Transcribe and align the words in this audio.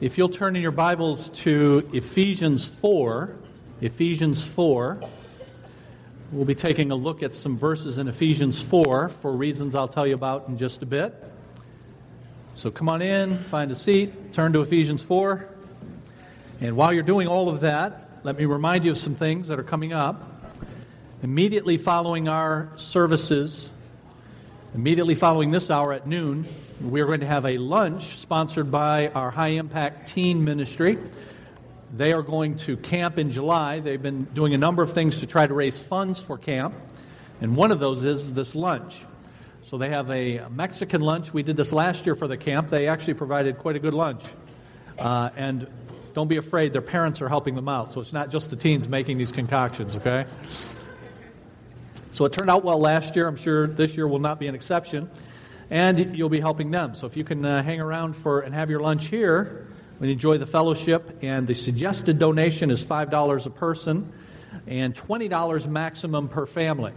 If 0.00 0.16
you'll 0.16 0.28
turn 0.28 0.54
in 0.54 0.62
your 0.62 0.70
Bibles 0.70 1.28
to 1.40 1.90
Ephesians 1.92 2.64
4, 2.64 3.34
Ephesians 3.80 4.46
4, 4.46 5.00
we'll 6.30 6.44
be 6.44 6.54
taking 6.54 6.92
a 6.92 6.94
look 6.94 7.24
at 7.24 7.34
some 7.34 7.58
verses 7.58 7.98
in 7.98 8.06
Ephesians 8.06 8.62
4 8.62 9.08
for 9.08 9.32
reasons 9.32 9.74
I'll 9.74 9.88
tell 9.88 10.06
you 10.06 10.14
about 10.14 10.46
in 10.46 10.56
just 10.56 10.84
a 10.84 10.86
bit. 10.86 11.12
So 12.54 12.70
come 12.70 12.88
on 12.88 13.02
in, 13.02 13.38
find 13.38 13.72
a 13.72 13.74
seat, 13.74 14.32
turn 14.32 14.52
to 14.52 14.60
Ephesians 14.60 15.02
4. 15.02 15.48
And 16.60 16.76
while 16.76 16.92
you're 16.92 17.02
doing 17.02 17.26
all 17.26 17.48
of 17.48 17.62
that, 17.62 18.20
let 18.22 18.36
me 18.36 18.44
remind 18.44 18.84
you 18.84 18.92
of 18.92 18.98
some 18.98 19.16
things 19.16 19.48
that 19.48 19.58
are 19.58 19.64
coming 19.64 19.92
up. 19.92 20.44
Immediately 21.24 21.76
following 21.76 22.28
our 22.28 22.68
services, 22.76 23.68
immediately 24.76 25.16
following 25.16 25.50
this 25.50 25.72
hour 25.72 25.92
at 25.92 26.06
noon, 26.06 26.46
we're 26.80 27.06
going 27.06 27.20
to 27.20 27.26
have 27.26 27.44
a 27.44 27.58
lunch 27.58 28.18
sponsored 28.18 28.70
by 28.70 29.08
our 29.08 29.30
High 29.30 29.48
Impact 29.48 30.08
Teen 30.08 30.44
Ministry. 30.44 30.98
They 31.96 32.12
are 32.12 32.22
going 32.22 32.56
to 32.56 32.76
camp 32.76 33.18
in 33.18 33.32
July. 33.32 33.80
They've 33.80 34.00
been 34.00 34.24
doing 34.24 34.54
a 34.54 34.58
number 34.58 34.82
of 34.82 34.92
things 34.92 35.18
to 35.18 35.26
try 35.26 35.46
to 35.46 35.54
raise 35.54 35.80
funds 35.80 36.22
for 36.22 36.38
camp, 36.38 36.74
and 37.40 37.56
one 37.56 37.72
of 37.72 37.80
those 37.80 38.04
is 38.04 38.32
this 38.32 38.54
lunch. 38.54 39.02
So 39.62 39.76
they 39.76 39.88
have 39.88 40.10
a 40.10 40.46
Mexican 40.50 41.00
lunch. 41.00 41.34
We 41.34 41.42
did 41.42 41.56
this 41.56 41.72
last 41.72 42.06
year 42.06 42.14
for 42.14 42.28
the 42.28 42.36
camp. 42.36 42.68
They 42.68 42.86
actually 42.86 43.14
provided 43.14 43.58
quite 43.58 43.76
a 43.76 43.80
good 43.80 43.94
lunch. 43.94 44.24
Uh, 44.98 45.30
and 45.36 45.66
don't 46.14 46.28
be 46.28 46.36
afraid, 46.36 46.72
their 46.72 46.82
parents 46.82 47.20
are 47.20 47.28
helping 47.28 47.54
them 47.54 47.68
out. 47.68 47.92
So 47.92 48.00
it's 48.00 48.12
not 48.12 48.30
just 48.30 48.50
the 48.50 48.56
teens 48.56 48.88
making 48.88 49.18
these 49.18 49.32
concoctions, 49.32 49.96
okay? 49.96 50.26
So 52.12 52.24
it 52.24 52.32
turned 52.32 52.50
out 52.50 52.64
well 52.64 52.78
last 52.78 53.16
year. 53.16 53.26
I'm 53.26 53.36
sure 53.36 53.66
this 53.66 53.96
year 53.96 54.06
will 54.06 54.18
not 54.20 54.38
be 54.38 54.46
an 54.46 54.54
exception 54.54 55.10
and 55.70 56.16
you'll 56.16 56.28
be 56.28 56.40
helping 56.40 56.70
them. 56.70 56.94
So 56.94 57.06
if 57.06 57.16
you 57.16 57.24
can 57.24 57.44
uh, 57.44 57.62
hang 57.62 57.80
around 57.80 58.14
for 58.14 58.40
and 58.40 58.54
have 58.54 58.70
your 58.70 58.80
lunch 58.80 59.06
here, 59.06 59.66
we 60.00 60.12
enjoy 60.12 60.38
the 60.38 60.46
fellowship. 60.46 61.18
And 61.22 61.46
the 61.46 61.54
suggested 61.54 62.18
donation 62.18 62.70
is 62.70 62.82
five 62.82 63.10
dollars 63.10 63.46
a 63.46 63.50
person, 63.50 64.12
and 64.66 64.94
twenty 64.94 65.28
dollars 65.28 65.66
maximum 65.66 66.28
per 66.28 66.46
family. 66.46 66.94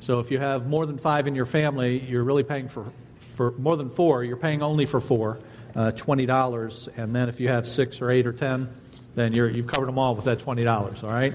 So 0.00 0.20
if 0.20 0.30
you 0.30 0.38
have 0.38 0.66
more 0.66 0.86
than 0.86 0.98
five 0.98 1.26
in 1.26 1.34
your 1.34 1.46
family, 1.46 2.00
you're 2.00 2.24
really 2.24 2.44
paying 2.44 2.68
for 2.68 2.86
for 3.18 3.52
more 3.52 3.76
than 3.76 3.90
four. 3.90 4.24
You're 4.24 4.36
paying 4.36 4.62
only 4.62 4.86
for 4.86 5.00
four, 5.00 5.38
uh, 5.74 5.92
twenty 5.92 6.26
dollars. 6.26 6.88
And 6.96 7.14
then 7.14 7.28
if 7.28 7.40
you 7.40 7.48
have 7.48 7.68
six 7.68 8.00
or 8.00 8.10
eight 8.10 8.26
or 8.26 8.32
ten, 8.32 8.68
then 9.14 9.32
you 9.32 9.44
have 9.44 9.66
covered 9.66 9.86
them 9.86 9.98
all 9.98 10.14
with 10.14 10.24
that 10.24 10.40
twenty 10.40 10.64
dollars. 10.64 11.04
All 11.04 11.10
right. 11.10 11.34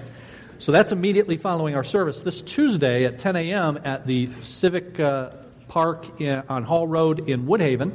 So 0.59 0.71
that's 0.71 0.93
immediately 0.93 1.35
following 1.35 1.75
our 1.75 1.83
service 1.83 2.23
this 2.23 2.41
Tuesday 2.41 3.03
at 3.03 3.17
10 3.17 3.35
a.m. 3.35 3.81
at 3.83 4.07
the 4.07 4.29
Civic. 4.39 4.97
Uh, 4.97 5.31
Park 5.73 6.21
in, 6.21 6.43
on 6.49 6.63
Hall 6.63 6.87
Road 6.87 7.27
in 7.27 7.47
Woodhaven. 7.47 7.91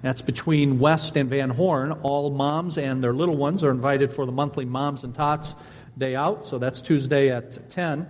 That's 0.00 0.22
between 0.22 0.78
West 0.78 1.14
and 1.14 1.28
Van 1.28 1.50
Horn. 1.50 1.92
All 1.92 2.30
moms 2.30 2.78
and 2.78 3.04
their 3.04 3.12
little 3.12 3.36
ones 3.36 3.62
are 3.62 3.70
invited 3.70 4.14
for 4.14 4.24
the 4.24 4.32
monthly 4.32 4.64
Moms 4.64 5.04
and 5.04 5.14
Tots 5.14 5.54
Day 5.98 6.16
Out. 6.16 6.46
So 6.46 6.56
that's 6.56 6.80
Tuesday 6.80 7.30
at 7.30 7.68
10. 7.68 8.08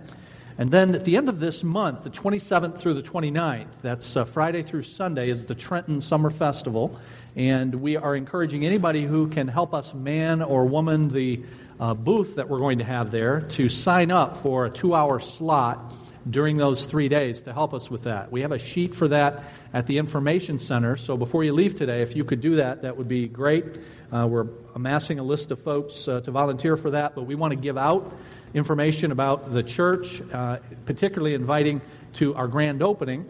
And 0.57 0.71
then 0.71 0.95
at 0.95 1.03
the 1.03 1.17
end 1.17 1.27
of 1.27 1.41
this 1.41 1.65
month, 1.65 2.05
the 2.05 2.09
27th 2.09 2.77
through 2.77 2.93
the 2.93 3.01
29th, 3.01 3.67
that's 3.81 4.15
uh, 4.15 4.23
Friday 4.23 4.63
through 4.63 4.83
Sunday, 4.83 5.29
is 5.29 5.43
the 5.43 5.55
Trenton 5.55 5.99
Summer 5.99 6.29
Festival. 6.29 6.97
And 7.35 7.75
we 7.75 7.97
are 7.97 8.15
encouraging 8.15 8.65
anybody 8.65 9.03
who 9.03 9.27
can 9.27 9.49
help 9.49 9.73
us 9.73 9.93
man 9.93 10.41
or 10.41 10.63
woman 10.63 11.09
the 11.09 11.43
uh, 11.77 11.93
booth 11.93 12.37
that 12.37 12.47
we're 12.47 12.59
going 12.59 12.77
to 12.77 12.85
have 12.85 13.11
there 13.11 13.41
to 13.41 13.67
sign 13.67 14.11
up 14.11 14.37
for 14.37 14.65
a 14.65 14.69
two 14.69 14.95
hour 14.95 15.19
slot 15.19 15.93
during 16.29 16.57
those 16.57 16.85
three 16.85 17.07
days 17.07 17.43
to 17.43 17.53
help 17.53 17.73
us 17.73 17.89
with 17.89 18.03
that. 18.03 18.31
We 18.31 18.41
have 18.41 18.51
a 18.51 18.59
sheet 18.59 18.95
for 18.95 19.07
that 19.07 19.43
at 19.73 19.87
the 19.87 19.97
Information 19.97 20.59
Center. 20.59 20.97
So 20.97 21.17
before 21.17 21.43
you 21.43 21.53
leave 21.53 21.75
today, 21.75 22.01
if 22.01 22.15
you 22.15 22.23
could 22.23 22.41
do 22.41 22.57
that, 22.57 22.81
that 22.81 22.97
would 22.97 23.07
be 23.07 23.27
great. 23.27 23.65
Uh, 24.11 24.27
we're 24.29 24.47
amassing 24.75 25.19
a 25.19 25.23
list 25.23 25.51
of 25.51 25.61
folks 25.61 26.07
uh, 26.07 26.21
to 26.21 26.31
volunteer 26.31 26.77
for 26.77 26.91
that, 26.91 27.15
but 27.15 27.23
we 27.23 27.35
want 27.35 27.51
to 27.51 27.59
give 27.59 27.77
out 27.77 28.11
information 28.53 29.11
about 29.11 29.53
the 29.53 29.63
church, 29.63 30.21
uh, 30.33 30.57
particularly 30.85 31.35
inviting 31.35 31.81
to 32.13 32.35
our 32.35 32.47
grand 32.47 32.81
opening, 32.81 33.25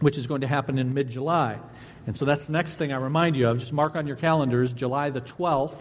which 0.00 0.16
is 0.16 0.26
going 0.26 0.42
to 0.42 0.46
happen 0.46 0.78
in 0.78 0.94
mid 0.94 1.08
July. 1.08 1.58
And 2.06 2.16
so 2.16 2.24
that's 2.24 2.46
the 2.46 2.52
next 2.52 2.76
thing 2.76 2.92
I 2.92 2.98
remind 2.98 3.36
you 3.36 3.48
of. 3.48 3.58
Just 3.58 3.72
mark 3.72 3.96
on 3.96 4.06
your 4.06 4.16
calendars 4.16 4.72
July 4.72 5.10
the 5.10 5.20
12th. 5.20 5.78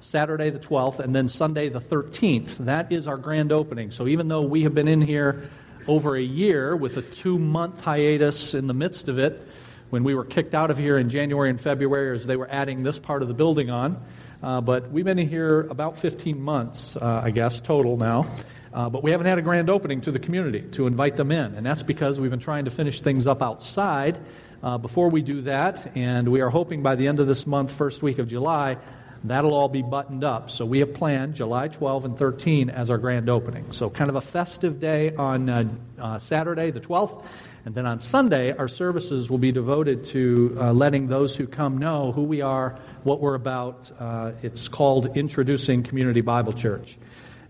Saturday 0.00 0.50
the 0.50 0.58
12th, 0.58 0.98
and 0.98 1.14
then 1.14 1.28
Sunday 1.28 1.70
the 1.70 1.80
13th. 1.80 2.58
That 2.58 2.92
is 2.92 3.08
our 3.08 3.16
grand 3.16 3.52
opening. 3.52 3.90
So 3.90 4.06
even 4.06 4.28
though 4.28 4.42
we 4.42 4.64
have 4.64 4.74
been 4.74 4.86
in 4.86 5.00
here 5.00 5.48
over 5.86 6.16
a 6.16 6.22
year 6.22 6.74
with 6.76 6.96
a 6.96 7.02
two 7.02 7.38
month 7.38 7.80
hiatus 7.80 8.54
in 8.54 8.66
the 8.66 8.74
midst 8.74 9.08
of 9.08 9.18
it 9.18 9.46
when 9.90 10.04
we 10.04 10.14
were 10.14 10.24
kicked 10.24 10.54
out 10.54 10.70
of 10.70 10.78
here 10.78 10.98
in 10.98 11.08
January 11.08 11.50
and 11.50 11.60
February 11.60 12.14
as 12.14 12.26
they 12.26 12.36
were 12.36 12.50
adding 12.50 12.82
this 12.82 12.98
part 12.98 13.22
of 13.22 13.28
the 13.28 13.34
building 13.34 13.70
on. 13.70 14.02
Uh, 14.42 14.60
but 14.60 14.90
we've 14.90 15.04
been 15.04 15.16
here 15.16 15.60
about 15.60 15.96
15 15.96 16.40
months, 16.40 16.96
uh, 16.96 17.22
I 17.24 17.30
guess, 17.30 17.60
total 17.60 17.96
now. 17.96 18.30
Uh, 18.72 18.90
but 18.90 19.02
we 19.02 19.12
haven't 19.12 19.26
had 19.26 19.38
a 19.38 19.42
grand 19.42 19.70
opening 19.70 20.00
to 20.00 20.10
the 20.10 20.18
community 20.18 20.62
to 20.72 20.86
invite 20.86 21.16
them 21.16 21.30
in. 21.30 21.54
And 21.54 21.64
that's 21.64 21.82
because 21.82 22.18
we've 22.18 22.30
been 22.30 22.40
trying 22.40 22.64
to 22.64 22.70
finish 22.70 23.00
things 23.00 23.26
up 23.26 23.40
outside 23.40 24.18
uh, 24.62 24.78
before 24.78 25.10
we 25.10 25.22
do 25.22 25.42
that. 25.42 25.96
And 25.96 26.28
we 26.28 26.40
are 26.40 26.50
hoping 26.50 26.82
by 26.82 26.96
the 26.96 27.06
end 27.06 27.20
of 27.20 27.28
this 27.28 27.46
month, 27.46 27.70
first 27.70 28.02
week 28.02 28.18
of 28.18 28.26
July, 28.26 28.78
That'll 29.24 29.54
all 29.54 29.70
be 29.70 29.80
buttoned 29.80 30.22
up. 30.22 30.50
So 30.50 30.66
we 30.66 30.80
have 30.80 30.92
planned 30.92 31.34
July 31.34 31.68
12 31.68 32.04
and 32.04 32.18
13 32.18 32.68
as 32.68 32.90
our 32.90 32.98
grand 32.98 33.30
opening. 33.30 33.72
So 33.72 33.88
kind 33.88 34.10
of 34.10 34.16
a 34.16 34.20
festive 34.20 34.78
day 34.78 35.14
on 35.14 35.48
uh, 35.48 35.64
uh, 35.98 36.18
Saturday, 36.18 36.70
the 36.70 36.80
12th. 36.80 37.24
And 37.64 37.74
then 37.74 37.86
on 37.86 38.00
Sunday, 38.00 38.54
our 38.54 38.68
services 38.68 39.30
will 39.30 39.38
be 39.38 39.50
devoted 39.50 40.04
to 40.04 40.54
uh, 40.60 40.72
letting 40.74 41.06
those 41.06 41.34
who 41.34 41.46
come 41.46 41.78
know 41.78 42.12
who 42.12 42.22
we 42.22 42.42
are, 42.42 42.78
what 43.02 43.20
we're 43.20 43.34
about. 43.34 43.90
Uh, 43.98 44.32
it's 44.42 44.68
called 44.68 45.16
Introducing 45.16 45.82
Community 45.82 46.20
Bible 46.20 46.52
Church. 46.52 46.98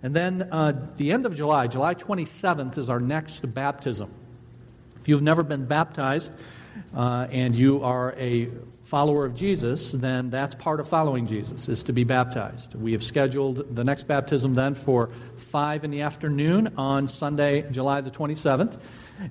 And 0.04 0.14
then 0.14 0.48
uh, 0.52 0.74
the 0.96 1.10
end 1.10 1.26
of 1.26 1.34
July, 1.34 1.66
July 1.66 1.96
27th, 1.96 2.78
is 2.78 2.88
our 2.88 3.00
next 3.00 3.52
baptism. 3.52 4.12
If 5.00 5.08
you've 5.08 5.22
never 5.22 5.42
been 5.42 5.64
baptized 5.66 6.32
uh, 6.96 7.26
and 7.30 7.54
you 7.54 7.82
are 7.82 8.14
a 8.18 8.48
follower 8.84 9.24
of 9.24 9.34
Jesus, 9.34 9.92
then 9.92 10.30
that's 10.30 10.54
part 10.54 10.78
of 10.78 10.88
following 10.88 11.26
Jesus, 11.26 11.68
is 11.68 11.82
to 11.84 11.92
be 11.92 12.04
baptized. 12.04 12.74
We 12.74 12.92
have 12.92 13.02
scheduled 13.02 13.74
the 13.74 13.82
next 13.82 14.06
baptism 14.06 14.54
then 14.54 14.74
for 14.74 15.10
5 15.36 15.84
in 15.84 15.90
the 15.90 16.02
afternoon 16.02 16.74
on 16.76 17.08
Sunday, 17.08 17.68
July 17.70 18.02
the 18.02 18.10
27th. 18.10 18.78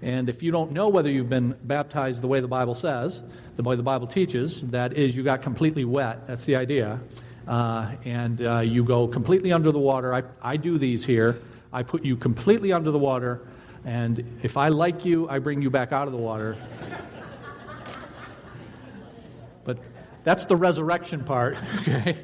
And 0.01 0.29
if 0.29 0.41
you 0.41 0.51
don't 0.51 0.71
know 0.71 0.89
whether 0.89 1.09
you've 1.09 1.29
been 1.29 1.55
baptized 1.63 2.21
the 2.21 2.27
way 2.27 2.39
the 2.39 2.47
Bible 2.47 2.73
says, 2.73 3.21
the 3.55 3.63
way 3.63 3.75
the 3.75 3.83
Bible 3.83 4.07
teaches, 4.07 4.61
that 4.69 4.93
is, 4.93 5.15
you 5.15 5.23
got 5.23 5.41
completely 5.41 5.85
wet. 5.85 6.25
That's 6.25 6.45
the 6.45 6.55
idea. 6.55 6.99
Uh, 7.47 7.91
and 8.05 8.41
uh, 8.41 8.59
you 8.59 8.83
go 8.83 9.07
completely 9.07 9.51
under 9.51 9.71
the 9.71 9.79
water. 9.79 10.13
I, 10.13 10.23
I 10.41 10.57
do 10.57 10.77
these 10.77 11.05
here. 11.05 11.41
I 11.71 11.83
put 11.83 12.03
you 12.03 12.15
completely 12.15 12.71
under 12.71 12.91
the 12.91 12.99
water. 12.99 13.45
And 13.85 14.39
if 14.41 14.55
I 14.55 14.69
like 14.69 15.03
you, 15.03 15.27
I 15.29 15.39
bring 15.39 15.61
you 15.61 15.69
back 15.69 15.91
out 15.91 16.07
of 16.07 16.13
the 16.13 16.19
water. 16.19 16.55
But 19.63 19.77
that's 20.23 20.45
the 20.45 20.55
resurrection 20.55 21.23
part, 21.23 21.57
okay? 21.79 22.17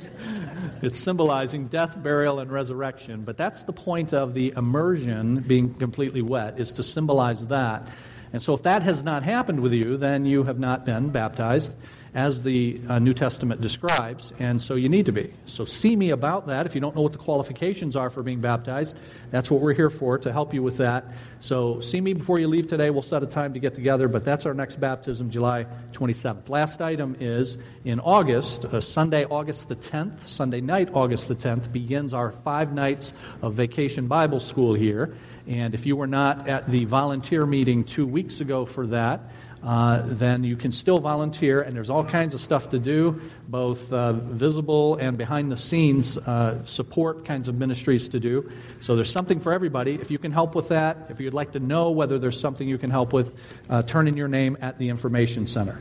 It's 0.82 0.98
symbolizing 0.98 1.68
death, 1.68 2.02
burial, 2.02 2.40
and 2.40 2.52
resurrection. 2.52 3.24
But 3.24 3.38
that's 3.38 3.64
the 3.64 3.74
point 3.74 4.14
of 4.14 4.34
the 4.34 4.54
immersion 4.56 5.42
being 5.42 5.74
completely 5.74 6.22
wet, 6.22 6.60
is 6.60 6.74
to 6.74 6.84
symbolize 6.84 7.48
that. 7.48 7.88
And 8.32 8.42
so 8.42 8.54
if 8.54 8.64
that 8.64 8.84
has 8.84 9.04
not 9.04 9.24
happened 9.24 9.60
with 9.60 9.74
you, 9.74 9.98
then 9.98 10.26
you 10.26 10.44
have 10.44 10.60
not 10.60 10.86
been 10.86 11.10
baptized 11.10 11.76
as 12.14 12.44
the 12.44 12.82
uh, 12.90 13.00
New 13.00 13.14
Testament 13.14 13.62
describes, 13.62 14.34
and 14.40 14.62
so 14.62 14.76
you 14.76 14.90
need 14.90 15.06
to 15.06 15.12
be. 15.12 15.34
So 15.46 15.66
see 15.66 15.96
me 15.96 16.10
about 16.10 16.48
that. 16.48 16.66
If 16.66 16.76
you 16.76 16.82
don't 16.82 16.96
know 16.96 17.02
what 17.02 17.14
the 17.14 17.20
qualifications 17.20 17.96
are 17.96 18.10
for 18.10 18.24
being 18.24 18.42
baptized, 18.42 18.98
that's 19.32 19.52
what 19.52 19.62
we're 19.62 19.74
here 19.74 19.90
for, 19.90 20.18
to 20.20 20.32
help 20.32 20.54
you 20.54 20.64
with 20.64 20.78
that. 20.78 21.06
So 21.40 21.80
see 21.80 22.02
me 22.02 22.14
before 22.14 22.40
you 22.40 22.48
leave 22.48 22.68
today. 22.68 22.90
We'll 22.90 23.02
set 23.02 23.24
a 23.24 23.28
time 23.28 23.54
to 23.54 23.60
get 23.60 23.76
together, 23.76 24.08
but 24.08 24.26
that's 24.26 24.46
our 24.46 24.54
next 24.54 24.80
baptism, 24.80 25.30
July 25.30 25.66
27th. 25.94 26.50
Last 26.50 26.82
item 26.82 27.16
is 27.20 27.58
in 27.86 28.00
August, 28.00 28.66
uh, 28.66 28.82
Sunday, 28.82 29.26
August 29.26 29.70
the 29.70 29.76
10th, 29.76 30.22
Sunday 30.22 30.62
night, 30.62 30.90
August 30.94 31.28
the 31.28 31.36
10th, 31.36 31.72
begins 31.72 32.14
our 32.14 32.32
five 32.32 32.74
nights 32.74 33.14
of 33.42 33.54
vacation 33.54 34.08
Bible 34.08 34.40
school 34.40 34.74
here. 34.74 35.16
And 35.48 35.74
if 35.74 35.86
you 35.86 35.96
were 35.96 36.08
not 36.08 36.48
at 36.48 36.70
the 36.70 36.86
volunteer 36.86 37.46
meeting 37.46 37.84
two 37.84 38.06
weeks 38.06 38.42
ago 38.42 38.66
for 38.66 38.88
that, 38.88 39.22
uh, 39.64 40.04
then 40.06 40.44
you 40.44 40.56
can 40.56 40.72
still 40.72 41.00
volunteer, 41.00 41.62
and 41.62 41.76
there's 41.76 41.90
all 41.90 42.04
kinds 42.04 42.34
of 42.34 42.40
stuff 42.40 42.70
to 42.70 42.80
do, 42.80 43.20
both 43.48 43.92
uh, 43.92 44.14
visible 44.14 44.96
and 44.96 45.18
behind 45.18 45.52
the 45.52 45.58
scenes 45.58 46.18
uh, 46.18 46.64
support 46.64 47.26
kinds 47.26 47.50
of 47.50 47.56
ministries 47.56 48.08
to 48.08 48.20
do. 48.20 48.50
So 48.80 48.96
there's 48.96 49.12
something 49.12 49.40
for 49.40 49.52
everybody. 49.52 49.96
If 49.96 50.12
you 50.12 50.18
can 50.18 50.32
help 50.32 50.56
with 50.56 50.70
that, 50.70 51.08
if 51.10 51.20
you'd 51.20 51.34
like 51.34 51.52
to 51.54 51.60
know 51.60 51.92
whether 51.92 52.18
there's 52.18 52.40
something 52.40 52.70
you 52.70 52.78
can 52.78 52.90
help 52.90 53.12
with, 53.12 53.60
uh, 53.70 53.82
turn 53.82 54.08
in 54.08 54.16
your 54.16 54.30
name 54.30 54.58
at 54.62 54.78
the 54.78 54.88
Information 54.90 55.46
Center. 55.46 55.78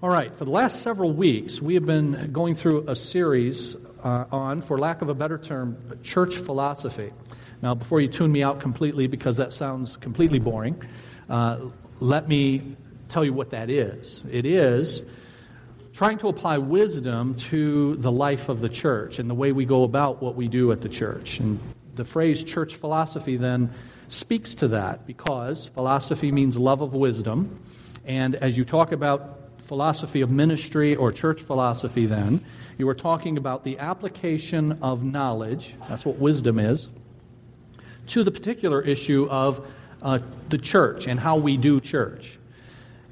All 0.00 0.10
right, 0.10 0.34
for 0.34 0.44
the 0.44 0.52
last 0.52 0.82
several 0.82 1.12
weeks, 1.12 1.60
we 1.60 1.74
have 1.74 1.86
been 1.86 2.30
going 2.30 2.54
through 2.54 2.88
a 2.88 2.94
series 2.94 3.74
uh, 4.04 4.26
on, 4.30 4.60
for 4.60 4.78
lack 4.78 5.02
of 5.02 5.08
a 5.08 5.14
better 5.14 5.38
term, 5.38 5.98
church 6.02 6.36
philosophy. 6.36 7.10
Now, 7.60 7.74
before 7.74 8.00
you 8.00 8.08
tune 8.08 8.30
me 8.30 8.42
out 8.42 8.60
completely, 8.60 9.06
because 9.06 9.38
that 9.38 9.52
sounds 9.52 9.96
completely 9.96 10.38
boring, 10.38 10.80
let 12.00 12.28
me 12.28 12.76
tell 13.08 13.24
you 13.24 13.32
what 13.32 13.50
that 13.50 13.70
is. 13.70 14.22
It 14.30 14.46
is 14.46 15.02
trying 15.92 16.18
to 16.18 16.28
apply 16.28 16.58
wisdom 16.58 17.36
to 17.36 17.94
the 17.96 18.10
life 18.10 18.48
of 18.48 18.60
the 18.60 18.68
church 18.68 19.18
and 19.18 19.30
the 19.30 19.34
way 19.34 19.52
we 19.52 19.64
go 19.64 19.84
about 19.84 20.20
what 20.20 20.34
we 20.34 20.48
do 20.48 20.72
at 20.72 20.80
the 20.80 20.88
church. 20.88 21.38
And 21.38 21.60
the 21.94 22.04
phrase 22.04 22.42
church 22.42 22.74
philosophy 22.74 23.36
then 23.36 23.70
speaks 24.08 24.54
to 24.54 24.68
that 24.68 25.06
because 25.06 25.66
philosophy 25.66 26.32
means 26.32 26.56
love 26.58 26.82
of 26.82 26.94
wisdom. 26.94 27.60
And 28.04 28.34
as 28.34 28.58
you 28.58 28.64
talk 28.64 28.92
about 28.92 29.38
philosophy 29.62 30.20
of 30.20 30.30
ministry 30.30 30.96
or 30.96 31.12
church 31.12 31.40
philosophy, 31.40 32.06
then, 32.06 32.44
you 32.76 32.88
are 32.88 32.94
talking 32.94 33.38
about 33.38 33.64
the 33.64 33.78
application 33.78 34.78
of 34.82 35.04
knowledge, 35.04 35.76
that's 35.88 36.04
what 36.04 36.16
wisdom 36.16 36.58
is, 36.58 36.90
to 38.08 38.24
the 38.24 38.30
particular 38.30 38.82
issue 38.82 39.26
of 39.30 39.66
uh, 40.02 40.18
the 40.48 40.58
church 40.58 41.06
and 41.06 41.18
how 41.18 41.36
we 41.36 41.56
do 41.56 41.80
church. 41.80 42.38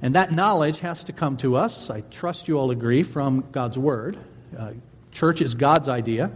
And 0.02 0.16
that 0.16 0.32
knowledge 0.32 0.80
has 0.80 1.04
to 1.04 1.12
come 1.12 1.36
to 1.38 1.54
us, 1.54 1.88
I 1.88 2.00
trust 2.00 2.48
you 2.48 2.58
all 2.58 2.72
agree, 2.72 3.04
from 3.04 3.44
God's 3.52 3.78
Word. 3.78 4.18
Uh, 4.58 4.72
church 5.12 5.40
is 5.40 5.54
God's 5.54 5.88
idea. 5.88 6.32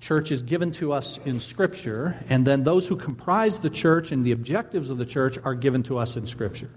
Church 0.00 0.30
is 0.32 0.42
given 0.42 0.72
to 0.72 0.92
us 0.92 1.18
in 1.26 1.38
Scripture, 1.38 2.16
and 2.30 2.46
then 2.46 2.64
those 2.64 2.88
who 2.88 2.96
comprise 2.96 3.60
the 3.60 3.68
church 3.68 4.12
and 4.12 4.24
the 4.24 4.32
objectives 4.32 4.88
of 4.88 4.96
the 4.96 5.04
church 5.04 5.38
are 5.44 5.54
given 5.54 5.82
to 5.84 5.98
us 5.98 6.16
in 6.16 6.26
Scripture. 6.26 6.70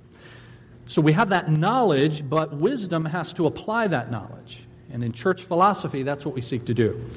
So 0.88 1.02
we 1.02 1.14
have 1.14 1.30
that 1.30 1.50
knowledge, 1.50 2.28
but 2.28 2.54
wisdom 2.54 3.06
has 3.06 3.32
to 3.34 3.46
apply 3.46 3.88
that 3.88 4.12
knowledge. 4.12 4.66
And 4.92 5.04
in 5.04 5.14
church 5.14 5.44
philosophy, 5.44 6.04
that's 6.04 6.26
what 6.26 6.36
we 6.36 6.42
seek 6.42 6.66
to 6.66 6.74
do. 6.74 7.10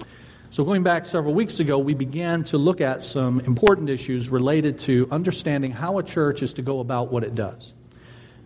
So, 0.51 0.65
going 0.65 0.83
back 0.83 1.07
several 1.07 1.33
weeks 1.33 1.61
ago, 1.61 1.79
we 1.79 1.95
began 1.95 2.45
to 2.45 2.59
look 2.59 2.83
at 2.83 3.01
some 3.03 3.41
important 3.41 3.89
issues 3.89 4.29
related 4.29 4.77
to 4.81 5.09
understanding 5.11 5.73
how 5.73 5.97
a 5.97 6.03
church 6.03 6.43
is 6.43 6.53
to 6.55 6.63
go 6.63 6.81
about 6.81 7.11
what 7.11 7.25
it 7.25 7.35
does. 7.35 7.73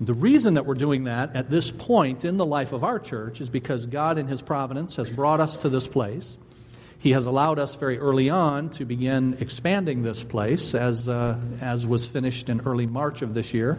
The 0.00 0.14
reason 0.14 0.54
that 0.54 0.66
we're 0.66 0.74
doing 0.74 1.04
that 1.04 1.34
at 1.34 1.48
this 1.48 1.70
point 1.70 2.26
in 2.26 2.36
the 2.36 2.44
life 2.44 2.72
of 2.72 2.84
our 2.84 2.98
church 2.98 3.40
is 3.40 3.48
because 3.48 3.86
God, 3.86 4.18
in 4.18 4.26
His 4.26 4.42
providence, 4.42 4.96
has 4.96 5.08
brought 5.08 5.40
us 5.40 5.56
to 5.58 5.70
this 5.70 5.88
place. 5.88 6.36
He 6.98 7.12
has 7.12 7.24
allowed 7.24 7.58
us 7.58 7.76
very 7.76 7.98
early 7.98 8.28
on 8.28 8.68
to 8.70 8.84
begin 8.84 9.38
expanding 9.40 10.02
this 10.02 10.22
place, 10.22 10.74
as, 10.74 11.08
uh, 11.08 11.38
as 11.62 11.86
was 11.86 12.06
finished 12.06 12.50
in 12.50 12.60
early 12.60 12.86
March 12.86 13.22
of 13.22 13.32
this 13.32 13.54
year. 13.54 13.78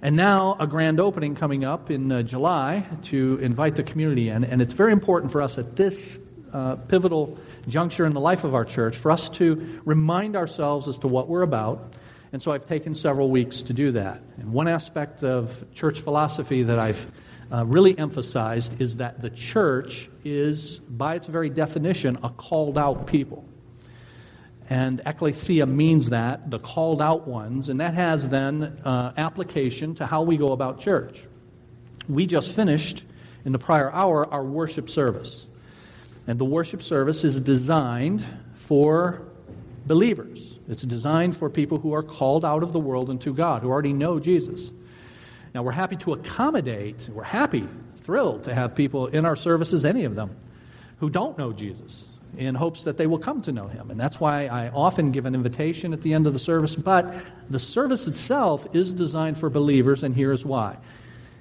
And 0.00 0.14
now 0.14 0.56
a 0.60 0.66
grand 0.68 1.00
opening 1.00 1.34
coming 1.34 1.64
up 1.64 1.90
in 1.90 2.12
uh, 2.12 2.22
July 2.22 2.86
to 3.04 3.38
invite 3.38 3.74
the 3.74 3.82
community 3.82 4.28
in. 4.28 4.44
And 4.44 4.62
it's 4.62 4.74
very 4.74 4.92
important 4.92 5.32
for 5.32 5.42
us 5.42 5.58
at 5.58 5.74
this 5.74 6.20
uh, 6.52 6.76
pivotal 6.76 7.36
juncture 7.66 8.06
in 8.06 8.14
the 8.14 8.20
life 8.20 8.44
of 8.44 8.54
our 8.54 8.64
church 8.64 8.96
for 8.96 9.10
us 9.10 9.28
to 9.30 9.80
remind 9.84 10.36
ourselves 10.36 10.88
as 10.88 10.98
to 10.98 11.08
what 11.08 11.28
we're 11.28 11.42
about 11.42 11.94
and 12.32 12.42
so 12.42 12.52
I've 12.52 12.66
taken 12.66 12.94
several 12.94 13.30
weeks 13.30 13.62
to 13.62 13.72
do 13.72 13.92
that. 13.92 14.20
And 14.36 14.52
one 14.52 14.68
aspect 14.68 15.22
of 15.22 15.64
church 15.74 16.00
philosophy 16.00 16.62
that 16.64 16.78
I've 16.78 17.10
uh, 17.50 17.64
really 17.64 17.98
emphasized 17.98 18.80
is 18.80 18.98
that 18.98 19.22
the 19.22 19.30
church 19.30 20.10
is, 20.24 20.78
by 20.78 21.14
its 21.14 21.26
very 21.26 21.48
definition, 21.48 22.18
a 22.22 22.28
called 22.28 22.76
out 22.76 23.06
people. 23.06 23.44
And 24.70 25.00
ecclesia 25.06 25.64
means 25.64 26.10
that, 26.10 26.50
the 26.50 26.58
called 26.58 27.00
out 27.00 27.26
ones, 27.26 27.70
and 27.70 27.80
that 27.80 27.94
has 27.94 28.28
then 28.28 28.62
uh, 28.84 29.12
application 29.16 29.94
to 29.94 30.06
how 30.06 30.22
we 30.22 30.36
go 30.36 30.52
about 30.52 30.80
church. 30.80 31.22
We 32.06 32.26
just 32.26 32.54
finished 32.54 33.04
in 33.46 33.52
the 33.52 33.58
prior 33.58 33.90
hour 33.90 34.30
our 34.30 34.44
worship 34.44 34.90
service. 34.90 35.46
And 36.26 36.38
the 36.38 36.44
worship 36.44 36.82
service 36.82 37.24
is 37.24 37.40
designed 37.40 38.22
for 38.54 39.22
believers. 39.86 40.57
It's 40.68 40.82
designed 40.82 41.36
for 41.36 41.48
people 41.48 41.78
who 41.78 41.94
are 41.94 42.02
called 42.02 42.44
out 42.44 42.62
of 42.62 42.72
the 42.72 42.78
world 42.78 43.08
into 43.08 43.32
God, 43.32 43.62
who 43.62 43.68
already 43.68 43.94
know 43.94 44.20
Jesus. 44.20 44.70
Now, 45.54 45.62
we're 45.62 45.72
happy 45.72 45.96
to 45.96 46.12
accommodate, 46.12 47.08
we're 47.10 47.22
happy, 47.22 47.66
thrilled 47.96 48.44
to 48.44 48.54
have 48.54 48.74
people 48.74 49.06
in 49.06 49.24
our 49.24 49.36
services, 49.36 49.84
any 49.84 50.04
of 50.04 50.14
them, 50.14 50.36
who 51.00 51.08
don't 51.08 51.38
know 51.38 51.52
Jesus, 51.52 52.06
in 52.36 52.54
hopes 52.54 52.84
that 52.84 52.98
they 52.98 53.06
will 53.06 53.18
come 53.18 53.40
to 53.42 53.52
know 53.52 53.66
him. 53.66 53.90
And 53.90 53.98
that's 53.98 54.20
why 54.20 54.46
I 54.46 54.68
often 54.68 55.10
give 55.10 55.24
an 55.24 55.34
invitation 55.34 55.94
at 55.94 56.02
the 56.02 56.12
end 56.12 56.26
of 56.26 56.34
the 56.34 56.38
service. 56.38 56.74
But 56.74 57.14
the 57.48 57.58
service 57.58 58.06
itself 58.06 58.66
is 58.74 58.92
designed 58.92 59.38
for 59.38 59.48
believers, 59.48 60.02
and 60.02 60.14
here's 60.14 60.44
why. 60.44 60.76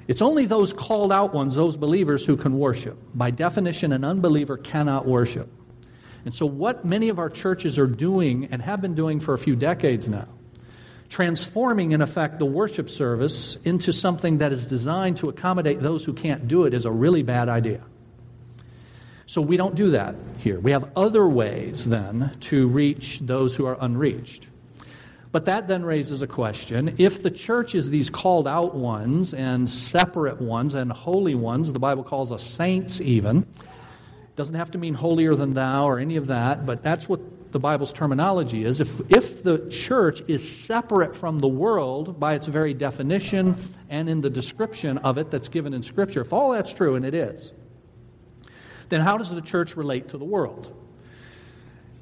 It's 0.07 0.21
only 0.21 0.45
those 0.45 0.71
called 0.71 1.11
out 1.11 1.33
ones, 1.33 1.55
those 1.55 1.75
believers, 1.75 2.25
who 2.25 2.37
can 2.37 2.57
worship. 2.57 2.97
By 3.13 3.31
definition, 3.31 3.91
an 3.91 4.05
unbeliever 4.05 4.55
cannot 4.55 5.05
worship. 5.05 5.49
And 6.25 6.33
so, 6.33 6.45
what 6.45 6.83
many 6.83 7.09
of 7.09 7.19
our 7.19 7.29
churches 7.29 7.79
are 7.79 7.87
doing 7.87 8.49
and 8.51 8.61
have 8.61 8.81
been 8.81 8.95
doing 8.95 9.19
for 9.19 9.33
a 9.33 9.37
few 9.37 9.55
decades 9.55 10.09
now, 10.09 10.27
transforming, 11.09 11.91
in 11.91 12.01
effect, 12.01 12.39
the 12.39 12.45
worship 12.45 12.89
service 12.89 13.57
into 13.63 13.93
something 13.93 14.39
that 14.39 14.51
is 14.51 14.67
designed 14.67 15.17
to 15.17 15.29
accommodate 15.29 15.81
those 15.81 16.03
who 16.03 16.13
can't 16.13 16.47
do 16.47 16.65
it, 16.65 16.73
is 16.73 16.85
a 16.85 16.91
really 16.91 17.23
bad 17.23 17.49
idea. 17.49 17.81
So, 19.25 19.41
we 19.41 19.57
don't 19.57 19.75
do 19.75 19.91
that 19.91 20.15
here. 20.39 20.59
We 20.59 20.71
have 20.71 20.91
other 20.95 21.27
ways 21.27 21.85
then 21.85 22.31
to 22.41 22.67
reach 22.67 23.19
those 23.19 23.55
who 23.55 23.65
are 23.65 23.77
unreached. 23.79 24.47
But 25.31 25.45
that 25.45 25.67
then 25.67 25.83
raises 25.83 26.21
a 26.21 26.27
question. 26.27 26.95
If 26.97 27.21
the 27.21 27.29
church 27.29 27.75
is 27.75 27.89
these 27.89 28.09
called 28.09 28.47
out 28.47 28.75
ones 28.75 29.33
and 29.33 29.69
separate 29.69 30.41
ones 30.41 30.73
and 30.73 30.91
holy 30.91 31.35
ones, 31.35 31.73
the 31.73 31.79
Bible 31.79 32.03
calls 32.03 32.31
us 32.31 32.43
saints 32.43 33.01
even, 33.01 33.45
doesn't 34.37 34.55
have 34.55 34.71
to 34.71 34.77
mean 34.77 34.93
holier 34.93 35.33
than 35.35 35.53
thou 35.53 35.89
or 35.89 35.99
any 35.99 36.15
of 36.15 36.27
that, 36.27 36.65
but 36.65 36.83
that's 36.83 37.09
what 37.09 37.51
the 37.51 37.59
Bible's 37.59 37.91
terminology 37.91 38.63
is. 38.63 38.79
If, 38.79 39.01
if 39.09 39.41
the 39.41 39.67
church 39.69 40.21
is 40.27 40.47
separate 40.47 41.15
from 41.15 41.39
the 41.39 41.47
world 41.47 42.19
by 42.19 42.35
its 42.35 42.45
very 42.45 42.75
definition 42.75 43.55
and 43.89 44.07
in 44.07 44.21
the 44.21 44.29
description 44.29 44.99
of 44.99 45.17
it 45.17 45.31
that's 45.31 45.47
given 45.47 45.73
in 45.73 45.81
Scripture, 45.81 46.21
if 46.21 46.33
all 46.33 46.51
that's 46.51 46.71
true, 46.71 46.93
and 46.93 47.03
it 47.03 47.15
is, 47.15 47.51
then 48.89 49.01
how 49.01 49.17
does 49.17 49.33
the 49.33 49.41
church 49.41 49.75
relate 49.75 50.09
to 50.09 50.19
the 50.19 50.25
world? 50.25 50.71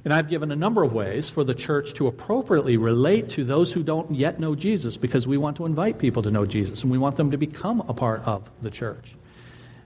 And 0.03 0.13
I've 0.13 0.27
given 0.27 0.51
a 0.51 0.57
number 0.57 0.83
of 0.83 0.91
ways 0.91 1.29
for 1.29 1.45
the 1.45 1.55
church 1.55 1.93
to 1.93 2.07
appropriately 2.07 2.75
relate 2.75 3.29
to 3.29 3.45
those 3.45 3.71
who 3.71 3.81
don't 3.81 4.13
yet 4.13 4.41
know 4.41 4.55
Jesus 4.55 4.97
because 4.97 5.25
we 5.25 5.37
want 5.37 5.55
to 5.57 5.65
invite 5.65 5.99
people 5.99 6.21
to 6.23 6.31
know 6.31 6.45
Jesus 6.45 6.83
and 6.83 6.91
we 6.91 6.97
want 6.97 7.15
them 7.15 7.31
to 7.31 7.37
become 7.37 7.79
a 7.87 7.93
part 7.93 8.21
of 8.23 8.51
the 8.61 8.69
church. 8.69 9.15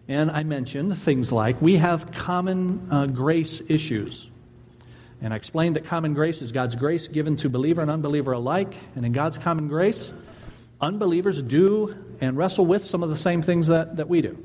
And 0.09 0.31
I 0.31 0.41
mentioned 0.41 0.97
things 0.97 1.31
like 1.31 1.61
we 1.61 1.75
have 1.75 2.11
common 2.11 2.87
uh, 2.89 3.05
grace 3.05 3.61
issues. 3.67 4.27
And 5.21 5.31
I 5.31 5.37
explained 5.37 5.75
that 5.75 5.85
common 5.85 6.15
grace 6.15 6.41
is 6.41 6.51
God's 6.51 6.73
grace 6.73 7.07
given 7.07 7.35
to 7.37 7.49
believer 7.49 7.81
and 7.81 7.91
unbeliever 7.91 8.31
alike. 8.31 8.73
And 8.95 9.05
in 9.05 9.11
God's 9.11 9.37
common 9.37 9.67
grace, 9.67 10.11
unbelievers 10.81 11.43
do 11.43 11.95
and 12.21 12.35
wrestle 12.35 12.65
with 12.65 12.83
some 12.83 13.03
of 13.03 13.09
the 13.09 13.15
same 13.15 13.43
things 13.43 13.67
that, 13.67 13.97
that 13.97 14.09
we 14.09 14.21
do. 14.21 14.35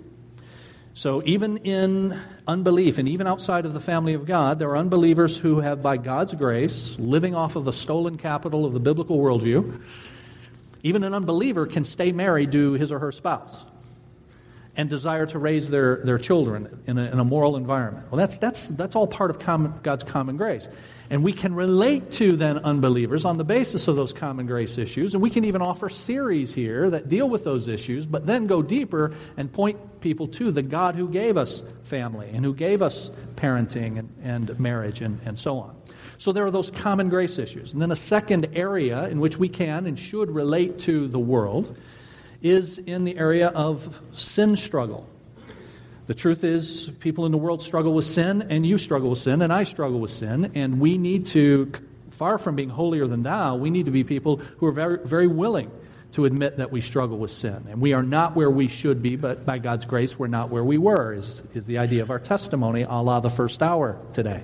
So 0.92 1.22
even 1.24 1.56
in 1.58 2.20
unbelief 2.46 2.98
and 2.98 3.08
even 3.08 3.26
outside 3.26 3.64
of 3.64 3.72
the 3.72 3.80
family 3.80 4.12
of 4.12 4.26
God, 4.26 4.58
there 4.58 4.68
are 4.68 4.76
unbelievers 4.76 5.38
who 5.38 5.60
have, 5.60 5.82
by 5.82 5.96
God's 5.96 6.34
grace, 6.34 6.94
living 6.98 7.34
off 7.34 7.56
of 7.56 7.64
the 7.64 7.72
stolen 7.72 8.18
capital 8.18 8.66
of 8.66 8.74
the 8.74 8.80
biblical 8.80 9.16
worldview, 9.16 9.80
even 10.82 11.04
an 11.04 11.14
unbeliever 11.14 11.64
can 11.64 11.86
stay 11.86 12.12
married 12.12 12.52
to 12.52 12.72
his 12.72 12.92
or 12.92 12.98
her 12.98 13.12
spouse 13.12 13.64
and 14.76 14.90
desire 14.90 15.26
to 15.26 15.38
raise 15.38 15.70
their, 15.70 15.96
their 15.96 16.18
children 16.18 16.82
in 16.86 16.98
a, 16.98 17.04
in 17.04 17.20
a 17.20 17.24
moral 17.24 17.56
environment. 17.56 18.10
Well, 18.10 18.18
that's, 18.18 18.38
that's, 18.38 18.66
that's 18.68 18.96
all 18.96 19.06
part 19.06 19.30
of 19.30 19.38
common, 19.38 19.74
God's 19.82 20.04
common 20.04 20.36
grace. 20.36 20.68
And 21.10 21.22
we 21.22 21.32
can 21.32 21.54
relate 21.54 22.10
to 22.12 22.32
then 22.32 22.58
unbelievers 22.58 23.24
on 23.24 23.36
the 23.36 23.44
basis 23.44 23.88
of 23.88 23.96
those 23.96 24.12
common 24.12 24.46
grace 24.46 24.78
issues. 24.78 25.12
And 25.14 25.22
we 25.22 25.30
can 25.30 25.44
even 25.44 25.60
offer 25.60 25.88
series 25.88 26.52
here 26.52 26.90
that 26.90 27.08
deal 27.08 27.28
with 27.28 27.44
those 27.44 27.68
issues, 27.68 28.06
but 28.06 28.26
then 28.26 28.46
go 28.46 28.62
deeper 28.62 29.12
and 29.36 29.52
point 29.52 30.00
people 30.00 30.28
to 30.28 30.50
the 30.50 30.62
God 30.62 30.94
who 30.94 31.08
gave 31.08 31.36
us 31.36 31.62
family 31.84 32.30
and 32.32 32.44
who 32.44 32.54
gave 32.54 32.80
us 32.82 33.10
parenting 33.36 33.98
and, 33.98 34.12
and 34.22 34.58
marriage 34.58 35.02
and, 35.02 35.20
and 35.24 35.38
so 35.38 35.58
on. 35.58 35.76
So 36.18 36.32
there 36.32 36.46
are 36.46 36.50
those 36.50 36.70
common 36.70 37.10
grace 37.10 37.38
issues. 37.38 37.72
And 37.72 37.82
then 37.82 37.90
a 37.90 37.96
second 37.96 38.48
area 38.54 39.06
in 39.08 39.20
which 39.20 39.36
we 39.36 39.48
can 39.48 39.86
and 39.86 39.98
should 39.98 40.30
relate 40.30 40.78
to 40.80 41.06
the 41.08 41.18
world 41.18 41.76
is 42.44 42.78
in 42.78 43.04
the 43.04 43.16
area 43.16 43.48
of 43.48 44.00
sin 44.12 44.54
struggle. 44.54 45.08
The 46.06 46.14
truth 46.14 46.44
is, 46.44 46.90
people 47.00 47.24
in 47.24 47.32
the 47.32 47.38
world 47.38 47.62
struggle 47.62 47.94
with 47.94 48.04
sin, 48.04 48.46
and 48.50 48.66
you 48.66 48.76
struggle 48.76 49.10
with 49.10 49.18
sin, 49.18 49.40
and 49.40 49.50
I 49.50 49.64
struggle 49.64 49.98
with 49.98 50.10
sin, 50.10 50.52
and 50.54 50.78
we 50.78 50.98
need 50.98 51.24
to, 51.26 51.72
far 52.10 52.36
from 52.36 52.54
being 52.54 52.68
holier 52.68 53.06
than 53.06 53.22
thou, 53.22 53.56
we 53.56 53.70
need 53.70 53.86
to 53.86 53.90
be 53.90 54.04
people 54.04 54.36
who 54.58 54.66
are 54.66 54.72
very, 54.72 54.98
very 54.98 55.26
willing 55.26 55.70
to 56.12 56.26
admit 56.26 56.58
that 56.58 56.70
we 56.70 56.82
struggle 56.82 57.16
with 57.16 57.30
sin. 57.30 57.66
And 57.70 57.80
we 57.80 57.94
are 57.94 58.02
not 58.02 58.36
where 58.36 58.50
we 58.50 58.68
should 58.68 59.02
be, 59.02 59.16
but 59.16 59.46
by 59.46 59.58
God's 59.58 59.86
grace, 59.86 60.18
we're 60.18 60.26
not 60.26 60.50
where 60.50 60.62
we 60.62 60.76
were, 60.76 61.14
is, 61.14 61.42
is 61.54 61.66
the 61.66 61.78
idea 61.78 62.02
of 62.02 62.10
our 62.10 62.20
testimony, 62.20 62.82
a 62.82 63.00
la 63.00 63.20
the 63.20 63.30
first 63.30 63.62
hour 63.62 63.98
today. 64.12 64.42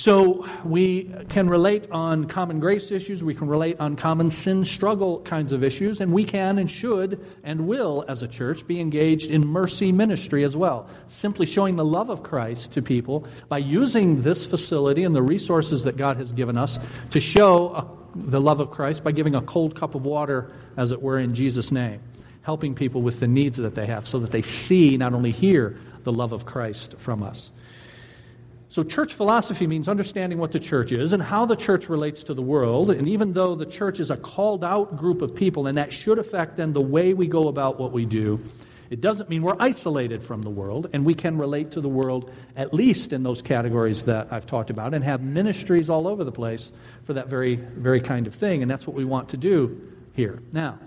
So 0.00 0.48
we 0.64 1.12
can 1.28 1.50
relate 1.50 1.90
on 1.90 2.24
common 2.24 2.58
grace 2.58 2.90
issues, 2.90 3.22
we 3.22 3.34
can 3.34 3.48
relate 3.48 3.78
on 3.80 3.96
common 3.96 4.30
sin 4.30 4.64
struggle 4.64 5.20
kinds 5.20 5.52
of 5.52 5.62
issues, 5.62 6.00
and 6.00 6.10
we 6.10 6.24
can 6.24 6.56
and 6.56 6.70
should 6.70 7.22
and 7.44 7.68
will, 7.68 8.06
as 8.08 8.22
a 8.22 8.26
church, 8.26 8.66
be 8.66 8.80
engaged 8.80 9.30
in 9.30 9.46
mercy 9.46 9.92
ministry 9.92 10.42
as 10.42 10.56
well. 10.56 10.88
Simply 11.06 11.44
showing 11.44 11.76
the 11.76 11.84
love 11.84 12.08
of 12.08 12.22
Christ 12.22 12.72
to 12.72 12.80
people 12.80 13.26
by 13.50 13.58
using 13.58 14.22
this 14.22 14.46
facility 14.46 15.04
and 15.04 15.14
the 15.14 15.20
resources 15.20 15.84
that 15.84 15.98
God 15.98 16.16
has 16.16 16.32
given 16.32 16.56
us 16.56 16.78
to 17.10 17.20
show 17.20 17.68
a, 17.68 17.86
the 18.16 18.40
love 18.40 18.60
of 18.60 18.70
Christ 18.70 19.04
by 19.04 19.12
giving 19.12 19.34
a 19.34 19.42
cold 19.42 19.74
cup 19.74 19.94
of 19.94 20.06
water, 20.06 20.50
as 20.78 20.92
it 20.92 21.02
were, 21.02 21.18
in 21.18 21.34
Jesus' 21.34 21.70
name. 21.70 22.00
helping 22.42 22.74
people 22.74 23.02
with 23.02 23.20
the 23.20 23.28
needs 23.28 23.58
that 23.58 23.74
they 23.74 23.86
have 23.86 24.06
so 24.06 24.18
that 24.18 24.30
they 24.30 24.42
see, 24.42 24.96
not 24.96 25.12
only 25.12 25.30
hear, 25.30 25.76
the 26.02 26.12
love 26.12 26.32
of 26.32 26.46
Christ 26.46 26.94
from 26.98 27.22
us. 27.22 27.50
So, 28.70 28.84
church 28.84 29.14
philosophy 29.14 29.66
means 29.66 29.88
understanding 29.88 30.38
what 30.38 30.52
the 30.52 30.60
church 30.60 30.92
is 30.92 31.12
and 31.12 31.20
how 31.20 31.44
the 31.44 31.56
church 31.56 31.88
relates 31.88 32.22
to 32.22 32.34
the 32.34 32.42
world. 32.42 32.90
And 32.90 33.08
even 33.08 33.32
though 33.32 33.56
the 33.56 33.66
church 33.66 33.98
is 33.98 34.12
a 34.12 34.16
called 34.16 34.62
out 34.62 34.96
group 34.96 35.22
of 35.22 35.34
people, 35.34 35.66
and 35.66 35.76
that 35.76 35.92
should 35.92 36.20
affect 36.20 36.56
then 36.56 36.72
the 36.72 36.80
way 36.80 37.12
we 37.12 37.26
go 37.26 37.48
about 37.48 37.80
what 37.80 37.90
we 37.90 38.04
do, 38.04 38.40
it 38.88 39.00
doesn't 39.00 39.28
mean 39.28 39.42
we're 39.42 39.56
isolated 39.58 40.22
from 40.22 40.42
the 40.42 40.50
world, 40.50 40.88
and 40.92 41.04
we 41.04 41.14
can 41.14 41.36
relate 41.36 41.72
to 41.72 41.80
the 41.80 41.88
world 41.88 42.30
at 42.54 42.72
least 42.72 43.12
in 43.12 43.24
those 43.24 43.42
categories 43.42 44.04
that 44.04 44.28
I've 44.30 44.46
talked 44.46 44.70
about 44.70 44.94
and 44.94 45.02
have 45.02 45.20
ministries 45.20 45.90
all 45.90 46.06
over 46.06 46.22
the 46.22 46.32
place 46.32 46.70
for 47.02 47.14
that 47.14 47.26
very, 47.26 47.56
very 47.56 48.00
kind 48.00 48.28
of 48.28 48.36
thing. 48.36 48.62
And 48.62 48.70
that's 48.70 48.86
what 48.86 48.94
we 48.94 49.04
want 49.04 49.30
to 49.30 49.36
do 49.36 49.80
here. 50.14 50.44
Now, 50.52 50.78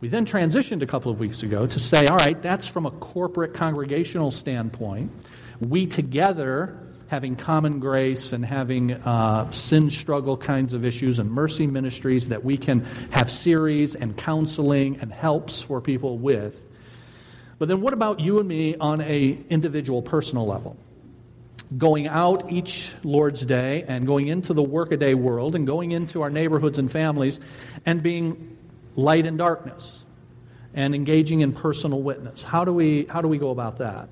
we 0.00 0.06
then 0.06 0.26
transitioned 0.26 0.82
a 0.82 0.86
couple 0.86 1.10
of 1.10 1.18
weeks 1.18 1.42
ago 1.42 1.66
to 1.66 1.78
say, 1.80 2.06
all 2.06 2.18
right, 2.18 2.40
that's 2.40 2.68
from 2.68 2.86
a 2.86 2.92
corporate 2.92 3.52
congregational 3.52 4.30
standpoint. 4.30 5.10
We 5.58 5.88
together 5.88 6.85
having 7.08 7.36
common 7.36 7.78
grace 7.78 8.32
and 8.32 8.44
having 8.44 8.92
uh, 8.92 9.50
sin 9.50 9.90
struggle 9.90 10.36
kinds 10.36 10.74
of 10.74 10.84
issues 10.84 11.18
and 11.18 11.30
mercy 11.30 11.66
ministries 11.66 12.28
that 12.28 12.44
we 12.44 12.56
can 12.56 12.84
have 13.10 13.30
series 13.30 13.94
and 13.94 14.16
counseling 14.16 14.98
and 15.00 15.12
helps 15.12 15.62
for 15.62 15.80
people 15.80 16.18
with. 16.18 16.62
But 17.58 17.68
then 17.68 17.80
what 17.80 17.92
about 17.92 18.20
you 18.20 18.38
and 18.38 18.48
me 18.48 18.76
on 18.76 19.00
a 19.00 19.38
individual 19.48 20.02
personal 20.02 20.46
level? 20.46 20.76
Going 21.76 22.06
out 22.06 22.52
each 22.52 22.92
Lord's 23.02 23.44
Day 23.44 23.84
and 23.88 24.06
going 24.06 24.28
into 24.28 24.52
the 24.52 24.62
workaday 24.62 25.14
world 25.14 25.54
and 25.54 25.66
going 25.66 25.92
into 25.92 26.22
our 26.22 26.30
neighborhoods 26.30 26.78
and 26.78 26.90
families 26.90 27.40
and 27.84 28.02
being 28.02 28.56
light 28.94 29.26
in 29.26 29.36
darkness 29.36 30.04
and 30.74 30.94
engaging 30.94 31.40
in 31.40 31.52
personal 31.52 32.02
witness. 32.02 32.42
How 32.42 32.64
do 32.64 32.72
we, 32.72 33.06
how 33.06 33.20
do 33.20 33.28
we 33.28 33.38
go 33.38 33.50
about 33.50 33.78
that? 33.78 34.08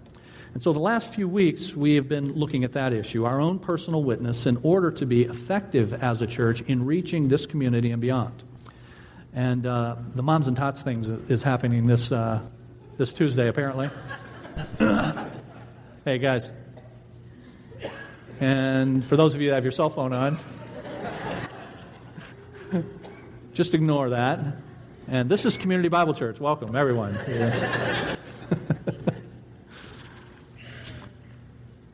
And 0.54 0.62
so, 0.62 0.72
the 0.72 0.78
last 0.78 1.12
few 1.12 1.28
weeks, 1.28 1.74
we 1.74 1.96
have 1.96 2.08
been 2.08 2.34
looking 2.34 2.62
at 2.62 2.74
that 2.74 2.92
issue, 2.92 3.24
our 3.24 3.40
own 3.40 3.58
personal 3.58 4.04
witness, 4.04 4.46
in 4.46 4.56
order 4.62 4.92
to 4.92 5.04
be 5.04 5.22
effective 5.22 5.92
as 5.92 6.22
a 6.22 6.28
church 6.28 6.60
in 6.60 6.86
reaching 6.86 7.26
this 7.26 7.44
community 7.44 7.90
and 7.90 8.00
beyond. 8.00 8.44
And 9.32 9.66
uh, 9.66 9.96
the 10.14 10.22
Moms 10.22 10.46
and 10.46 10.56
Tots 10.56 10.80
thing 10.80 11.00
is 11.28 11.42
happening 11.42 11.88
this, 11.88 12.12
uh, 12.12 12.40
this 12.96 13.12
Tuesday, 13.12 13.48
apparently. 13.48 13.90
hey, 16.04 16.18
guys. 16.18 16.52
And 18.38 19.04
for 19.04 19.16
those 19.16 19.34
of 19.34 19.40
you 19.40 19.48
that 19.48 19.56
have 19.56 19.64
your 19.64 19.72
cell 19.72 19.90
phone 19.90 20.12
on, 20.12 20.38
just 23.54 23.74
ignore 23.74 24.10
that. 24.10 24.38
And 25.08 25.28
this 25.28 25.44
is 25.44 25.56
Community 25.56 25.88
Bible 25.88 26.14
Church. 26.14 26.38
Welcome, 26.38 26.76
everyone. 26.76 27.18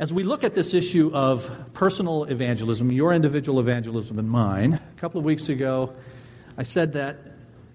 As 0.00 0.14
we 0.14 0.22
look 0.22 0.44
at 0.44 0.54
this 0.54 0.72
issue 0.72 1.10
of 1.12 1.74
personal 1.74 2.24
evangelism, 2.24 2.90
your 2.90 3.12
individual 3.12 3.60
evangelism 3.60 4.18
and 4.18 4.30
mine, 4.30 4.72
a 4.72 4.98
couple 4.98 5.18
of 5.18 5.26
weeks 5.26 5.50
ago, 5.50 5.92
I 6.56 6.62
said 6.62 6.94
that 6.94 7.18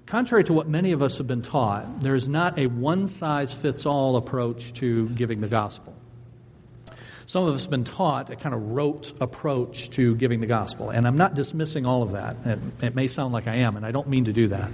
contrary 0.08 0.44
to 0.46 0.53
what 0.53 0.67
many 0.67 0.91
of 0.91 1.03
us 1.03 1.20
have 1.20 1.27
been 1.27 1.44
taught, 1.44 2.01
there 2.01 2.15
is 2.15 2.27
not 2.27 2.58
a 2.58 2.65
one 2.65 3.10
size 3.10 3.53
fits 3.53 3.86
all 3.86 4.15
approach 4.15 4.74
to 4.74 5.08
giving 5.10 5.39
the 5.39 5.48
gospel. 5.48 5.94
Some 7.27 7.44
of 7.44 7.53
us 7.53 7.62
have 7.62 7.70
been 7.70 7.84
taught 7.84 8.32
a 8.32 8.36
kind 8.36 8.55
of 8.55 8.72
rote 8.72 9.13
approach 9.22 9.91
to 9.91 10.15
giving 10.15 10.39
the 10.39 10.48
gospel, 10.48 10.89
and 10.89 11.05
I'm 11.05 11.17
not 11.17 11.36
dismissing 11.36 11.86
all 11.86 12.01
of 12.01 12.13
that. 12.13 12.38
It, 12.44 12.60
it 12.82 12.96
may 12.96 13.05
sound 13.05 13.34
like 13.34 13.46
I 13.46 13.58
am, 13.58 13.77
and 13.77 13.86
I 13.86 13.91
don't 13.91 14.08
mean 14.08 14.25
to 14.25 14.34
do 14.34 14.48
that 14.48 14.72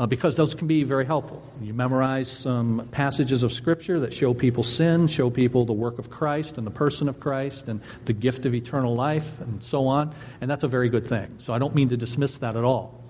uh, 0.00 0.06
because 0.06 0.34
those 0.34 0.54
can 0.54 0.66
be 0.66 0.82
very 0.82 1.04
helpful. 1.04 1.42
You 1.60 1.74
memorize 1.74 2.30
some 2.30 2.88
passages 2.90 3.42
of 3.42 3.52
Scripture 3.52 4.00
that 4.00 4.14
show 4.14 4.32
people 4.32 4.62
sin, 4.62 5.08
show 5.08 5.28
people 5.28 5.66
the 5.66 5.74
work 5.74 5.98
of 5.98 6.08
Christ 6.08 6.56
and 6.56 6.66
the 6.66 6.70
person 6.70 7.06
of 7.06 7.20
Christ 7.20 7.68
and 7.68 7.82
the 8.06 8.14
gift 8.14 8.46
of 8.46 8.54
eternal 8.54 8.94
life 8.94 9.38
and 9.42 9.62
so 9.62 9.86
on, 9.88 10.14
and 10.40 10.50
that's 10.50 10.64
a 10.64 10.68
very 10.68 10.88
good 10.88 11.06
thing. 11.06 11.34
So 11.36 11.52
I 11.52 11.58
don't 11.58 11.74
mean 11.74 11.90
to 11.90 11.98
dismiss 11.98 12.38
that 12.38 12.56
at 12.56 12.64
all. 12.64 13.04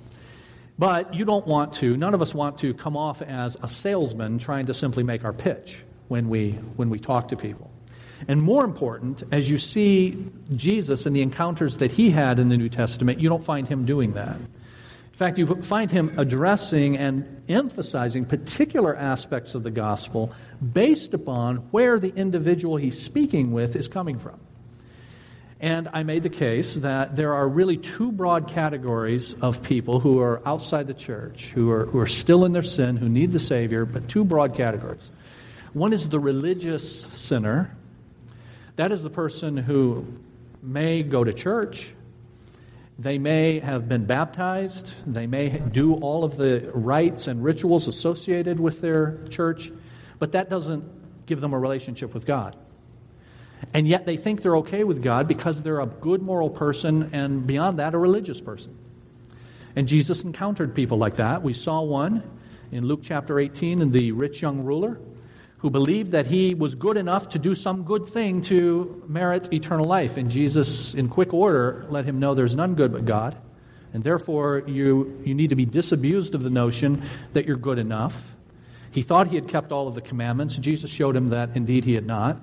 But 0.80 1.14
you 1.14 1.24
don't 1.24 1.46
want 1.46 1.74
to, 1.74 1.96
none 1.96 2.12
of 2.12 2.22
us 2.22 2.34
want 2.34 2.58
to 2.58 2.74
come 2.74 2.96
off 2.96 3.22
as 3.22 3.56
a 3.62 3.68
salesman 3.68 4.40
trying 4.40 4.66
to 4.66 4.74
simply 4.74 5.04
make 5.04 5.24
our 5.24 5.32
pitch 5.32 5.80
when 6.08 6.28
we, 6.28 6.52
when 6.74 6.90
we 6.90 6.98
talk 6.98 7.28
to 7.28 7.36
people. 7.36 7.70
And 8.26 8.42
more 8.42 8.64
important, 8.64 9.22
as 9.30 9.48
you 9.48 9.58
see 9.58 10.26
Jesus 10.56 11.06
and 11.06 11.14
the 11.14 11.22
encounters 11.22 11.76
that 11.76 11.92
he 11.92 12.10
had 12.10 12.40
in 12.40 12.48
the 12.48 12.58
New 12.58 12.68
Testament, 12.68 13.20
you 13.20 13.28
don't 13.28 13.44
find 13.44 13.68
him 13.68 13.84
doing 13.84 14.14
that 14.14 14.40
fact, 15.20 15.36
you 15.36 15.46
find 15.46 15.90
him 15.90 16.18
addressing 16.18 16.96
and 16.96 17.42
emphasizing 17.46 18.24
particular 18.24 18.96
aspects 18.96 19.54
of 19.54 19.62
the 19.62 19.70
gospel 19.70 20.32
based 20.72 21.12
upon 21.12 21.56
where 21.72 21.98
the 21.98 22.14
individual 22.14 22.78
he's 22.78 22.98
speaking 22.98 23.52
with 23.52 23.76
is 23.76 23.86
coming 23.86 24.18
from. 24.18 24.40
And 25.60 25.90
I 25.92 26.04
made 26.04 26.22
the 26.22 26.30
case 26.30 26.76
that 26.76 27.16
there 27.16 27.34
are 27.34 27.46
really 27.46 27.76
two 27.76 28.10
broad 28.10 28.48
categories 28.48 29.34
of 29.34 29.62
people 29.62 30.00
who 30.00 30.20
are 30.20 30.40
outside 30.46 30.86
the 30.86 30.94
church, 30.94 31.50
who 31.54 31.70
are, 31.70 31.84
who 31.84 31.98
are 31.98 32.06
still 32.06 32.46
in 32.46 32.52
their 32.52 32.62
sin, 32.62 32.96
who 32.96 33.10
need 33.10 33.32
the 33.32 33.40
Savior, 33.40 33.84
but 33.84 34.08
two 34.08 34.24
broad 34.24 34.54
categories. 34.54 35.10
One 35.74 35.92
is 35.92 36.08
the 36.08 36.18
religious 36.18 37.02
sinner. 37.08 37.76
That 38.76 38.90
is 38.90 39.02
the 39.02 39.10
person 39.10 39.58
who 39.58 40.06
may 40.62 41.02
go 41.02 41.24
to 41.24 41.34
church, 41.34 41.92
they 43.00 43.16
may 43.16 43.60
have 43.60 43.88
been 43.88 44.04
baptized. 44.04 44.92
They 45.06 45.26
may 45.26 45.48
do 45.48 45.94
all 45.94 46.22
of 46.22 46.36
the 46.36 46.70
rites 46.74 47.28
and 47.28 47.42
rituals 47.42 47.88
associated 47.88 48.60
with 48.60 48.82
their 48.82 49.24
church, 49.30 49.72
but 50.18 50.32
that 50.32 50.50
doesn't 50.50 50.84
give 51.24 51.40
them 51.40 51.54
a 51.54 51.58
relationship 51.58 52.12
with 52.12 52.26
God. 52.26 52.56
And 53.72 53.88
yet 53.88 54.04
they 54.04 54.18
think 54.18 54.42
they're 54.42 54.58
okay 54.58 54.84
with 54.84 55.02
God 55.02 55.26
because 55.26 55.62
they're 55.62 55.80
a 55.80 55.86
good 55.86 56.20
moral 56.20 56.50
person 56.50 57.08
and 57.14 57.46
beyond 57.46 57.78
that, 57.78 57.94
a 57.94 57.98
religious 57.98 58.40
person. 58.40 58.76
And 59.74 59.88
Jesus 59.88 60.22
encountered 60.22 60.74
people 60.74 60.98
like 60.98 61.14
that. 61.14 61.42
We 61.42 61.54
saw 61.54 61.80
one 61.80 62.22
in 62.70 62.84
Luke 62.84 63.00
chapter 63.02 63.38
18 63.38 63.80
in 63.80 63.92
the 63.92 64.12
rich 64.12 64.42
young 64.42 64.62
ruler 64.62 65.00
who 65.60 65.70
believed 65.70 66.12
that 66.12 66.26
he 66.26 66.54
was 66.54 66.74
good 66.74 66.96
enough 66.96 67.28
to 67.30 67.38
do 67.38 67.54
some 67.54 67.82
good 67.82 68.06
thing 68.06 68.40
to 68.40 69.02
merit 69.06 69.52
eternal 69.52 69.84
life. 69.84 70.16
And 70.16 70.30
Jesus, 70.30 70.94
in 70.94 71.08
quick 71.08 71.34
order, 71.34 71.86
let 71.90 72.06
him 72.06 72.18
know 72.18 72.34
there's 72.34 72.56
none 72.56 72.74
good 72.74 72.92
but 72.92 73.04
God. 73.04 73.36
And 73.92 74.02
therefore, 74.02 74.62
you, 74.66 75.20
you 75.24 75.34
need 75.34 75.50
to 75.50 75.56
be 75.56 75.66
disabused 75.66 76.34
of 76.34 76.42
the 76.42 76.50
notion 76.50 77.02
that 77.34 77.44
you're 77.46 77.56
good 77.56 77.78
enough. 77.78 78.36
He 78.90 79.02
thought 79.02 79.28
he 79.28 79.34
had 79.34 79.48
kept 79.48 79.70
all 79.70 79.86
of 79.86 79.94
the 79.94 80.00
commandments. 80.00 80.56
Jesus 80.56 80.90
showed 80.90 81.14
him 81.14 81.28
that 81.30 81.50
indeed 81.54 81.84
he 81.84 81.94
had 81.94 82.06
not. 82.06 82.40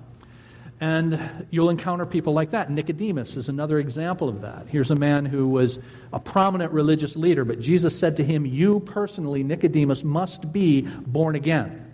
And 0.80 1.48
you'll 1.50 1.72
encounter 1.72 2.06
people 2.06 2.34
like 2.34 2.52
that. 2.52 2.70
Nicodemus 2.70 3.36
is 3.36 3.50
another 3.50 3.80
example 3.80 4.30
of 4.30 4.42
that. 4.42 4.68
Here's 4.68 4.92
a 4.92 4.96
man 4.96 5.26
who 5.26 5.48
was 5.48 5.80
a 6.14 6.20
prominent 6.20 6.72
religious 6.72 7.16
leader, 7.16 7.44
but 7.44 7.60
Jesus 7.60 7.98
said 7.98 8.18
to 8.18 8.24
him, 8.24 8.46
You 8.46 8.80
personally, 8.82 9.42
Nicodemus, 9.42 10.04
must 10.04 10.52
be 10.52 10.82
born 10.82 11.34
again. 11.34 11.87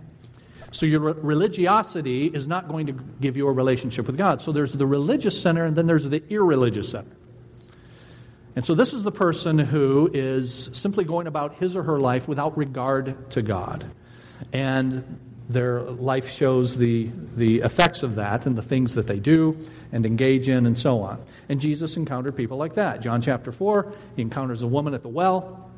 So 0.74 0.88
your 0.88 1.02
religiosity 1.02 2.26
is 2.26 2.48
not 2.48 2.68
going 2.68 2.88
to 2.88 2.94
give 3.22 3.38
you 3.38 3.48
a 3.48 3.52
relationship 3.52 4.08
with 4.08 4.18
God. 4.18 4.42
So 4.42 4.52
there's 4.52 4.74
the 4.74 4.88
religious 4.88 5.40
center, 5.40 5.66
and 5.66 5.76
then 5.76 5.86
there's 5.86 6.10
the 6.10 6.24
irreligious 6.30 6.90
center. 6.90 7.16
And 8.56 8.66
so 8.66 8.74
this 8.74 8.92
is 8.92 9.04
the 9.04 9.12
person 9.12 9.60
who 9.60 10.10
is 10.12 10.72
simply 10.74 11.04
going 11.04 11.28
about 11.28 11.56
his 11.56 11.76
or 11.76 11.84
her 11.84 12.00
life 12.00 12.28
without 12.28 12.58
regard 12.58 13.30
to 13.32 13.44
God. 13.44 13.86
And 14.52 15.20
their 15.48 15.82
life 15.82 16.32
shows 16.32 16.76
the, 16.76 17.12
the 17.36 17.60
effects 17.62 18.02
of 18.02 18.16
that 18.16 18.48
and 18.48 18.56
the 18.56 18.62
things 18.64 18.96
that 18.96 19.06
they 19.06 19.20
do 19.20 19.56
and 19.92 20.08
engage 20.08 20.50
in 20.50 20.66
and 20.66 20.78
so 20.78 21.02
on. 21.02 21.24
And 21.50 21.62
Jesus 21.62 21.98
encountered 21.98 22.36
people 22.36 22.58
like 22.58 22.74
that. 22.74 23.00
John 23.00 23.22
chapter 23.22 23.52
4, 23.52 23.94
he 24.16 24.24
encounters 24.24 24.64
a 24.64 24.68
woman 24.68 24.96
at 24.96 25.04
the 25.04 25.10
well 25.10 25.70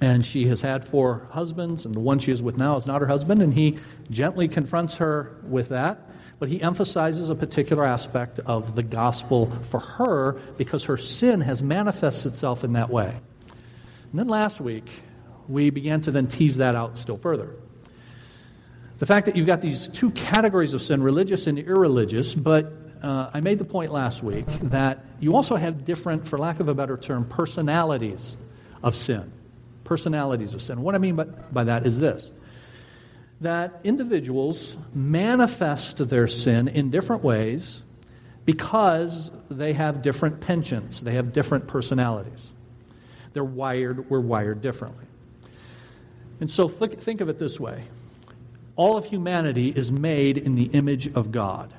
and 0.00 0.24
she 0.24 0.46
has 0.46 0.60
had 0.60 0.84
four 0.84 1.28
husbands, 1.30 1.84
and 1.84 1.94
the 1.94 2.00
one 2.00 2.18
she 2.18 2.32
is 2.32 2.42
with 2.42 2.56
now 2.56 2.76
is 2.76 2.86
not 2.86 3.00
her 3.00 3.06
husband, 3.06 3.42
and 3.42 3.52
he 3.52 3.78
gently 4.10 4.48
confronts 4.48 4.96
her 4.96 5.36
with 5.42 5.68
that. 5.68 6.08
But 6.38 6.48
he 6.48 6.62
emphasizes 6.62 7.28
a 7.28 7.34
particular 7.34 7.84
aspect 7.84 8.38
of 8.40 8.74
the 8.74 8.82
gospel 8.82 9.52
for 9.64 9.78
her 9.78 10.40
because 10.56 10.84
her 10.84 10.96
sin 10.96 11.42
has 11.42 11.62
manifested 11.62 12.32
itself 12.32 12.64
in 12.64 12.72
that 12.72 12.88
way. 12.88 13.14
And 14.10 14.18
then 14.18 14.26
last 14.26 14.58
week, 14.58 14.88
we 15.48 15.68
began 15.68 16.00
to 16.02 16.10
then 16.10 16.26
tease 16.26 16.56
that 16.56 16.74
out 16.74 16.96
still 16.96 17.18
further. 17.18 17.54
The 18.98 19.06
fact 19.06 19.26
that 19.26 19.36
you've 19.36 19.46
got 19.46 19.60
these 19.60 19.88
two 19.88 20.10
categories 20.12 20.72
of 20.72 20.80
sin, 20.80 21.02
religious 21.02 21.46
and 21.46 21.58
irreligious, 21.58 22.34
but 22.34 22.72
uh, 23.02 23.30
I 23.34 23.40
made 23.40 23.58
the 23.58 23.66
point 23.66 23.92
last 23.92 24.22
week 24.22 24.46
that 24.62 25.04
you 25.20 25.36
also 25.36 25.56
have 25.56 25.84
different, 25.84 26.26
for 26.26 26.38
lack 26.38 26.58
of 26.60 26.68
a 26.68 26.74
better 26.74 26.96
term, 26.96 27.26
personalities 27.26 28.38
of 28.82 28.94
sin 28.94 29.30
personalities 29.90 30.54
of 30.54 30.62
sin. 30.62 30.80
What 30.82 30.94
I 30.94 30.98
mean 30.98 31.16
by, 31.16 31.24
by 31.24 31.64
that 31.64 31.84
is 31.84 31.98
this 31.98 32.30
that 33.40 33.80
individuals 33.82 34.76
manifest 34.94 36.08
their 36.08 36.28
sin 36.28 36.68
in 36.68 36.90
different 36.90 37.24
ways 37.24 37.82
because 38.44 39.32
they 39.50 39.72
have 39.72 40.00
different 40.00 40.40
penchants, 40.40 41.00
they 41.00 41.14
have 41.14 41.32
different 41.32 41.66
personalities. 41.66 42.52
They're 43.32 43.42
wired, 43.42 44.08
we're 44.08 44.20
wired 44.20 44.60
differently. 44.60 45.06
And 46.38 46.48
so 46.48 46.68
th- 46.68 47.00
think 47.00 47.20
of 47.20 47.28
it 47.28 47.40
this 47.40 47.58
way 47.58 47.84
all 48.76 48.96
of 48.96 49.06
humanity 49.06 49.72
is 49.74 49.90
made 49.90 50.38
in 50.38 50.54
the 50.54 50.66
image 50.66 51.12
of 51.14 51.32
God. 51.32 51.74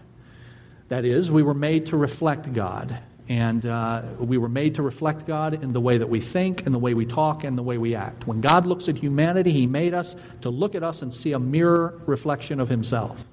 That 0.90 1.06
is, 1.06 1.32
we 1.32 1.44
were 1.44 1.54
made 1.54 1.86
to 1.88 1.98
reflect 1.98 2.52
God. 2.52 3.00
And 3.32 3.66
uh, 3.66 4.02
we 4.20 4.38
were 4.38 4.50
made 4.50 4.76
to 4.76 4.82
reflect 4.82 5.26
God 5.26 5.64
in 5.64 5.72
the 5.72 5.80
way 5.80 6.00
that 6.00 6.10
we 6.10 6.20
think, 6.20 6.66
in 6.66 6.74
the 6.74 6.80
way 6.80 6.94
we 6.94 7.06
talk, 7.06 7.46
and 7.46 7.58
the 7.58 7.64
way 7.64 7.78
we 7.78 7.96
act. 7.96 8.28
When 8.28 8.42
God 8.42 8.66
looks 8.66 8.90
at 8.90 8.98
humanity, 8.98 9.54
He 9.54 9.68
made 9.68 9.94
us 9.94 10.18
to 10.42 10.50
look 10.50 10.76
at 10.76 10.84
us 10.84 11.02
and 11.02 11.14
see 11.14 11.32
a 11.32 11.40
mirror 11.40 11.98
reflection 12.06 12.60
of 12.60 12.68
Himself. 12.68 13.26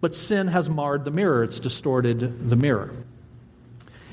But 0.00 0.14
sin 0.14 0.46
has 0.46 0.70
marred 0.70 1.04
the 1.04 1.10
mirror, 1.10 1.44
it's 1.44 1.60
distorted 1.60 2.48
the 2.48 2.56
mirror. 2.56 2.94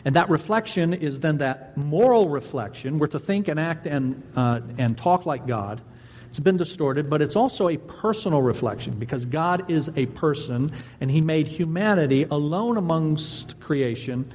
And 0.04 0.18
that 0.18 0.30
reflection 0.30 0.94
is 0.94 1.22
then 1.22 1.38
that 1.38 1.78
moral 1.78 2.28
reflection. 2.28 3.00
We're 3.00 3.08
to 3.08 3.20
think 3.20 3.48
and 3.48 3.62
act 3.62 3.86
and, 3.86 4.22
uh, 4.36 4.60
and 4.78 4.98
talk 4.98 5.26
like 5.26 5.48
God. 5.48 5.80
It's 6.28 6.40
been 6.40 6.58
distorted, 6.58 7.10
but 7.10 7.22
it's 7.22 7.38
also 7.38 7.70
a 7.70 7.78
personal 7.78 8.42
reflection 8.42 9.00
because 9.00 9.24
God 9.24 9.72
is 9.72 9.90
a 9.96 10.08
person 10.08 10.74
and 11.00 11.10
He 11.10 11.22
made 11.22 11.48
humanity 11.48 12.24
alone 12.30 12.76
amongst 12.76 13.62
creation 13.62 14.30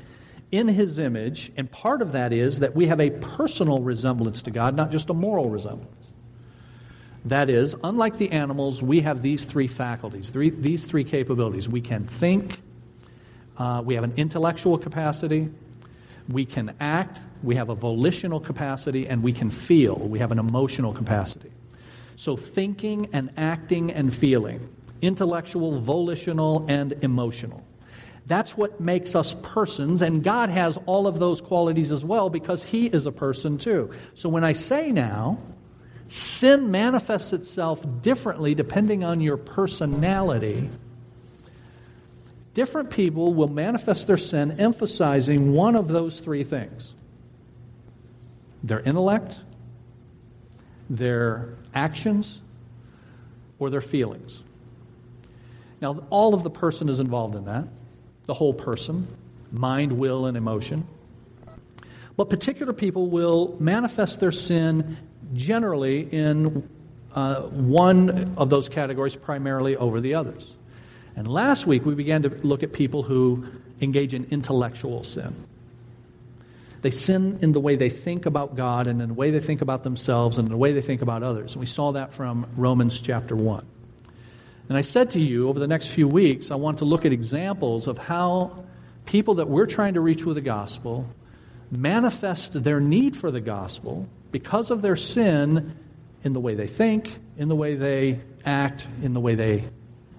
in 0.54 0.68
his 0.68 1.00
image, 1.00 1.50
and 1.56 1.68
part 1.68 2.00
of 2.00 2.12
that 2.12 2.32
is 2.32 2.60
that 2.60 2.76
we 2.76 2.86
have 2.86 3.00
a 3.00 3.10
personal 3.10 3.82
resemblance 3.82 4.42
to 4.42 4.52
God, 4.52 4.76
not 4.76 4.92
just 4.92 5.10
a 5.10 5.14
moral 5.14 5.50
resemblance. 5.50 6.06
That 7.24 7.50
is, 7.50 7.74
unlike 7.82 8.18
the 8.18 8.30
animals, 8.30 8.80
we 8.80 9.00
have 9.00 9.20
these 9.20 9.46
three 9.46 9.66
faculties, 9.66 10.30
three, 10.30 10.50
these 10.50 10.84
three 10.84 11.02
capabilities. 11.02 11.68
We 11.68 11.80
can 11.80 12.04
think, 12.04 12.60
uh, 13.58 13.82
we 13.84 13.96
have 13.96 14.04
an 14.04 14.12
intellectual 14.16 14.78
capacity, 14.78 15.50
we 16.28 16.44
can 16.44 16.72
act, 16.78 17.20
we 17.42 17.56
have 17.56 17.68
a 17.68 17.74
volitional 17.74 18.38
capacity, 18.38 19.08
and 19.08 19.24
we 19.24 19.32
can 19.32 19.50
feel. 19.50 19.96
We 19.96 20.20
have 20.20 20.30
an 20.30 20.38
emotional 20.38 20.92
capacity. 20.92 21.50
So, 22.14 22.36
thinking 22.36 23.08
and 23.12 23.30
acting 23.36 23.90
and 23.90 24.14
feeling, 24.14 24.68
intellectual, 25.02 25.80
volitional, 25.80 26.64
and 26.68 26.92
emotional. 27.02 27.64
That's 28.26 28.56
what 28.56 28.80
makes 28.80 29.14
us 29.14 29.34
persons, 29.42 30.00
and 30.00 30.22
God 30.22 30.48
has 30.48 30.78
all 30.86 31.06
of 31.06 31.18
those 31.18 31.40
qualities 31.42 31.92
as 31.92 32.04
well 32.04 32.30
because 32.30 32.62
He 32.64 32.86
is 32.86 33.06
a 33.06 33.12
person 33.12 33.58
too. 33.58 33.90
So 34.14 34.30
when 34.30 34.44
I 34.44 34.54
say 34.54 34.92
now, 34.92 35.38
sin 36.08 36.70
manifests 36.70 37.34
itself 37.34 37.84
differently 38.00 38.54
depending 38.54 39.04
on 39.04 39.20
your 39.20 39.36
personality. 39.36 40.70
Different 42.54 42.90
people 42.90 43.34
will 43.34 43.48
manifest 43.48 44.06
their 44.06 44.16
sin 44.16 44.58
emphasizing 44.58 45.52
one 45.52 45.76
of 45.76 45.88
those 45.88 46.20
three 46.20 46.44
things 46.44 46.92
their 48.62 48.80
intellect, 48.80 49.40
their 50.88 51.56
actions, 51.74 52.40
or 53.58 53.68
their 53.68 53.82
feelings. 53.82 54.42
Now, 55.82 56.06
all 56.08 56.32
of 56.32 56.42
the 56.42 56.48
person 56.48 56.88
is 56.88 56.98
involved 56.98 57.34
in 57.34 57.44
that 57.44 57.68
the 58.26 58.34
whole 58.34 58.54
person 58.54 59.06
mind, 59.54 59.92
will, 59.92 60.26
and 60.26 60.36
emotion. 60.36 60.86
But 62.16 62.28
particular 62.28 62.72
people 62.72 63.06
will 63.08 63.56
manifest 63.58 64.20
their 64.20 64.32
sin 64.32 64.96
generally 65.32 66.00
in 66.00 66.68
uh, 67.14 67.42
one 67.42 68.34
of 68.36 68.50
those 68.50 68.68
categories 68.68 69.16
primarily 69.16 69.76
over 69.76 70.00
the 70.00 70.14
others. 70.14 70.54
And 71.16 71.28
last 71.28 71.66
week 71.66 71.86
we 71.86 71.94
began 71.94 72.22
to 72.22 72.28
look 72.28 72.62
at 72.62 72.72
people 72.72 73.04
who 73.04 73.46
engage 73.80 74.14
in 74.14 74.26
intellectual 74.30 75.04
sin. 75.04 75.34
They 76.82 76.90
sin 76.90 77.38
in 77.40 77.52
the 77.52 77.60
way 77.60 77.76
they 77.76 77.88
think 77.88 78.26
about 78.26 78.56
God 78.56 78.86
and 78.86 79.00
in 79.00 79.08
the 79.08 79.14
way 79.14 79.30
they 79.30 79.40
think 79.40 79.62
about 79.62 79.84
themselves 79.84 80.38
and 80.38 80.46
in 80.46 80.52
the 80.52 80.58
way 80.58 80.72
they 80.72 80.82
think 80.82 81.02
about 81.02 81.22
others. 81.22 81.54
And 81.54 81.60
we 81.60 81.66
saw 81.66 81.92
that 81.92 82.12
from 82.12 82.46
Romans 82.56 83.00
chapter 83.00 83.34
1. 83.34 83.64
And 84.68 84.78
I 84.78 84.80
said 84.80 85.10
to 85.10 85.20
you, 85.20 85.48
over 85.48 85.58
the 85.58 85.66
next 85.66 85.88
few 85.88 86.08
weeks, 86.08 86.50
I 86.50 86.54
want 86.54 86.78
to 86.78 86.84
look 86.84 87.04
at 87.04 87.12
examples 87.12 87.86
of 87.86 87.98
how 87.98 88.64
people 89.04 89.34
that 89.34 89.48
we're 89.48 89.66
trying 89.66 89.94
to 89.94 90.00
reach 90.00 90.24
with 90.24 90.36
the 90.36 90.40
gospel 90.40 91.08
manifest 91.70 92.62
their 92.62 92.80
need 92.80 93.16
for 93.16 93.30
the 93.30 93.40
gospel 93.40 94.08
because 94.32 94.70
of 94.70 94.82
their 94.82 94.96
sin 94.96 95.76
in 96.22 96.32
the 96.32 96.40
way 96.40 96.54
they 96.54 96.66
think, 96.66 97.14
in 97.36 97.48
the 97.48 97.56
way 97.56 97.74
they 97.74 98.20
act, 98.44 98.86
in 99.02 99.12
the 99.12 99.20
way 99.20 99.34
they 99.34 99.64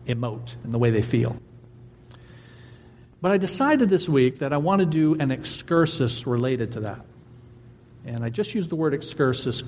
emote, 0.08 0.56
in 0.64 0.72
the 0.72 0.80
way 0.80 0.92
they 0.92 1.02
feel. 1.02 1.36
But 3.22 3.32
I 3.32 3.38
decided 3.38 3.90
this 3.90 4.08
week 4.08 4.40
that 4.40 4.54
I 4.54 4.58
want 4.58 4.82
to 4.82 4.86
do 4.86 5.16
an 5.16 5.32
excursus 5.32 6.28
related 6.28 6.74
to 6.74 6.82
that. 6.82 7.04
And 8.06 8.24
I 8.24 8.30
just 8.30 8.54
use 8.54 8.68
the 8.68 8.76
word 8.76 8.94
excursus 8.94 9.64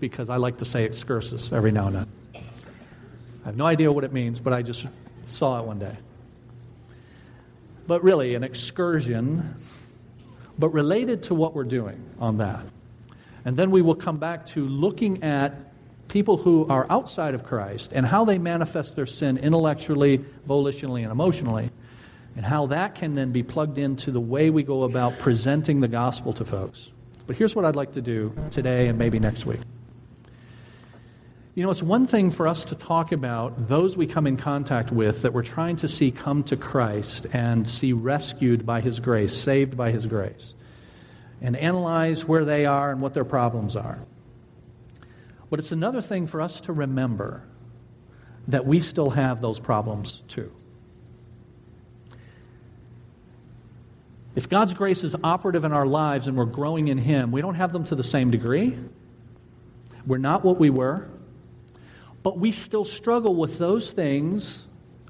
because 0.00 0.30
I 0.30 0.36
like 0.36 0.58
to 0.58 0.64
say 0.64 0.84
excursus 0.84 1.52
every 1.52 1.70
now 1.70 1.88
and 1.88 1.96
then. 1.96 2.23
I 3.44 3.48
have 3.48 3.56
no 3.56 3.66
idea 3.66 3.92
what 3.92 4.04
it 4.04 4.12
means, 4.12 4.40
but 4.40 4.54
I 4.54 4.62
just 4.62 4.86
saw 5.26 5.60
it 5.60 5.66
one 5.66 5.78
day. 5.78 5.96
But 7.86 8.02
really, 8.02 8.34
an 8.34 8.42
excursion, 8.42 9.54
but 10.58 10.70
related 10.70 11.24
to 11.24 11.34
what 11.34 11.54
we're 11.54 11.64
doing 11.64 12.02
on 12.18 12.38
that. 12.38 12.64
And 13.44 13.54
then 13.56 13.70
we 13.70 13.82
will 13.82 13.94
come 13.94 14.16
back 14.16 14.46
to 14.46 14.66
looking 14.66 15.22
at 15.22 15.54
people 16.08 16.38
who 16.38 16.66
are 16.68 16.86
outside 16.88 17.34
of 17.34 17.44
Christ 17.44 17.92
and 17.94 18.06
how 18.06 18.24
they 18.24 18.38
manifest 18.38 18.96
their 18.96 19.06
sin 19.06 19.36
intellectually, 19.36 20.24
volitionally, 20.48 21.02
and 21.02 21.12
emotionally, 21.12 21.70
and 22.36 22.46
how 22.46 22.66
that 22.66 22.94
can 22.94 23.14
then 23.14 23.30
be 23.30 23.42
plugged 23.42 23.76
into 23.76 24.10
the 24.10 24.20
way 24.20 24.48
we 24.48 24.62
go 24.62 24.84
about 24.84 25.18
presenting 25.18 25.80
the 25.80 25.88
gospel 25.88 26.32
to 26.32 26.44
folks. 26.46 26.90
But 27.26 27.36
here's 27.36 27.54
what 27.54 27.66
I'd 27.66 27.76
like 27.76 27.92
to 27.92 28.02
do 28.02 28.34
today 28.50 28.88
and 28.88 28.98
maybe 28.98 29.18
next 29.18 29.44
week. 29.44 29.60
You 31.54 31.62
know, 31.62 31.70
it's 31.70 31.82
one 31.84 32.08
thing 32.08 32.32
for 32.32 32.48
us 32.48 32.64
to 32.64 32.74
talk 32.74 33.12
about 33.12 33.68
those 33.68 33.96
we 33.96 34.08
come 34.08 34.26
in 34.26 34.36
contact 34.36 34.90
with 34.90 35.22
that 35.22 35.32
we're 35.32 35.44
trying 35.44 35.76
to 35.76 35.88
see 35.88 36.10
come 36.10 36.42
to 36.44 36.56
Christ 36.56 37.28
and 37.32 37.66
see 37.66 37.92
rescued 37.92 38.66
by 38.66 38.80
His 38.80 38.98
grace, 38.98 39.32
saved 39.32 39.76
by 39.76 39.92
His 39.92 40.04
grace, 40.04 40.52
and 41.40 41.56
analyze 41.56 42.24
where 42.24 42.44
they 42.44 42.66
are 42.66 42.90
and 42.90 43.00
what 43.00 43.14
their 43.14 43.24
problems 43.24 43.76
are. 43.76 44.00
But 45.48 45.60
it's 45.60 45.70
another 45.70 46.02
thing 46.02 46.26
for 46.26 46.40
us 46.40 46.60
to 46.62 46.72
remember 46.72 47.44
that 48.48 48.66
we 48.66 48.80
still 48.80 49.10
have 49.10 49.40
those 49.40 49.60
problems 49.60 50.22
too. 50.26 50.50
If 54.34 54.48
God's 54.48 54.74
grace 54.74 55.04
is 55.04 55.14
operative 55.22 55.64
in 55.64 55.72
our 55.72 55.86
lives 55.86 56.26
and 56.26 56.36
we're 56.36 56.46
growing 56.46 56.88
in 56.88 56.98
Him, 56.98 57.30
we 57.30 57.40
don't 57.40 57.54
have 57.54 57.72
them 57.72 57.84
to 57.84 57.94
the 57.94 58.02
same 58.02 58.32
degree. 58.32 58.76
We're 60.04 60.18
not 60.18 60.44
what 60.44 60.58
we 60.58 60.68
were. 60.68 61.08
But 62.24 62.38
we 62.38 62.50
still 62.50 62.86
struggle 62.86 63.36
with 63.36 63.58
those 63.58 63.92
things. 63.92 64.66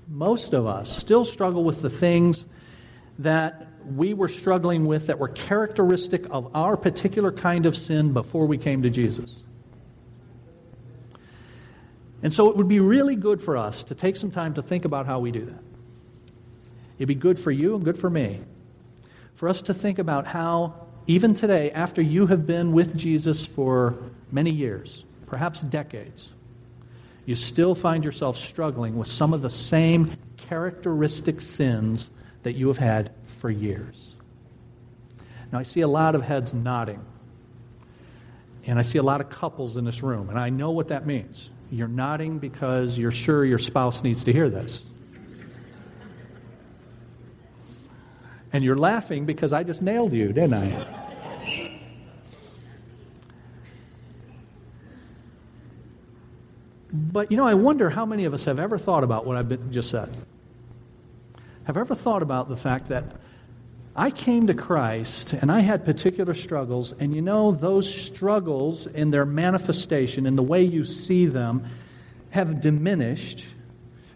Most 0.08 0.52
of 0.52 0.66
us 0.66 0.94
still 0.94 1.24
struggle 1.24 1.64
with 1.64 1.80
the 1.80 1.88
things 1.88 2.46
that 3.20 3.68
we 3.86 4.14
were 4.14 4.28
struggling 4.28 4.86
with 4.86 5.06
that 5.06 5.18
were 5.18 5.28
characteristic 5.28 6.26
of 6.30 6.54
our 6.56 6.76
particular 6.76 7.30
kind 7.30 7.66
of 7.66 7.76
sin 7.76 8.12
before 8.12 8.46
we 8.46 8.58
came 8.58 8.82
to 8.82 8.90
Jesus. 8.90 9.44
And 12.20 12.34
so 12.34 12.50
it 12.50 12.56
would 12.56 12.66
be 12.68 12.80
really 12.80 13.14
good 13.14 13.40
for 13.40 13.56
us 13.56 13.84
to 13.84 13.94
take 13.94 14.16
some 14.16 14.32
time 14.32 14.54
to 14.54 14.62
think 14.62 14.84
about 14.84 15.06
how 15.06 15.20
we 15.20 15.30
do 15.30 15.44
that. 15.44 15.62
It'd 16.98 17.06
be 17.06 17.14
good 17.14 17.38
for 17.38 17.52
you 17.52 17.76
and 17.76 17.84
good 17.84 17.98
for 17.98 18.10
me. 18.10 18.40
For 19.34 19.48
us 19.48 19.62
to 19.62 19.74
think 19.74 20.00
about 20.00 20.26
how, 20.26 20.88
even 21.06 21.34
today, 21.34 21.70
after 21.70 22.02
you 22.02 22.26
have 22.26 22.44
been 22.44 22.72
with 22.72 22.96
Jesus 22.96 23.46
for 23.46 24.02
many 24.32 24.50
years, 24.50 25.04
perhaps 25.26 25.60
decades, 25.60 26.33
you 27.26 27.34
still 27.34 27.74
find 27.74 28.04
yourself 28.04 28.36
struggling 28.36 28.96
with 28.96 29.08
some 29.08 29.32
of 29.32 29.42
the 29.42 29.50
same 29.50 30.16
characteristic 30.36 31.40
sins 31.40 32.10
that 32.42 32.52
you 32.52 32.68
have 32.68 32.78
had 32.78 33.12
for 33.24 33.50
years. 33.50 34.14
Now, 35.52 35.58
I 35.58 35.62
see 35.62 35.80
a 35.80 35.88
lot 35.88 36.14
of 36.14 36.22
heads 36.22 36.52
nodding. 36.52 37.04
And 38.66 38.78
I 38.78 38.82
see 38.82 38.98
a 38.98 39.02
lot 39.02 39.20
of 39.20 39.28
couples 39.28 39.76
in 39.76 39.84
this 39.84 40.02
room. 40.02 40.30
And 40.30 40.38
I 40.38 40.48
know 40.48 40.70
what 40.70 40.88
that 40.88 41.06
means. 41.06 41.50
You're 41.70 41.88
nodding 41.88 42.38
because 42.38 42.98
you're 42.98 43.10
sure 43.10 43.44
your 43.44 43.58
spouse 43.58 44.02
needs 44.02 44.24
to 44.24 44.32
hear 44.32 44.48
this. 44.48 44.82
And 48.52 48.62
you're 48.62 48.76
laughing 48.76 49.26
because 49.26 49.52
I 49.52 49.64
just 49.64 49.82
nailed 49.82 50.12
you, 50.12 50.32
didn't 50.32 50.54
I? 50.54 51.03
But, 56.94 57.32
you 57.32 57.36
know, 57.36 57.46
I 57.46 57.54
wonder 57.54 57.90
how 57.90 58.06
many 58.06 58.24
of 58.24 58.34
us 58.34 58.44
have 58.44 58.60
ever 58.60 58.78
thought 58.78 59.02
about 59.02 59.26
what 59.26 59.36
I've 59.36 59.70
just 59.72 59.90
said. 59.90 60.16
Have 61.64 61.76
ever 61.76 61.92
thought 61.92 62.22
about 62.22 62.48
the 62.48 62.56
fact 62.56 62.88
that 62.88 63.04
I 63.96 64.10
came 64.10 64.46
to 64.46 64.54
Christ 64.54 65.32
and 65.32 65.50
I 65.50 65.60
had 65.60 65.84
particular 65.84 66.34
struggles, 66.34 66.92
and 66.92 67.14
you 67.14 67.20
know, 67.20 67.50
those 67.50 67.92
struggles 67.92 68.86
in 68.86 69.10
their 69.10 69.26
manifestation, 69.26 70.24
in 70.24 70.36
the 70.36 70.42
way 70.42 70.62
you 70.62 70.84
see 70.84 71.26
them, 71.26 71.64
have 72.30 72.60
diminished. 72.60 73.44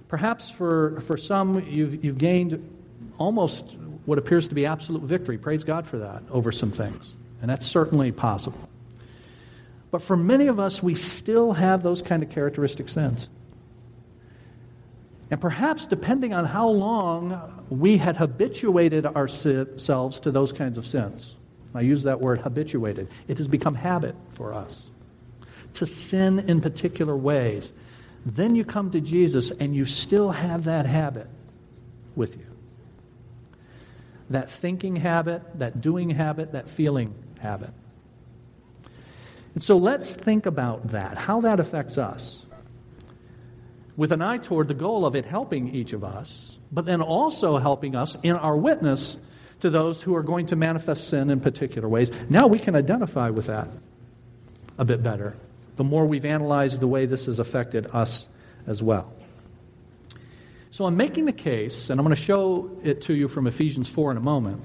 Perhaps 0.06 0.50
for, 0.50 1.00
for 1.00 1.16
some, 1.16 1.64
you've, 1.68 2.04
you've 2.04 2.18
gained 2.18 2.64
almost 3.18 3.76
what 4.06 4.18
appears 4.18 4.48
to 4.48 4.54
be 4.54 4.66
absolute 4.66 5.02
victory. 5.02 5.36
Praise 5.36 5.64
God 5.64 5.86
for 5.86 5.98
that 5.98 6.22
over 6.30 6.52
some 6.52 6.70
things. 6.70 7.16
And 7.42 7.50
that's 7.50 7.66
certainly 7.66 8.12
possible. 8.12 8.68
But 9.90 10.02
for 10.02 10.16
many 10.16 10.48
of 10.48 10.60
us, 10.60 10.82
we 10.82 10.94
still 10.94 11.52
have 11.52 11.82
those 11.82 12.02
kind 12.02 12.22
of 12.22 12.30
characteristic 12.30 12.88
sins. 12.88 13.28
And 15.30 15.40
perhaps 15.40 15.84
depending 15.84 16.32
on 16.32 16.44
how 16.44 16.68
long 16.68 17.66
we 17.68 17.98
had 17.98 18.16
habituated 18.16 19.06
ourselves 19.06 20.20
to 20.20 20.30
those 20.30 20.52
kinds 20.52 20.78
of 20.78 20.86
sins. 20.86 21.34
I 21.74 21.82
use 21.82 22.04
that 22.04 22.20
word 22.20 22.40
habituated. 22.40 23.08
It 23.28 23.38
has 23.38 23.48
become 23.48 23.74
habit 23.74 24.14
for 24.32 24.54
us 24.54 24.84
to 25.74 25.86
sin 25.86 26.38
in 26.40 26.60
particular 26.60 27.16
ways. 27.16 27.72
Then 28.26 28.54
you 28.54 28.64
come 28.64 28.90
to 28.90 29.00
Jesus 29.00 29.50
and 29.50 29.76
you 29.76 29.84
still 29.84 30.30
have 30.30 30.64
that 30.64 30.86
habit 30.86 31.28
with 32.16 32.36
you. 32.36 32.46
That 34.30 34.50
thinking 34.50 34.96
habit, 34.96 35.42
that 35.58 35.80
doing 35.80 36.10
habit, 36.10 36.52
that 36.52 36.68
feeling 36.68 37.14
habit. 37.38 37.70
And 39.58 39.62
so 39.64 39.76
let's 39.76 40.14
think 40.14 40.46
about 40.46 40.86
that, 40.90 41.18
how 41.18 41.40
that 41.40 41.58
affects 41.58 41.98
us 41.98 42.46
with 43.96 44.12
an 44.12 44.22
eye 44.22 44.38
toward 44.38 44.68
the 44.68 44.74
goal 44.74 45.04
of 45.04 45.16
it 45.16 45.24
helping 45.24 45.74
each 45.74 45.92
of 45.92 46.04
us, 46.04 46.56
but 46.70 46.86
then 46.86 47.02
also 47.02 47.56
helping 47.58 47.96
us 47.96 48.16
in 48.22 48.36
our 48.36 48.56
witness 48.56 49.16
to 49.58 49.68
those 49.68 50.00
who 50.00 50.14
are 50.14 50.22
going 50.22 50.46
to 50.46 50.54
manifest 50.54 51.08
sin 51.08 51.28
in 51.28 51.40
particular 51.40 51.88
ways. 51.88 52.12
Now 52.30 52.46
we 52.46 52.60
can 52.60 52.76
identify 52.76 53.30
with 53.30 53.46
that 53.46 53.66
a 54.78 54.84
bit 54.84 55.02
better, 55.02 55.34
the 55.74 55.82
more 55.82 56.06
we've 56.06 56.24
analyzed 56.24 56.80
the 56.80 56.86
way 56.86 57.06
this 57.06 57.26
has 57.26 57.40
affected 57.40 57.88
us 57.92 58.28
as 58.68 58.80
well. 58.80 59.12
So 60.70 60.86
I'm 60.86 60.96
making 60.96 61.24
the 61.24 61.32
case, 61.32 61.90
and 61.90 61.98
I'm 61.98 62.06
going 62.06 62.14
to 62.14 62.22
show 62.22 62.70
it 62.84 63.02
to 63.02 63.12
you 63.12 63.26
from 63.26 63.48
Ephesians 63.48 63.88
4 63.88 64.12
in 64.12 64.18
a 64.18 64.20
moment, 64.20 64.62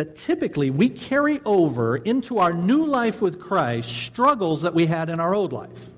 that 0.00 0.16
typically 0.16 0.70
we 0.70 0.88
carry 0.88 1.42
over 1.44 1.94
into 1.94 2.38
our 2.38 2.54
new 2.54 2.86
life 2.86 3.20
with 3.20 3.38
Christ 3.38 3.90
struggles 3.90 4.62
that 4.62 4.72
we 4.72 4.86
had 4.86 5.10
in 5.10 5.20
our 5.20 5.34
old 5.34 5.52
life. 5.52 5.90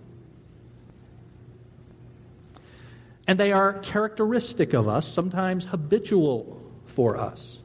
And 3.29 3.39
they 3.39 3.53
are 3.53 3.75
characteristic 3.75 4.73
of 4.73 4.89
us, 4.89 5.07
sometimes 5.07 5.67
habitual 5.67 6.61
for 6.85 7.17
us. 7.17 7.61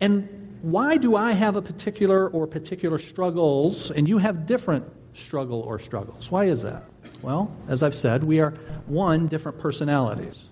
And 0.00 0.28
why 0.62 0.98
do 0.98 1.16
I 1.16 1.32
have 1.32 1.56
a 1.56 1.62
particular 1.62 2.28
or 2.28 2.46
particular 2.46 3.00
struggles 3.00 3.90
and 3.90 4.08
you 4.08 4.18
have 4.18 4.46
different 4.46 4.84
struggle 5.14 5.62
or 5.62 5.80
struggles? 5.80 6.30
Why 6.30 6.44
is 6.44 6.62
that? 6.62 6.84
Well, 7.22 7.50
as 7.66 7.82
I've 7.82 7.96
said, 7.96 8.22
we 8.22 8.38
are 8.38 8.52
one, 8.86 9.26
different 9.26 9.58
personalities. 9.58 10.46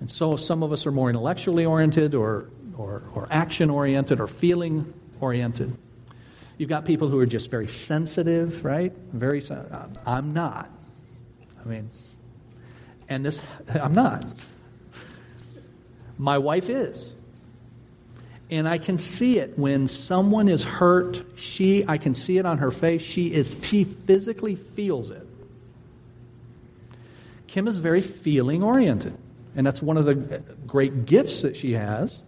And 0.00 0.10
so 0.10 0.36
some 0.36 0.62
of 0.62 0.72
us 0.72 0.86
are 0.86 0.92
more 0.92 1.10
intellectually 1.10 1.66
oriented 1.66 2.14
or, 2.14 2.48
or, 2.78 3.02
or 3.14 3.28
action 3.30 3.68
oriented 3.68 4.20
or 4.20 4.26
feeling 4.26 4.94
oriented. 5.20 5.76
You've 6.56 6.68
got 6.68 6.84
people 6.84 7.08
who 7.08 7.18
are 7.18 7.26
just 7.26 7.50
very 7.50 7.66
sensitive, 7.66 8.64
right? 8.64 8.92
Very. 9.12 9.42
Uh, 9.44 9.86
I'm 10.06 10.32
not. 10.32 10.70
I 11.64 11.68
mean, 11.68 11.90
and 13.08 13.24
this, 13.24 13.42
I'm 13.74 13.94
not. 13.94 14.24
My 16.16 16.38
wife 16.38 16.68
is. 16.68 17.12
And 18.50 18.66
I 18.66 18.78
can 18.78 18.96
see 18.96 19.38
it 19.38 19.58
when 19.58 19.88
someone 19.88 20.48
is 20.48 20.64
hurt. 20.64 21.22
She, 21.36 21.84
I 21.86 21.98
can 21.98 22.14
see 22.14 22.38
it 22.38 22.46
on 22.46 22.58
her 22.58 22.70
face. 22.70 23.02
She 23.02 23.32
is, 23.32 23.62
she 23.64 23.84
physically 23.84 24.54
feels 24.54 25.10
it. 25.10 25.26
Kim 27.46 27.68
is 27.68 27.78
very 27.78 28.00
feeling 28.00 28.62
oriented. 28.62 29.16
And 29.54 29.66
that's 29.66 29.82
one 29.82 29.96
of 29.96 30.06
the 30.06 30.14
great 30.66 31.04
gifts 31.04 31.42
that 31.42 31.56
she 31.56 31.72
has. 31.72 32.22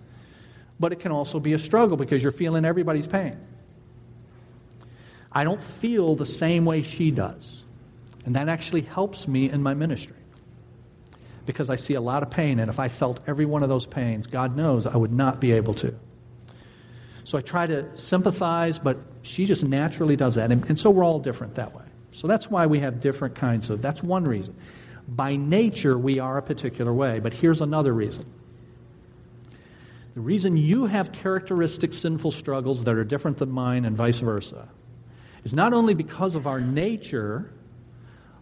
But 0.81 0.93
it 0.93 0.99
can 1.01 1.13
also 1.13 1.39
be 1.39 1.53
a 1.53 1.59
struggle 1.59 1.97
because 1.97 2.23
you're 2.23 2.33
feeling 2.33 2.65
everybody's 2.65 3.07
pain. 3.07 3.37
I 5.31 5.45
don't 5.45 5.63
feel 5.63 6.17
the 6.17 6.27
same 6.27 6.65
way 6.65 6.83
she 6.83 7.13
does. 7.13 7.63
And 8.25 8.35
that 8.35 8.49
actually 8.49 8.81
helps 8.81 9.29
me 9.29 9.49
in 9.49 9.63
my 9.63 9.75
ministry 9.75 10.17
because 11.47 11.71
I 11.71 11.77
see 11.77 11.95
a 11.95 12.01
lot 12.01 12.23
of 12.23 12.31
pain. 12.31 12.59
And 12.59 12.69
if 12.69 12.81
I 12.81 12.89
felt 12.89 13.21
every 13.27 13.45
one 13.45 13.63
of 13.63 13.69
those 13.69 13.87
pains, 13.87 14.27
God 14.27 14.57
knows 14.57 14.87
I 14.87 14.97
would 14.97 15.13
not 15.13 15.41
be 15.41 15.53
able 15.53 15.75
to. 15.75 15.95
So 17.25 17.39
I 17.39 17.43
try 17.43 17.67
to 17.67 17.87
sympathize, 17.97 18.79
but 18.79 18.99
she 19.23 19.45
just 19.45 19.63
naturally 19.65 20.17
does 20.17 20.35
that. 20.35 20.51
And, 20.51 20.65
and 20.69 20.79
so 20.79 20.91
we're 20.91 21.05
all 21.05 21.21
different 21.21 21.55
that 21.57 21.75
way. 21.75 21.85
So 22.11 22.27
that's 22.27 22.51
why 22.51 22.67
we 22.67 22.81
have 22.81 23.01
different 23.01 23.37
kinds 23.37 23.71
of, 23.71 23.81
that's 23.83 24.03
one 24.03 24.25
reason. 24.25 24.57
By 25.07 25.37
nature, 25.37 25.97
we 25.97 26.19
are 26.19 26.39
a 26.39 26.43
particular 26.43 26.93
way. 26.93 27.21
But 27.21 27.33
here's 27.33 27.61
another 27.61 27.93
reason. 27.93 28.27
The 30.15 30.21
reason 30.21 30.57
you 30.57 30.87
have 30.87 31.13
characteristic 31.13 31.93
sinful 31.93 32.33
struggles 32.33 32.85
that 32.85 32.95
are 32.95 33.05
different 33.05 33.39
than 33.39 33.51
mine 33.51 33.85
and 33.85 33.97
vice 33.97 34.19
versa 34.19 34.69
is 35.45 35.55
not 35.55 35.73
only 35.73 35.95
because 35.95 36.35
of 36.35 36.47
our 36.47 36.61
nature, 36.61 37.53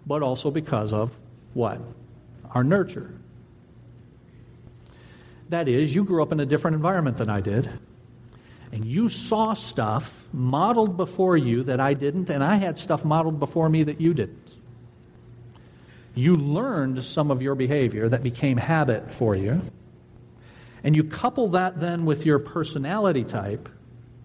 but 0.07 0.23
also 0.23 0.51
because 0.51 0.93
of 0.93 1.17
what? 1.55 1.81
our 2.53 2.65
nurture. 2.65 3.13
That 5.49 5.69
is, 5.69 5.95
you 5.95 6.05
grew 6.05 6.23
up 6.23 6.33
in 6.33 6.41
a 6.41 6.47
different 6.47 6.75
environment 6.75 7.17
than 7.17 7.31
I 7.31 7.41
did, 7.41 7.69
and 8.73 8.85
you 8.85 9.09
saw 9.09 9.55
stuff 9.55 10.29
modeled 10.33 10.97
before 10.97 11.37
you 11.37 11.63
that 11.65 11.81
I 11.81 11.95
didn't, 11.95 12.29
and 12.29 12.45
I 12.45 12.57
had 12.57 12.77
stuff 12.77 13.05
modeled 13.05 13.39
before 13.39 13.69
me 13.69 13.83
that 13.85 14.01
you 14.01 14.13
didn't. 14.13 14.57
You 16.15 16.37
learned 16.37 17.03
some 17.05 17.31
of 17.31 17.41
your 17.41 17.55
behavior 17.55 18.09
that 18.09 18.23
became 18.23 18.59
habit 18.59 19.13
for 19.13 19.35
you, 19.35 19.63
and 20.83 20.97
you 20.97 21.05
couple 21.05 21.49
that 21.49 21.81
then 21.81 22.05
with 22.05 22.27
your 22.27 22.39
personality 22.39 23.25
type, 23.25 23.69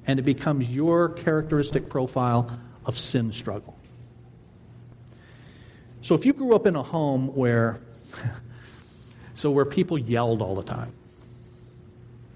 and 0.06 0.20
it 0.20 0.24
becomes 0.24 0.70
your 0.70 1.10
characteristic 1.10 1.89
profile 1.89 2.60
of 2.86 2.98
sin 2.98 3.32
struggle. 3.32 3.78
So 6.02 6.16
if 6.16 6.26
you 6.26 6.34
grew 6.34 6.54
up 6.54 6.68
in 6.68 6.76
a 6.76 6.84
home 6.84 7.34
where 7.36 7.80
so 9.34 9.52
where 9.52 9.66
people 9.66 9.98
yelled 9.98 10.42
all 10.42 10.56
the 10.56 10.63
time. 10.63 10.92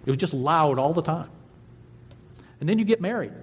It 0.05 0.09
was 0.09 0.17
just 0.17 0.33
loud 0.33 0.79
all 0.79 0.93
the 0.93 1.01
time. 1.01 1.29
And 2.59 2.67
then 2.67 2.79
you 2.79 2.85
get 2.85 3.01
married. 3.01 3.33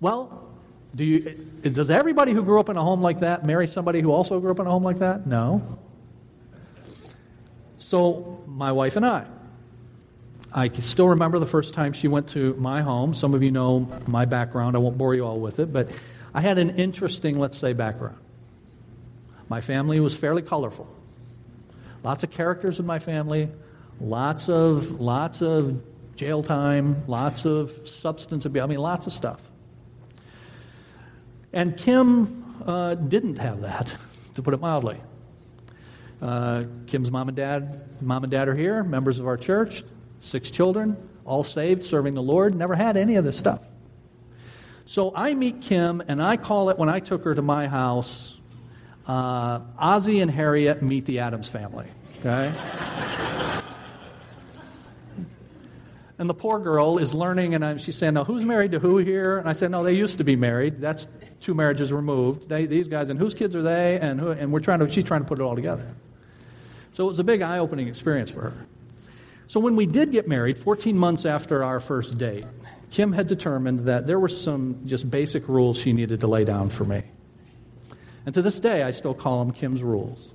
Well, 0.00 0.48
do 0.94 1.04
you, 1.04 1.48
does 1.62 1.90
everybody 1.90 2.32
who 2.32 2.42
grew 2.42 2.60
up 2.60 2.68
in 2.68 2.76
a 2.76 2.82
home 2.82 3.02
like 3.02 3.20
that 3.20 3.44
marry 3.44 3.66
somebody 3.66 4.00
who 4.00 4.12
also 4.12 4.38
grew 4.38 4.52
up 4.52 4.60
in 4.60 4.66
a 4.66 4.70
home 4.70 4.84
like 4.84 4.98
that? 4.98 5.26
No. 5.26 5.78
So, 7.94 8.42
my 8.48 8.72
wife 8.72 8.96
and 8.96 9.06
I, 9.06 9.24
I 10.52 10.68
still 10.68 11.10
remember 11.10 11.38
the 11.38 11.46
first 11.46 11.74
time 11.74 11.92
she 11.92 12.08
went 12.08 12.26
to 12.30 12.54
my 12.54 12.82
home. 12.82 13.14
Some 13.14 13.34
of 13.34 13.42
you 13.44 13.52
know 13.52 13.88
my 14.08 14.24
background. 14.24 14.74
I 14.74 14.80
won't 14.80 14.98
bore 14.98 15.14
you 15.14 15.24
all 15.24 15.38
with 15.38 15.60
it, 15.60 15.72
but 15.72 15.90
I 16.34 16.40
had 16.40 16.58
an 16.58 16.70
interesting, 16.70 17.38
let's 17.38 17.56
say, 17.56 17.72
background. 17.72 18.16
My 19.48 19.60
family 19.60 20.00
was 20.00 20.16
fairly 20.16 20.42
colorful. 20.42 20.88
Lots 22.02 22.24
of 22.24 22.32
characters 22.32 22.80
in 22.80 22.84
my 22.84 22.98
family, 22.98 23.48
lots 24.00 24.48
of 24.48 25.00
lots 25.00 25.40
of 25.40 25.80
jail 26.16 26.42
time, 26.42 27.04
lots 27.06 27.44
of 27.44 27.86
substance 27.86 28.44
abuse. 28.44 28.64
I 28.64 28.66
mean, 28.66 28.80
lots 28.80 29.06
of 29.06 29.12
stuff. 29.12 29.40
And 31.52 31.76
Kim 31.76 32.44
uh, 32.66 32.96
didn't 32.96 33.38
have 33.38 33.60
that, 33.60 33.94
to 34.34 34.42
put 34.42 34.52
it 34.52 34.60
mildly. 34.60 35.00
Uh, 36.20 36.64
Kim's 36.86 37.10
mom 37.10 37.28
and 37.28 37.36
dad, 37.36 37.82
mom 38.00 38.24
and 38.24 38.30
dad 38.30 38.48
are 38.48 38.54
here, 38.54 38.82
members 38.82 39.18
of 39.18 39.26
our 39.26 39.36
church, 39.36 39.82
six 40.20 40.50
children, 40.50 40.96
all 41.24 41.44
saved, 41.44 41.82
serving 41.82 42.14
the 42.14 42.22
Lord. 42.22 42.54
Never 42.54 42.74
had 42.74 42.96
any 42.96 43.16
of 43.16 43.24
this 43.24 43.36
stuff. 43.36 43.60
So 44.86 45.14
I 45.14 45.34
meet 45.34 45.60
Kim, 45.62 46.02
and 46.06 46.22
I 46.22 46.36
call 46.36 46.70
it 46.70 46.78
when 46.78 46.88
I 46.88 47.00
took 47.00 47.24
her 47.24 47.34
to 47.34 47.42
my 47.42 47.66
house 47.66 48.34
uh, 49.06 49.60
Ozzie 49.78 50.20
and 50.20 50.30
Harriet 50.30 50.82
meet 50.82 51.06
the 51.06 51.20
Addams 51.20 51.48
family. 51.48 51.86
Okay? 52.20 52.52
and 56.18 56.28
the 56.28 56.34
poor 56.34 56.58
girl 56.58 56.98
is 56.98 57.12
learning, 57.12 57.54
and 57.54 57.80
she's 57.80 57.96
saying, 57.96 58.14
"Now, 58.14 58.24
who's 58.24 58.44
married 58.46 58.72
to 58.72 58.78
who 58.78 58.98
here?" 58.98 59.38
And 59.38 59.48
I 59.48 59.52
said, 59.52 59.70
"No, 59.70 59.82
they 59.84 59.92
used 59.92 60.18
to 60.18 60.24
be 60.24 60.36
married. 60.36 60.80
That's 60.80 61.06
two 61.40 61.54
marriages 61.54 61.92
removed. 61.92 62.48
They, 62.48 62.66
these 62.66 62.88
guys, 62.88 63.10
and 63.10 63.18
whose 63.18 63.34
kids 63.34 63.54
are 63.54 63.62
they? 63.62 63.98
And 64.00 64.18
who? 64.18 64.30
And 64.30 64.52
we're 64.52 64.60
trying 64.60 64.78
to. 64.80 64.90
She's 64.90 65.04
trying 65.04 65.20
to 65.20 65.26
put 65.26 65.38
it 65.38 65.42
all 65.42 65.54
together. 65.54 65.94
So 66.94 67.04
it 67.04 67.08
was 67.08 67.18
a 67.18 67.24
big 67.24 67.42
eye-opening 67.42 67.88
experience 67.88 68.30
for 68.30 68.42
her. 68.42 68.66
So 69.48 69.58
when 69.58 69.74
we 69.74 69.84
did 69.84 70.12
get 70.12 70.28
married, 70.28 70.56
14 70.56 70.96
months 70.96 71.26
after 71.26 71.64
our 71.64 71.80
first 71.80 72.16
date, 72.16 72.46
Kim 72.90 73.12
had 73.12 73.26
determined 73.26 73.80
that 73.80 74.06
there 74.06 74.20
were 74.20 74.28
some 74.28 74.80
just 74.86 75.10
basic 75.10 75.48
rules 75.48 75.76
she 75.76 75.92
needed 75.92 76.20
to 76.20 76.28
lay 76.28 76.44
down 76.44 76.70
for 76.70 76.84
me. 76.84 77.02
And 78.24 78.34
to 78.36 78.42
this 78.42 78.60
day, 78.60 78.84
I 78.84 78.92
still 78.92 79.12
call 79.12 79.44
them 79.44 79.52
Kim's 79.52 79.82
rules. 79.82 80.32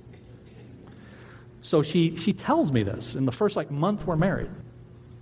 So 1.62 1.80
she, 1.80 2.16
she 2.16 2.34
tells 2.34 2.70
me 2.70 2.82
this 2.82 3.16
in 3.16 3.24
the 3.24 3.32
first 3.32 3.56
like 3.56 3.70
month 3.70 4.06
we're 4.06 4.16
married. 4.16 4.50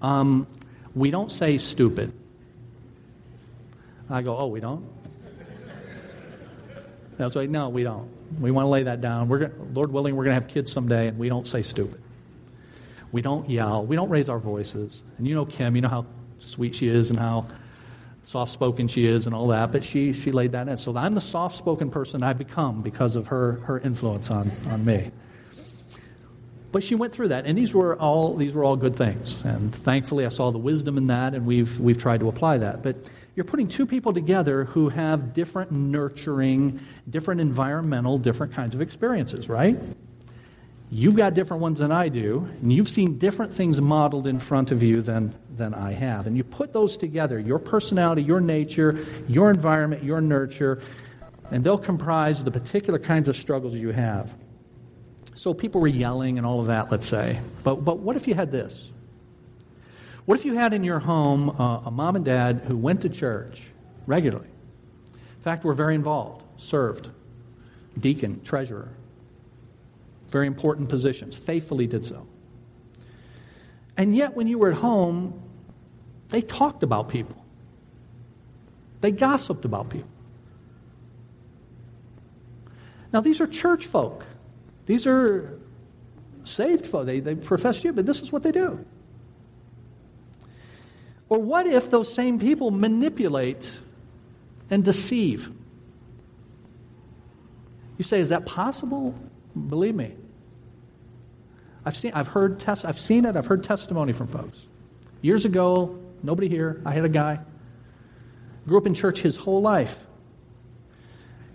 Um, 0.03 0.49
we 0.97 1.13
don't 1.13 1.31
say 1.31 1.57
stupid. 1.59 2.13
I 4.11 4.23
go, 4.23 4.37
oh, 4.37 4.49
we 4.49 4.59
don't? 4.59 4.85
That's 7.17 7.37
like, 7.37 7.49
no, 7.49 7.69
we 7.69 7.85
don't. 7.85 8.18
We 8.41 8.51
want 8.51 8.65
to 8.67 8.69
lay 8.69 8.85
that 8.85 9.01
down. 9.01 9.29
We're 9.29 9.39
gonna, 9.39 9.55
Lord 9.73 9.93
willing, 9.93 10.17
we're 10.17 10.25
going 10.25 10.37
to 10.37 10.41
have 10.41 10.49
kids 10.49 10.73
someday, 10.73 11.09
and 11.09 11.19
we 11.19 11.29
don't 11.29 11.47
say 11.47 11.63
stupid. 11.63 12.01
We 13.11 13.23
don't 13.23 13.49
yell. 13.49 13.85
We 13.85 13.97
don't 13.97 14.11
raise 14.11 14.29
our 14.29 14.39
voices. 14.39 15.03
And 15.17 15.27
you 15.27 15.35
know 15.35 15.47
Kim, 15.47 15.75
you 15.75 15.83
know 15.83 15.89
how 15.89 16.07
sweet 16.39 16.75
she 16.75 16.89
is 16.89 17.11
and 17.11 17.19
how 17.19 17.47
soft 18.23 18.53
spoken 18.53 18.89
she 18.89 19.07
is 19.07 19.27
and 19.27 19.35
all 19.35 19.49
that, 19.49 19.73
but 19.73 19.83
she, 19.83 20.13
she 20.13 20.31
laid 20.31 20.53
that 20.53 20.69
in. 20.69 20.77
So 20.77 20.95
I'm 20.97 21.15
the 21.15 21.21
soft 21.21 21.57
spoken 21.57 21.91
person 21.91 22.23
I've 22.23 22.39
become 22.39 22.83
because 22.83 23.17
of 23.17 23.29
her, 23.29 23.53
her 23.65 23.79
influence 23.79 24.31
on, 24.31 24.51
on 24.69 24.85
me. 24.85 25.11
But 26.71 26.85
she 26.85 26.95
went 26.95 27.15
through 27.15 27.29
that, 27.29 27.47
and 27.47 27.57
these 27.57 27.73
were 27.73 27.97
all 27.97 28.37
these 28.37 28.53
were 28.53 28.63
all 28.63 28.77
good 28.77 28.95
things. 28.95 29.43
And 29.43 29.75
thankfully, 29.75 30.27
I 30.27 30.29
saw 30.29 30.51
the 30.51 30.59
wisdom 30.59 30.99
in 30.99 31.07
that, 31.07 31.35
and 31.35 31.47
we've 31.47 31.81
we've 31.81 31.97
tried 31.97 32.21
to 32.21 32.29
apply 32.29 32.59
that. 32.59 32.83
But 32.83 32.97
you're 33.39 33.45
putting 33.45 33.69
two 33.69 33.87
people 33.87 34.13
together 34.13 34.65
who 34.65 34.89
have 34.89 35.33
different 35.33 35.71
nurturing, 35.71 36.81
different 37.09 37.41
environmental, 37.41 38.19
different 38.19 38.53
kinds 38.53 38.75
of 38.75 38.81
experiences, 38.81 39.49
right? 39.49 39.79
You've 40.91 41.15
got 41.15 41.35
different 41.35 41.63
ones 41.63 41.79
than 41.79 41.93
I 41.93 42.09
do, 42.09 42.49
and 42.61 42.73
you've 42.73 42.89
seen 42.89 43.17
different 43.17 43.55
things 43.55 43.81
modeled 43.81 44.27
in 44.27 44.41
front 44.41 44.73
of 44.73 44.83
you 44.83 45.03
than, 45.03 45.37
than 45.57 45.73
I 45.73 45.93
have. 45.93 46.27
And 46.27 46.37
you 46.37 46.43
put 46.43 46.73
those 46.73 46.97
together 46.97 47.39
your 47.39 47.61
personality, 47.61 48.25
your 48.25 48.41
nature, 48.41 49.07
your 49.29 49.51
environment, 49.53 50.03
your 50.03 50.21
nurture, 50.21 50.83
and 51.53 51.63
they'll 51.63 51.79
comprise 51.79 52.43
the 52.43 52.51
particular 52.51 52.99
kinds 52.99 53.29
of 53.29 53.37
struggles 53.37 53.77
you 53.77 53.93
have. 53.93 54.37
So 55.37 55.55
people 55.55 55.81
were 55.81 55.87
yelling 55.87 56.39
and 56.39 56.45
all 56.45 56.59
of 56.59 56.67
that, 56.67 56.91
let's 56.91 57.07
say. 57.07 57.39
But, 57.63 57.85
but 57.85 58.01
what 58.01 58.17
if 58.17 58.27
you 58.27 58.35
had 58.35 58.51
this? 58.51 58.91
What 60.29 60.41
if 60.41 60.45
you 60.45 60.53
had 60.57 60.75
in 60.75 60.85
your 60.85 60.99
home 60.99 61.59
uh, 61.59 61.81
a 61.87 61.91
mom 61.91 62.15
and 62.15 62.23
dad 62.23 62.61
who 62.69 62.77
went 62.77 63.01
to 63.01 63.09
church 63.09 63.63
regularly? 64.07 64.51
In 65.15 65.43
fact, 65.43 65.65
were 65.65 65.73
very 65.73 65.95
involved, 65.95 66.45
served, 66.59 67.09
deacon, 67.99 68.43
treasurer, 68.43 68.91
very 70.29 70.47
important 70.47 70.91
positions, 70.91 71.35
faithfully 71.35 71.87
did 71.87 72.05
so. 72.05 72.27
And 73.97 74.15
yet, 74.15 74.37
when 74.37 74.47
you 74.47 74.59
were 74.59 74.73
at 74.73 74.77
home, 74.77 75.43
they 76.29 76.43
talked 76.43 76.83
about 76.83 77.09
people, 77.09 77.43
they 79.01 79.13
gossiped 79.13 79.65
about 79.65 79.89
people. 79.89 80.11
Now, 83.15 83.23
these 83.23 83.41
are 83.41 83.47
church 83.47 83.87
folk. 83.87 84.27
These 84.85 85.07
are 85.07 85.59
saved 86.45 86.87
folk. 86.87 87.07
They, 87.07 87.21
they 87.21 87.35
profess 87.35 87.83
you, 87.83 87.95
but 87.95 88.05
this 88.05 88.21
is 88.21 88.31
what 88.31 88.43
they 88.43 88.53
do. 88.53 88.85
Or 91.29 91.39
what 91.39 91.67
if 91.67 91.91
those 91.91 92.13
same 92.13 92.39
people 92.39 92.71
manipulate 92.71 93.79
and 94.71 94.85
deceive? 94.85 95.51
You 97.99 98.05
say, 98.05 98.21
is 98.21 98.31
that 98.31 98.47
possible? 98.47 99.15
Believe 99.69 99.95
me. 99.95 100.15
I've 101.85 101.97
seen 101.97 102.13
I've 102.15 102.29
heard 102.29 102.63
I've 102.69 102.99
seen 102.99 103.25
it, 103.25 103.37
I've 103.37 103.47
heard 103.47 103.65
testimony 103.65 104.13
from 104.13 104.27
folks. 104.27 104.67
Years 105.23 105.45
ago, 105.45 105.99
nobody 106.23 106.49
here, 106.49 106.81
I 106.85 106.93
had 106.93 107.05
a 107.05 107.09
guy, 107.09 107.41
grew 108.67 108.79
up 108.79 108.87
in 108.87 108.95
church 108.95 109.21
his 109.21 109.37
whole 109.37 109.61
life. 109.61 109.99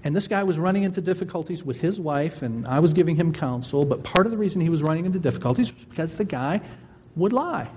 And 0.03 0.15
this 0.15 0.27
guy 0.27 0.43
was 0.43 0.59
running 0.59 0.83
into 0.83 0.99
difficulties 0.99 1.63
with 1.63 1.79
his 1.79 1.97
wife, 1.97 2.41
and 2.41 2.67
I 2.67 2.79
was 2.79 2.93
giving 2.93 3.15
him 3.15 3.31
counsel. 3.31 3.86
But 3.86 4.03
part 4.03 4.25
of 4.25 4.31
the 4.31 4.38
reason 4.38 4.59
he 4.59 4.69
was 4.69 4.83
running 4.83 5.05
into 5.05 5.19
difficulties 5.19 5.73
was 5.73 5.86
because 5.86 6.15
the 6.17 6.25
guy 6.25 6.59
would 7.15 7.31
lie. 7.31 7.69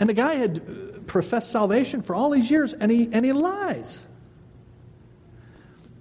And 0.00 0.08
the 0.08 0.14
guy 0.14 0.34
had 0.34 1.06
professed 1.06 1.50
salvation 1.50 2.00
for 2.00 2.14
all 2.14 2.30
these 2.30 2.50
years, 2.50 2.72
and 2.72 2.90
he, 2.90 3.08
and 3.12 3.24
he 3.24 3.32
lies. 3.32 4.00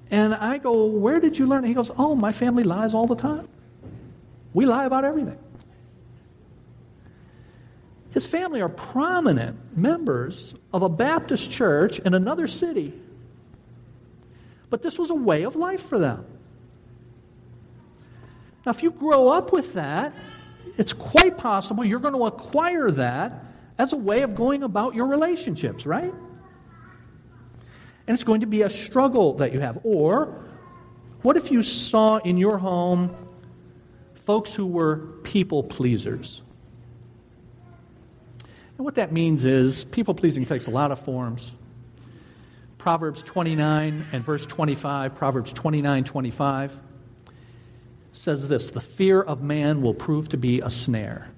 And 0.09 0.33
I 0.33 0.57
go, 0.57 0.85
Where 0.85 1.19
did 1.19 1.37
you 1.37 1.45
learn? 1.45 1.65
He 1.65 1.73
goes, 1.73 1.91
Oh, 1.97 2.15
my 2.15 2.31
family 2.31 2.63
lies 2.63 2.93
all 2.93 3.05
the 3.05 3.15
time. 3.15 3.47
We 4.53 4.65
lie 4.65 4.85
about 4.85 5.03
everything. 5.03 5.37
His 8.11 8.25
family 8.25 8.61
are 8.61 8.69
prominent 8.69 9.77
members 9.77 10.55
of 10.73 10.81
a 10.81 10.89
Baptist 10.89 11.51
church 11.51 11.99
in 11.99 12.15
another 12.15 12.47
city. 12.47 12.93
But 14.69 14.81
this 14.81 14.97
was 14.97 15.09
a 15.09 15.15
way 15.15 15.43
of 15.43 15.55
life 15.55 15.81
for 15.81 15.99
them. 15.99 16.25
Now, 18.65 18.71
if 18.71 18.81
you 18.81 18.91
grow 18.91 19.27
up 19.27 19.51
with 19.51 19.73
that, 19.73 20.13
it's 20.77 20.93
quite 20.93 21.37
possible 21.37 21.83
you're 21.83 21.99
going 21.99 22.15
to 22.15 22.25
acquire 22.25 22.89
that 22.91 23.45
as 23.79 23.93
a 23.93 23.97
way 23.97 24.21
of 24.21 24.35
going 24.35 24.61
about 24.61 24.93
your 24.93 25.07
relationships, 25.07 25.85
right? 25.85 26.13
And 26.13 28.13
it's 28.13 28.25
going 28.25 28.41
to 28.41 28.47
be 28.47 28.61
a 28.61 28.69
struggle 28.69 29.35
that 29.35 29.53
you 29.53 29.61
have. 29.61 29.79
Or, 29.83 30.43
what 31.21 31.37
if 31.37 31.49
you 31.49 31.63
saw 31.63 32.17
in 32.17 32.37
your 32.37 32.57
home 32.57 33.15
folks 34.15 34.53
who 34.53 34.67
were 34.67 34.97
people 35.23 35.63
pleasers? 35.63 36.41
And 38.77 38.85
what 38.85 38.95
that 38.95 39.13
means 39.13 39.45
is 39.45 39.85
people 39.85 40.13
pleasing 40.13 40.45
takes 40.45 40.67
a 40.67 40.71
lot 40.71 40.91
of 40.91 40.99
forms. 40.99 41.51
Proverbs 42.77 43.23
29 43.23 44.07
and 44.11 44.25
verse 44.25 44.45
25, 44.45 45.15
Proverbs 45.15 45.53
29 45.53 46.03
25 46.03 46.81
says 48.11 48.47
this 48.47 48.71
The 48.71 48.81
fear 48.81 49.21
of 49.21 49.41
man 49.41 49.81
will 49.81 49.93
prove 49.93 50.29
to 50.29 50.37
be 50.37 50.59
a 50.59 50.69
snare. 50.69 51.29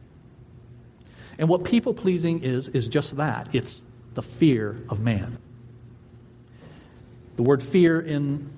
And 1.41 1.49
what 1.49 1.63
people 1.63 1.95
pleasing 1.95 2.43
is, 2.43 2.69
is 2.69 2.87
just 2.87 3.17
that 3.17 3.49
it's 3.51 3.81
the 4.13 4.21
fear 4.21 4.77
of 4.89 4.99
man. 4.99 5.39
The 7.35 7.41
word 7.41 7.63
fear 7.63 7.99
in 7.99 8.51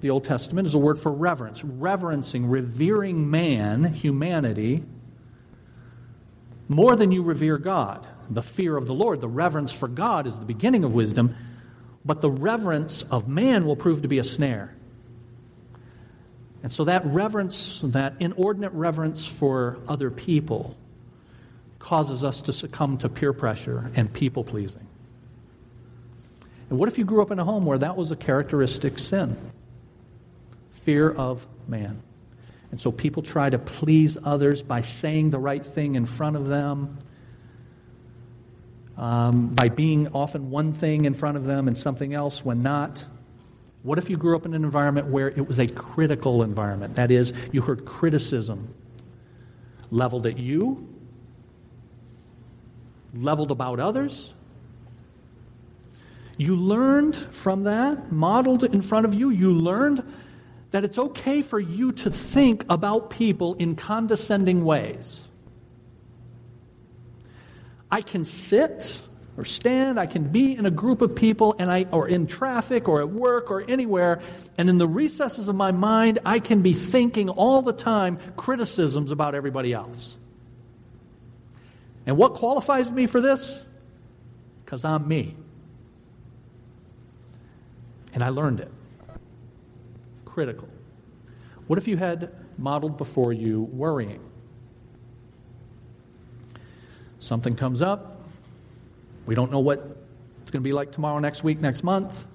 the 0.00 0.08
Old 0.08 0.24
Testament 0.24 0.66
is 0.66 0.72
a 0.72 0.78
word 0.78 0.98
for 0.98 1.12
reverence, 1.12 1.62
reverencing, 1.62 2.48
revering 2.48 3.30
man, 3.30 3.84
humanity, 3.84 4.82
more 6.68 6.96
than 6.96 7.12
you 7.12 7.22
revere 7.22 7.58
God. 7.58 8.06
The 8.30 8.42
fear 8.42 8.78
of 8.78 8.86
the 8.86 8.94
Lord, 8.94 9.20
the 9.20 9.28
reverence 9.28 9.70
for 9.70 9.86
God 9.86 10.26
is 10.26 10.38
the 10.38 10.46
beginning 10.46 10.84
of 10.84 10.94
wisdom, 10.94 11.34
but 12.02 12.22
the 12.22 12.30
reverence 12.30 13.02
of 13.02 13.28
man 13.28 13.66
will 13.66 13.76
prove 13.76 14.00
to 14.00 14.08
be 14.08 14.18
a 14.18 14.24
snare. 14.24 14.74
And 16.62 16.72
so 16.72 16.84
that 16.84 17.04
reverence, 17.04 17.80
that 17.84 18.14
inordinate 18.20 18.72
reverence 18.72 19.26
for 19.26 19.76
other 19.86 20.10
people, 20.10 20.78
causes 21.82 22.22
us 22.22 22.42
to 22.42 22.52
succumb 22.52 22.96
to 22.98 23.08
peer 23.08 23.32
pressure 23.32 23.90
and 23.96 24.12
people 24.12 24.44
pleasing. 24.44 24.86
And 26.70 26.78
what 26.78 26.88
if 26.88 26.96
you 26.96 27.04
grew 27.04 27.20
up 27.20 27.32
in 27.32 27.38
a 27.38 27.44
home 27.44 27.66
where 27.66 27.78
that 27.78 27.96
was 27.96 28.12
a 28.12 28.16
characteristic 28.16 28.98
sin? 28.98 29.36
Fear 30.70 31.10
of 31.10 31.46
man. 31.66 32.00
And 32.70 32.80
so 32.80 32.92
people 32.92 33.22
try 33.22 33.50
to 33.50 33.58
please 33.58 34.16
others 34.22 34.62
by 34.62 34.82
saying 34.82 35.30
the 35.30 35.40
right 35.40 35.64
thing 35.64 35.96
in 35.96 36.06
front 36.06 36.36
of 36.36 36.46
them, 36.46 36.98
um, 38.96 39.48
by 39.48 39.68
being 39.68 40.08
often 40.14 40.50
one 40.50 40.72
thing 40.72 41.04
in 41.04 41.14
front 41.14 41.36
of 41.36 41.44
them 41.44 41.66
and 41.66 41.76
something 41.76 42.14
else 42.14 42.44
when 42.44 42.62
not. 42.62 43.04
What 43.82 43.98
if 43.98 44.08
you 44.08 44.16
grew 44.16 44.36
up 44.36 44.46
in 44.46 44.54
an 44.54 44.64
environment 44.64 45.08
where 45.08 45.28
it 45.28 45.48
was 45.48 45.58
a 45.58 45.66
critical 45.66 46.44
environment? 46.44 46.94
That 46.94 47.10
is, 47.10 47.34
you 47.50 47.60
heard 47.60 47.84
criticism 47.84 48.72
leveled 49.90 50.26
at 50.26 50.38
you, 50.38 50.91
leveled 53.14 53.50
about 53.50 53.80
others, 53.80 54.32
you 56.36 56.56
learned 56.56 57.16
from 57.16 57.64
that, 57.64 58.10
modeled 58.10 58.64
in 58.64 58.82
front 58.82 59.06
of 59.06 59.14
you, 59.14 59.30
you 59.30 59.52
learned 59.52 60.02
that 60.70 60.84
it's 60.84 60.98
okay 60.98 61.42
for 61.42 61.60
you 61.60 61.92
to 61.92 62.10
think 62.10 62.64
about 62.68 63.10
people 63.10 63.54
in 63.54 63.76
condescending 63.76 64.64
ways. 64.64 65.28
I 67.90 68.00
can 68.00 68.24
sit 68.24 69.02
or 69.36 69.44
stand, 69.44 70.00
I 70.00 70.06
can 70.06 70.24
be 70.24 70.56
in 70.56 70.66
a 70.66 70.70
group 70.70 71.00
of 71.02 71.14
people 71.14 71.54
and 71.58 71.70
I 71.70 71.86
or 71.90 72.08
in 72.08 72.26
traffic 72.26 72.88
or 72.88 73.00
at 73.00 73.10
work 73.10 73.50
or 73.50 73.62
anywhere 73.68 74.20
and 74.58 74.68
in 74.68 74.78
the 74.78 74.88
recesses 74.88 75.48
of 75.48 75.54
my 75.54 75.72
mind 75.72 76.18
I 76.24 76.38
can 76.38 76.62
be 76.62 76.74
thinking 76.74 77.28
all 77.28 77.62
the 77.62 77.72
time 77.72 78.18
criticisms 78.36 79.10
about 79.10 79.34
everybody 79.34 79.72
else. 79.72 80.16
And 82.06 82.16
what 82.16 82.34
qualifies 82.34 82.90
me 82.90 83.06
for 83.06 83.20
this? 83.20 83.64
Cuz 84.66 84.84
I'm 84.84 85.06
me. 85.06 85.36
And 88.14 88.22
I 88.22 88.28
learned 88.28 88.60
it. 88.60 88.70
Critical. 90.24 90.68
What 91.66 91.78
if 91.78 91.88
you 91.88 91.96
had 91.96 92.32
modeled 92.58 92.96
before 92.96 93.32
you 93.32 93.62
worrying? 93.62 94.20
Something 97.20 97.54
comes 97.54 97.82
up. 97.82 98.20
We 99.26 99.34
don't 99.34 99.52
know 99.52 99.60
what 99.60 99.78
it's 100.42 100.50
going 100.50 100.62
to 100.62 100.68
be 100.68 100.72
like 100.72 100.90
tomorrow, 100.90 101.20
next 101.20 101.44
week, 101.44 101.60
next 101.60 101.84
month. 101.84 102.26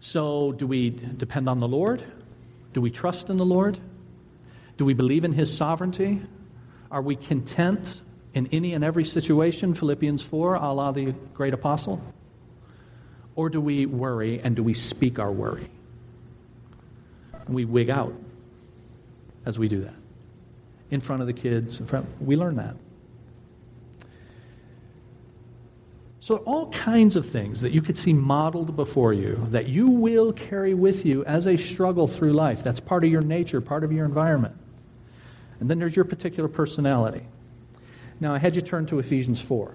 So, 0.00 0.52
do 0.52 0.66
we 0.66 0.90
depend 0.90 1.48
on 1.48 1.58
the 1.58 1.68
Lord? 1.68 2.04
Do 2.72 2.80
we 2.80 2.90
trust 2.90 3.28
in 3.28 3.36
the 3.36 3.44
Lord? 3.44 3.78
Do 4.76 4.84
we 4.84 4.94
believe 4.94 5.24
in 5.24 5.32
His 5.32 5.54
sovereignty? 5.54 6.22
Are 6.90 7.02
we 7.02 7.16
content 7.16 8.00
in 8.34 8.48
any 8.48 8.74
and 8.74 8.82
every 8.82 9.04
situation? 9.04 9.74
Philippians 9.74 10.24
4, 10.24 10.54
a 10.56 10.72
la 10.72 10.92
the 10.92 11.12
great 11.34 11.54
apostle. 11.54 12.02
Or 13.36 13.48
do 13.48 13.60
we 13.60 13.86
worry 13.86 14.40
and 14.40 14.56
do 14.56 14.62
we 14.62 14.74
speak 14.74 15.18
our 15.18 15.30
worry? 15.30 15.68
And 17.32 17.54
we 17.54 17.64
wig 17.64 17.90
out 17.90 18.14
as 19.46 19.58
we 19.58 19.68
do 19.68 19.80
that. 19.80 19.94
In 20.90 21.00
front 21.00 21.22
of 21.22 21.28
the 21.28 21.32
kids, 21.32 21.78
in 21.78 21.86
front, 21.86 22.06
we 22.20 22.36
learn 22.36 22.56
that. 22.56 22.74
So, 26.22 26.36
all 26.38 26.70
kinds 26.70 27.16
of 27.16 27.24
things 27.24 27.62
that 27.62 27.72
you 27.72 27.80
could 27.80 27.96
see 27.96 28.12
modeled 28.12 28.76
before 28.76 29.14
you 29.14 29.46
that 29.50 29.68
you 29.68 29.88
will 29.88 30.32
carry 30.32 30.74
with 30.74 31.06
you 31.06 31.24
as 31.24 31.46
a 31.46 31.56
struggle 31.56 32.06
through 32.06 32.34
life. 32.34 32.62
That's 32.62 32.78
part 32.78 33.04
of 33.04 33.10
your 33.10 33.22
nature, 33.22 33.60
part 33.60 33.84
of 33.84 33.92
your 33.92 34.04
environment. 34.04 34.54
And 35.60 35.68
then 35.68 35.78
there's 35.78 35.94
your 35.94 36.06
particular 36.06 36.48
personality. 36.48 37.22
Now, 38.18 38.34
I 38.34 38.38
had 38.38 38.56
you 38.56 38.62
turn 38.62 38.86
to 38.86 38.98
Ephesians 38.98 39.40
4. 39.40 39.74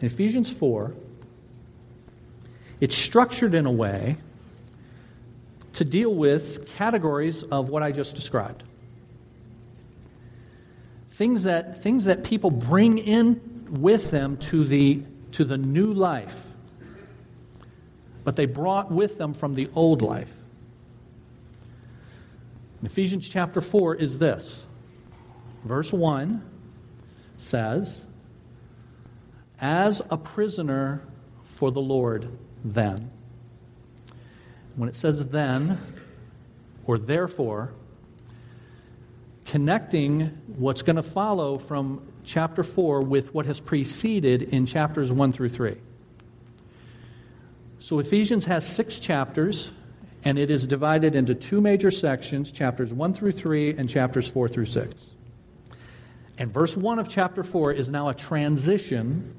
In 0.00 0.06
Ephesians 0.06 0.52
4, 0.52 0.94
it's 2.80 2.96
structured 2.96 3.54
in 3.54 3.66
a 3.66 3.72
way 3.72 4.16
to 5.74 5.84
deal 5.84 6.14
with 6.14 6.74
categories 6.74 7.42
of 7.42 7.68
what 7.68 7.82
I 7.82 7.92
just 7.92 8.14
described. 8.14 8.64
Things 11.10 11.42
that, 11.42 11.82
things 11.82 12.06
that 12.06 12.24
people 12.24 12.50
bring 12.50 12.98
in 12.98 13.66
with 13.70 14.10
them 14.10 14.38
to 14.38 14.64
the, 14.64 15.02
to 15.32 15.44
the 15.44 15.58
new 15.58 15.92
life, 15.92 16.46
but 18.24 18.36
they 18.36 18.46
brought 18.46 18.90
with 18.90 19.18
them 19.18 19.34
from 19.34 19.54
the 19.54 19.68
old 19.74 20.00
life. 20.02 20.32
In 22.80 22.86
Ephesians 22.86 23.28
chapter 23.28 23.60
4 23.60 23.96
is 23.96 24.18
this. 24.18 24.64
Verse 25.64 25.92
1 25.92 26.42
says, 27.36 28.06
As 29.60 30.00
a 30.10 30.16
prisoner 30.16 31.02
for 31.52 31.70
the 31.70 31.80
Lord, 31.80 32.38
then. 32.64 33.10
When 34.76 34.88
it 34.88 34.94
says 34.94 35.26
then, 35.26 35.78
or 36.86 36.96
therefore, 36.96 37.72
connecting 39.44 40.38
what's 40.56 40.82
going 40.82 40.96
to 40.96 41.02
follow 41.02 41.58
from 41.58 42.00
chapter 42.24 42.62
4 42.62 43.02
with 43.02 43.34
what 43.34 43.44
has 43.46 43.60
preceded 43.60 44.42
in 44.42 44.64
chapters 44.64 45.12
1 45.12 45.32
through 45.32 45.50
3. 45.50 45.76
So 47.78 47.98
Ephesians 47.98 48.44
has 48.44 48.66
six 48.66 48.98
chapters, 48.98 49.70
and 50.24 50.38
it 50.38 50.50
is 50.50 50.66
divided 50.66 51.14
into 51.14 51.34
two 51.34 51.60
major 51.60 51.90
sections 51.90 52.50
chapters 52.50 52.92
1 52.92 53.14
through 53.14 53.32
3 53.32 53.76
and 53.76 53.88
chapters 53.88 54.28
4 54.28 54.48
through 54.48 54.66
6. 54.66 54.94
And 56.38 56.52
verse 56.52 56.76
1 56.76 56.98
of 56.98 57.08
chapter 57.08 57.42
4 57.42 57.72
is 57.72 57.90
now 57.90 58.08
a 58.08 58.14
transition 58.14 59.34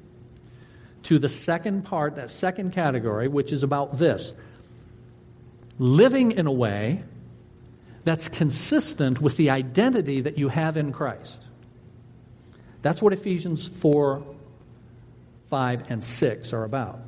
to 1.03 1.19
the 1.19 1.29
second 1.29 1.83
part, 1.83 2.15
that 2.15 2.29
second 2.29 2.73
category, 2.73 3.27
which 3.27 3.51
is 3.51 3.63
about 3.63 3.97
this 3.97 4.33
living 5.79 6.31
in 6.33 6.45
a 6.45 6.51
way 6.51 7.03
that's 8.03 8.27
consistent 8.27 9.19
with 9.19 9.37
the 9.37 9.49
identity 9.49 10.21
that 10.21 10.37
you 10.37 10.47
have 10.47 10.77
in 10.77 10.91
Christ. 10.91 11.47
That's 12.81 13.01
what 13.01 13.13
Ephesians 13.13 13.67
4, 13.67 14.23
5, 15.49 15.91
and 15.91 16.03
6 16.03 16.53
are 16.53 16.63
about. 16.63 16.99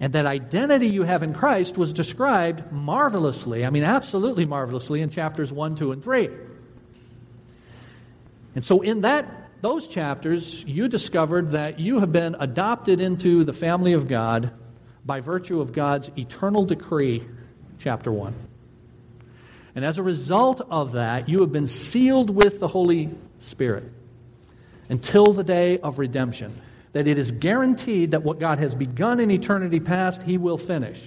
And 0.00 0.12
that 0.12 0.26
identity 0.26 0.88
you 0.88 1.02
have 1.02 1.22
in 1.22 1.34
Christ 1.34 1.76
was 1.76 1.92
described 1.92 2.70
marvelously, 2.70 3.66
I 3.66 3.70
mean, 3.70 3.82
absolutely 3.82 4.44
marvelously, 4.44 5.00
in 5.00 5.10
chapters 5.10 5.52
1, 5.52 5.74
2, 5.74 5.92
and 5.92 6.02
3. 6.02 6.28
And 8.54 8.64
so, 8.64 8.80
in 8.80 9.00
that, 9.02 9.26
those 9.60 9.88
chapters, 9.88 10.64
you 10.64 10.88
discovered 10.88 11.50
that 11.50 11.80
you 11.80 11.98
have 11.98 12.12
been 12.12 12.36
adopted 12.38 13.00
into 13.00 13.42
the 13.42 13.52
family 13.52 13.92
of 13.92 14.06
God 14.06 14.52
by 15.04 15.20
virtue 15.20 15.60
of 15.60 15.72
God's 15.72 16.10
eternal 16.16 16.64
decree, 16.64 17.24
chapter 17.78 18.12
1. 18.12 18.34
And 19.74 19.84
as 19.84 19.98
a 19.98 20.02
result 20.02 20.60
of 20.70 20.92
that, 20.92 21.28
you 21.28 21.40
have 21.40 21.52
been 21.52 21.66
sealed 21.66 22.30
with 22.30 22.60
the 22.60 22.68
Holy 22.68 23.10
Spirit 23.38 23.84
until 24.88 25.26
the 25.26 25.44
day 25.44 25.78
of 25.78 25.98
redemption 25.98 26.54
that 26.98 27.06
it 27.06 27.16
is 27.16 27.30
guaranteed 27.30 28.10
that 28.10 28.24
what 28.24 28.40
God 28.40 28.58
has 28.58 28.74
begun 28.74 29.20
in 29.20 29.30
eternity 29.30 29.78
past, 29.78 30.24
He 30.24 30.36
will 30.36 30.58
finish. 30.58 31.00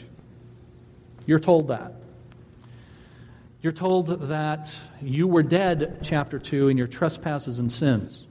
You're 1.25 1.37
told 1.37 1.67
that. 1.67 1.95
You're 3.61 3.73
told 3.73 4.07
that 4.29 4.73
you 5.01 5.27
were 5.27 5.43
dead, 5.43 5.99
chapter 6.01 6.39
2, 6.39 6.69
in 6.69 6.77
your 6.77 6.87
trespasses 6.87 7.59
and 7.59 7.69
sins. 7.69 8.25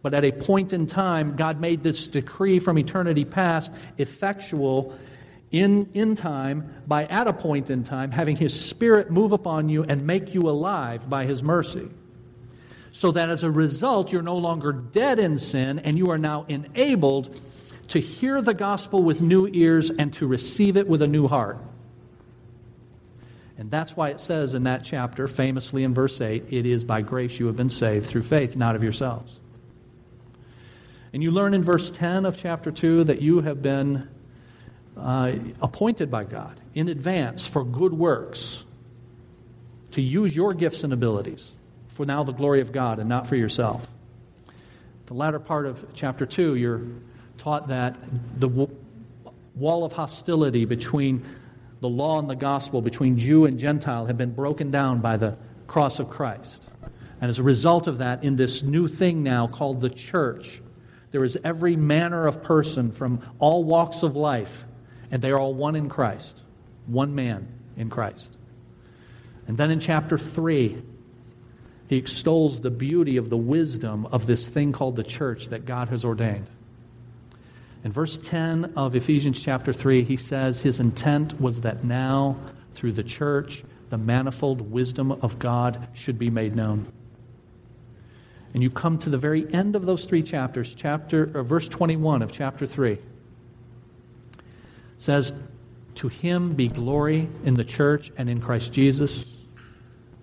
But 0.00 0.14
at 0.14 0.24
a 0.24 0.32
point 0.32 0.72
in 0.72 0.86
time, 0.86 1.36
God 1.36 1.60
made 1.60 1.82
this 1.82 2.06
decree 2.06 2.60
from 2.60 2.78
eternity 2.78 3.26
past 3.26 3.74
effectual 3.98 4.98
in, 5.50 5.90
in 5.92 6.14
time 6.14 6.72
by, 6.86 7.04
at 7.04 7.26
a 7.26 7.34
point 7.34 7.68
in 7.68 7.84
time, 7.84 8.10
having 8.10 8.36
His 8.36 8.58
Spirit 8.58 9.10
move 9.10 9.32
upon 9.32 9.68
you 9.68 9.84
and 9.84 10.06
make 10.06 10.34
you 10.34 10.48
alive 10.48 11.10
by 11.10 11.26
His 11.26 11.42
mercy 11.42 11.90
so 12.96 13.12
that 13.12 13.28
as 13.28 13.42
a 13.42 13.50
result, 13.50 14.10
you're 14.10 14.22
no 14.22 14.38
longer 14.38 14.72
dead 14.72 15.18
in 15.18 15.38
sin 15.38 15.80
and 15.80 15.98
you 15.98 16.10
are 16.10 16.16
now 16.16 16.46
enabled 16.48 17.38
to 17.88 18.00
hear 18.00 18.40
the 18.40 18.54
gospel 18.54 19.02
with 19.02 19.20
new 19.20 19.46
ears 19.46 19.90
and 19.90 20.14
to 20.14 20.26
receive 20.26 20.78
it 20.78 20.88
with 20.88 21.02
a 21.02 21.06
new 21.06 21.28
heart. 21.28 21.58
And 23.58 23.70
that's 23.70 23.94
why 23.94 24.08
it 24.08 24.20
says 24.22 24.54
in 24.54 24.62
that 24.62 24.82
chapter, 24.82 25.28
famously 25.28 25.84
in 25.84 25.92
verse 25.92 26.18
8, 26.18 26.44
it 26.48 26.64
is 26.64 26.84
by 26.84 27.02
grace 27.02 27.38
you 27.38 27.48
have 27.48 27.56
been 27.56 27.68
saved 27.68 28.06
through 28.06 28.22
faith, 28.22 28.56
not 28.56 28.76
of 28.76 28.82
yourselves. 28.82 29.38
And 31.12 31.22
you 31.22 31.30
learn 31.30 31.52
in 31.52 31.62
verse 31.62 31.90
10 31.90 32.24
of 32.24 32.38
chapter 32.38 32.72
2 32.72 33.04
that 33.04 33.20
you 33.20 33.40
have 33.40 33.60
been 33.60 34.08
uh, 34.96 35.32
appointed 35.60 36.10
by 36.10 36.24
God 36.24 36.58
in 36.74 36.88
advance 36.88 37.46
for 37.46 37.62
good 37.62 37.92
works 37.92 38.64
to 39.90 40.00
use 40.00 40.34
your 40.34 40.54
gifts 40.54 40.82
and 40.82 40.94
abilities 40.94 41.52
for 41.96 42.04
now 42.04 42.22
the 42.22 42.32
glory 42.32 42.60
of 42.60 42.72
God 42.72 42.98
and 42.98 43.08
not 43.08 43.26
for 43.26 43.36
yourself. 43.36 43.88
The 45.06 45.14
latter 45.14 45.38
part 45.38 45.64
of 45.64 45.82
chapter 45.94 46.26
2, 46.26 46.54
you're 46.54 46.82
taught 47.38 47.68
that 47.68 47.96
the 48.38 48.68
wall 49.54 49.82
of 49.82 49.94
hostility 49.94 50.66
between 50.66 51.24
the 51.80 51.88
law 51.88 52.18
and 52.18 52.28
the 52.28 52.36
gospel, 52.36 52.82
between 52.82 53.16
Jew 53.16 53.46
and 53.46 53.58
Gentile, 53.58 54.04
have 54.04 54.18
been 54.18 54.34
broken 54.34 54.70
down 54.70 55.00
by 55.00 55.16
the 55.16 55.38
cross 55.66 55.98
of 55.98 56.10
Christ. 56.10 56.68
And 57.22 57.30
as 57.30 57.38
a 57.38 57.42
result 57.42 57.86
of 57.86 57.98
that, 57.98 58.24
in 58.24 58.36
this 58.36 58.62
new 58.62 58.88
thing 58.88 59.22
now 59.22 59.46
called 59.46 59.80
the 59.80 59.88
church, 59.88 60.60
there 61.12 61.24
is 61.24 61.38
every 61.44 61.76
manner 61.76 62.26
of 62.26 62.42
person 62.42 62.92
from 62.92 63.22
all 63.38 63.64
walks 63.64 64.02
of 64.02 64.16
life, 64.16 64.66
and 65.10 65.22
they 65.22 65.30
are 65.30 65.40
all 65.40 65.54
one 65.54 65.74
in 65.74 65.88
Christ, 65.88 66.42
one 66.84 67.14
man 67.14 67.48
in 67.74 67.88
Christ. 67.88 68.36
And 69.48 69.56
then 69.56 69.70
in 69.70 69.80
chapter 69.80 70.18
3, 70.18 70.82
he 71.88 71.96
extols 71.96 72.60
the 72.60 72.70
beauty 72.70 73.16
of 73.16 73.30
the 73.30 73.36
wisdom 73.36 74.06
of 74.06 74.26
this 74.26 74.48
thing 74.48 74.72
called 74.72 74.96
the 74.96 75.04
church 75.04 75.48
that 75.48 75.64
God 75.64 75.88
has 75.88 76.04
ordained. 76.04 76.48
In 77.84 77.92
verse 77.92 78.18
10 78.18 78.72
of 78.76 78.96
Ephesians 78.96 79.40
chapter 79.40 79.72
3, 79.72 80.02
he 80.02 80.16
says 80.16 80.60
his 80.60 80.80
intent 80.80 81.40
was 81.40 81.60
that 81.60 81.84
now, 81.84 82.36
through 82.74 82.92
the 82.92 83.04
church, 83.04 83.62
the 83.90 83.98
manifold 83.98 84.72
wisdom 84.72 85.12
of 85.12 85.38
God 85.38 85.86
should 85.94 86.18
be 86.18 86.28
made 86.30 86.56
known. 86.56 86.90
And 88.52 88.62
you 88.62 88.70
come 88.70 88.98
to 88.98 89.10
the 89.10 89.18
very 89.18 89.52
end 89.52 89.76
of 89.76 89.86
those 89.86 90.06
three 90.06 90.22
chapters, 90.22 90.74
chapter 90.74 91.26
verse 91.26 91.68
21 91.68 92.22
of 92.22 92.32
chapter 92.32 92.66
3. 92.66 92.98
says, 94.98 95.32
To 95.96 96.08
him 96.08 96.54
be 96.54 96.68
glory 96.68 97.28
in 97.44 97.54
the 97.54 97.64
church 97.64 98.10
and 98.16 98.28
in 98.28 98.40
Christ 98.40 98.72
Jesus 98.72 99.26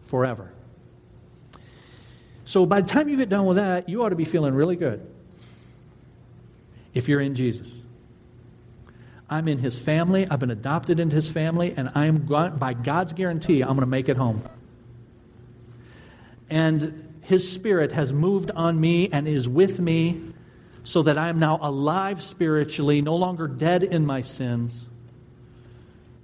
forever. 0.05 0.52
So 2.45 2.65
by 2.65 2.81
the 2.81 2.87
time 2.87 3.09
you 3.09 3.17
get 3.17 3.29
done 3.29 3.45
with 3.45 3.57
that, 3.57 3.87
you 3.87 4.03
ought 4.03 4.09
to 4.09 4.15
be 4.15 4.25
feeling 4.25 4.53
really 4.53 4.75
good 4.75 5.05
if 6.93 7.07
you're 7.07 7.21
in 7.21 7.35
Jesus. 7.35 7.73
I'm 9.29 9.47
in 9.47 9.57
his 9.57 9.79
family. 9.79 10.27
I've 10.29 10.39
been 10.39 10.51
adopted 10.51 10.99
into 10.99 11.15
his 11.15 11.31
family, 11.31 11.73
and 11.75 11.89
I'm 11.95 12.17
by 12.17 12.73
God's 12.73 13.13
guarantee, 13.13 13.61
I'm 13.61 13.69
going 13.69 13.79
to 13.79 13.85
make 13.87 14.09
it 14.09 14.17
home. 14.17 14.43
And 16.49 17.17
his 17.21 17.49
spirit 17.49 17.93
has 17.93 18.13
moved 18.13 18.51
on 18.51 18.79
me 18.79 19.09
and 19.09 19.27
is 19.27 19.49
with 19.49 19.79
me 19.79 20.21
so 20.83 21.01
that 21.03 21.17
I 21.17 21.29
am 21.29 21.39
now 21.39 21.57
alive 21.61 22.21
spiritually, 22.21 23.01
no 23.01 23.15
longer 23.15 23.47
dead 23.47 23.81
in 23.81 24.05
my 24.05 24.21
sins. 24.21 24.85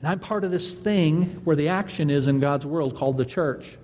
And 0.01 0.09
I'm 0.09 0.19
part 0.19 0.43
of 0.43 0.51
this 0.51 0.73
thing 0.73 1.41
where 1.45 1.55
the 1.55 1.69
action 1.69 2.11
is 2.11 2.27
in 2.27 2.39
God's 2.39 2.65
world 2.65 2.95
called 2.95 3.17
the 3.17 3.25
church 3.25 3.78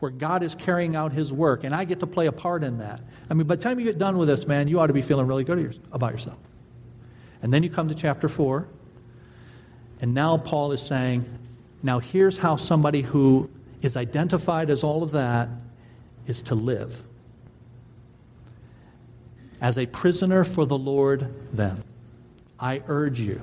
where 0.00 0.10
God 0.10 0.42
is 0.42 0.54
carrying 0.54 0.96
out 0.96 1.12
his 1.12 1.32
work, 1.32 1.64
and 1.64 1.74
I 1.74 1.84
get 1.84 2.00
to 2.00 2.06
play 2.06 2.26
a 2.26 2.32
part 2.32 2.62
in 2.64 2.78
that. 2.78 3.00
I 3.30 3.34
mean, 3.34 3.46
by 3.46 3.56
the 3.56 3.62
time 3.62 3.78
you 3.78 3.84
get 3.84 3.98
done 3.98 4.18
with 4.18 4.28
this, 4.28 4.46
man, 4.46 4.68
you 4.68 4.80
ought 4.80 4.88
to 4.88 4.92
be 4.92 5.02
feeling 5.02 5.26
really 5.26 5.44
good 5.44 5.78
about 5.92 6.12
yourself. 6.12 6.38
And 7.42 7.52
then 7.52 7.62
you 7.62 7.70
come 7.70 7.88
to 7.88 7.94
chapter 7.94 8.28
4, 8.28 8.66
and 10.00 10.14
now 10.14 10.36
Paul 10.36 10.72
is 10.72 10.82
saying, 10.82 11.24
now 11.82 11.98
here's 11.98 12.38
how 12.38 12.56
somebody 12.56 13.02
who 13.02 13.50
is 13.82 13.96
identified 13.96 14.70
as 14.70 14.82
all 14.82 15.02
of 15.02 15.12
that 15.12 15.48
is 16.26 16.42
to 16.42 16.54
live. 16.54 17.04
As 19.60 19.78
a 19.78 19.86
prisoner 19.86 20.44
for 20.44 20.66
the 20.66 20.76
Lord, 20.76 21.32
then, 21.52 21.82
I 22.58 22.82
urge 22.86 23.20
you 23.20 23.40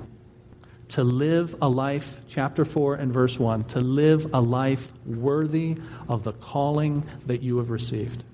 to 0.91 1.03
live 1.05 1.55
a 1.61 1.69
life, 1.69 2.19
chapter 2.27 2.65
4 2.65 2.95
and 2.95 3.13
verse 3.13 3.39
1, 3.39 3.63
to 3.65 3.79
live 3.79 4.33
a 4.33 4.41
life 4.41 4.91
worthy 5.05 5.77
of 6.09 6.23
the 6.23 6.33
calling 6.33 7.03
that 7.27 7.41
you 7.41 7.57
have 7.59 7.69
received. 7.69 8.25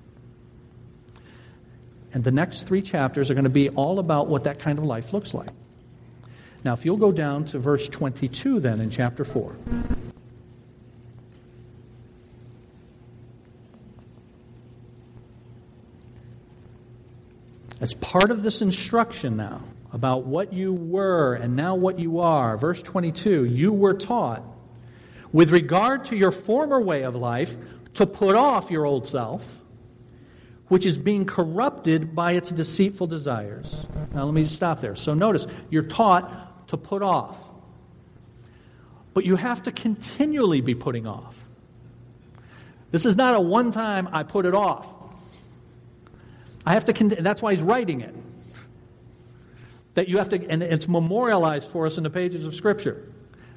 And 2.14 2.24
the 2.24 2.32
next 2.32 2.64
three 2.64 2.82
chapters 2.82 3.30
are 3.30 3.36
going 3.36 3.44
to 3.44 3.50
be 3.50 3.70
all 3.70 4.00
about 4.00 4.28
what 4.28 4.46
that 4.46 4.60
kind 4.60 4.80
of 4.80 4.86
life 4.86 5.14
looks 5.14 5.36
like. 5.36 5.50
Now, 6.64 6.74
if 6.74 6.84
you'll 6.84 6.98
go 6.98 7.12
down 7.12 7.46
to 7.46 7.60
verse 7.60 7.88
22 7.88 8.60
then 8.60 8.82
in 8.82 8.90
chapter 8.90 9.24
4. 9.24 9.56
As 17.80 17.94
part 17.94 18.32
of 18.32 18.42
this 18.42 18.64
instruction 18.64 19.38
now 19.38 19.62
about 19.98 20.26
what 20.26 20.54
you 20.54 20.74
were 20.74 21.34
and 21.34 21.56
now 21.56 21.74
what 21.74 21.98
you 21.98 22.20
are, 22.20 22.56
verse 22.56 22.84
22, 22.84 23.46
you 23.46 23.74
were 23.74 23.96
taught 23.96 24.44
with 25.34 25.50
regard 25.50 26.06
to 26.06 26.16
your 26.16 26.30
former 26.30 26.80
way 26.80 27.02
of 27.02 27.16
life 27.16 27.58
to 27.96 28.06
put 28.06 28.36
off 28.36 28.70
your 28.70 28.86
old 28.86 29.08
self, 29.08 29.58
which 30.68 30.86
is 30.86 31.00
being 31.00 31.26
corrupted 31.26 32.14
by 32.14 32.34
its 32.34 32.52
deceitful 32.52 33.08
desires. 33.08 33.88
Now, 34.14 34.26
let 34.26 34.36
me 34.36 34.44
just 34.44 34.56
stop 34.56 34.82
there. 34.82 34.96
So, 34.96 35.16
notice, 35.16 35.48
you're 35.72 35.82
taught 35.82 36.68
to 36.68 36.78
put 36.78 37.02
off. 37.02 37.42
But 39.16 39.26
you 39.26 39.36
have 39.36 39.64
to 39.64 39.72
continually 39.72 40.62
be 40.62 40.76
putting 40.76 41.08
off. 41.08 41.44
This 42.92 43.04
is 43.04 43.16
not 43.16 43.34
a 43.34 43.42
one 43.42 43.72
time 43.72 44.10
I 44.12 44.22
put 44.22 44.46
it 44.46 44.54
off. 44.54 44.86
I 46.68 46.74
have 46.74 46.84
to, 46.84 46.94
con- 46.94 47.16
that's 47.20 47.42
why 47.42 47.56
he's 47.56 47.64
writing 47.64 48.02
it. 48.02 48.14
That 49.98 50.08
you 50.08 50.20
have 50.20 50.30
to, 50.30 50.48
and 50.48 50.62
it's 50.62 50.88
memorialized 50.88 51.72
for 51.72 51.88
us 51.88 51.98
in 51.98 52.04
the 52.04 52.12
pages 52.12 52.46
of 52.46 52.54
Scripture. 52.54 53.04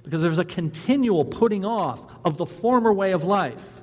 Because 0.05 0.22
there's 0.22 0.38
a 0.38 0.45
continual 0.47 1.26
putting 1.26 1.66
off 1.66 2.03
of 2.24 2.38
the 2.38 2.47
former 2.47 2.91
way 2.95 3.12
of 3.12 3.24
life, 3.24 3.82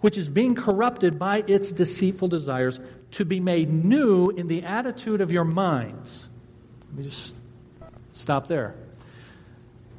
which 0.00 0.16
is 0.16 0.30
being 0.30 0.54
corrupted 0.54 1.18
by 1.18 1.44
its 1.46 1.72
deceitful 1.72 2.28
desires, 2.28 2.80
to 3.10 3.26
be 3.26 3.38
made 3.38 3.70
new 3.70 4.30
in 4.30 4.48
the 4.48 4.64
attitude 4.64 5.20
of 5.20 5.30
your 5.30 5.44
minds. 5.44 6.30
Let 6.88 6.96
me 6.96 7.04
just 7.04 7.36
stop 8.14 8.48
there. 8.48 8.74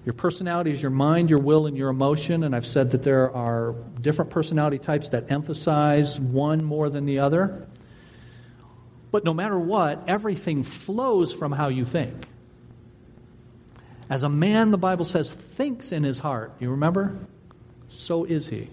Your 0.06 0.14
personality 0.14 0.72
is 0.72 0.82
your 0.82 0.90
mind, 0.90 1.30
your 1.30 1.38
will, 1.38 1.68
and 1.68 1.78
your 1.78 1.90
emotion. 1.90 2.44
And 2.44 2.56
I've 2.56 2.66
said 2.66 2.90
that 2.92 3.04
there 3.04 3.32
are 3.32 3.76
different 4.02 4.32
personality 4.32 4.80
types 4.80 5.10
that 5.10 5.30
emphasize 5.30 6.20
one 6.20 6.64
more 6.64 6.90
than 6.90 7.06
the 7.06 7.20
other. 7.20 7.68
But 9.16 9.24
no 9.24 9.34
matter 9.34 9.58
what, 9.58 10.04
everything 10.10 10.64
flows 10.64 11.32
from 11.32 11.54
how 11.54 11.70
you 11.70 11.86
think. 11.86 12.28
As 14.10 14.24
a 14.24 14.28
man, 14.28 14.72
the 14.72 14.78
Bible 14.78 15.06
says, 15.06 15.32
thinks 15.32 15.94
in 15.94 16.04
his 16.04 16.20
heart, 16.20 16.52
you 16.60 16.72
remember? 16.72 17.18
So 17.88 18.26
is 18.26 18.50
he. 18.50 18.68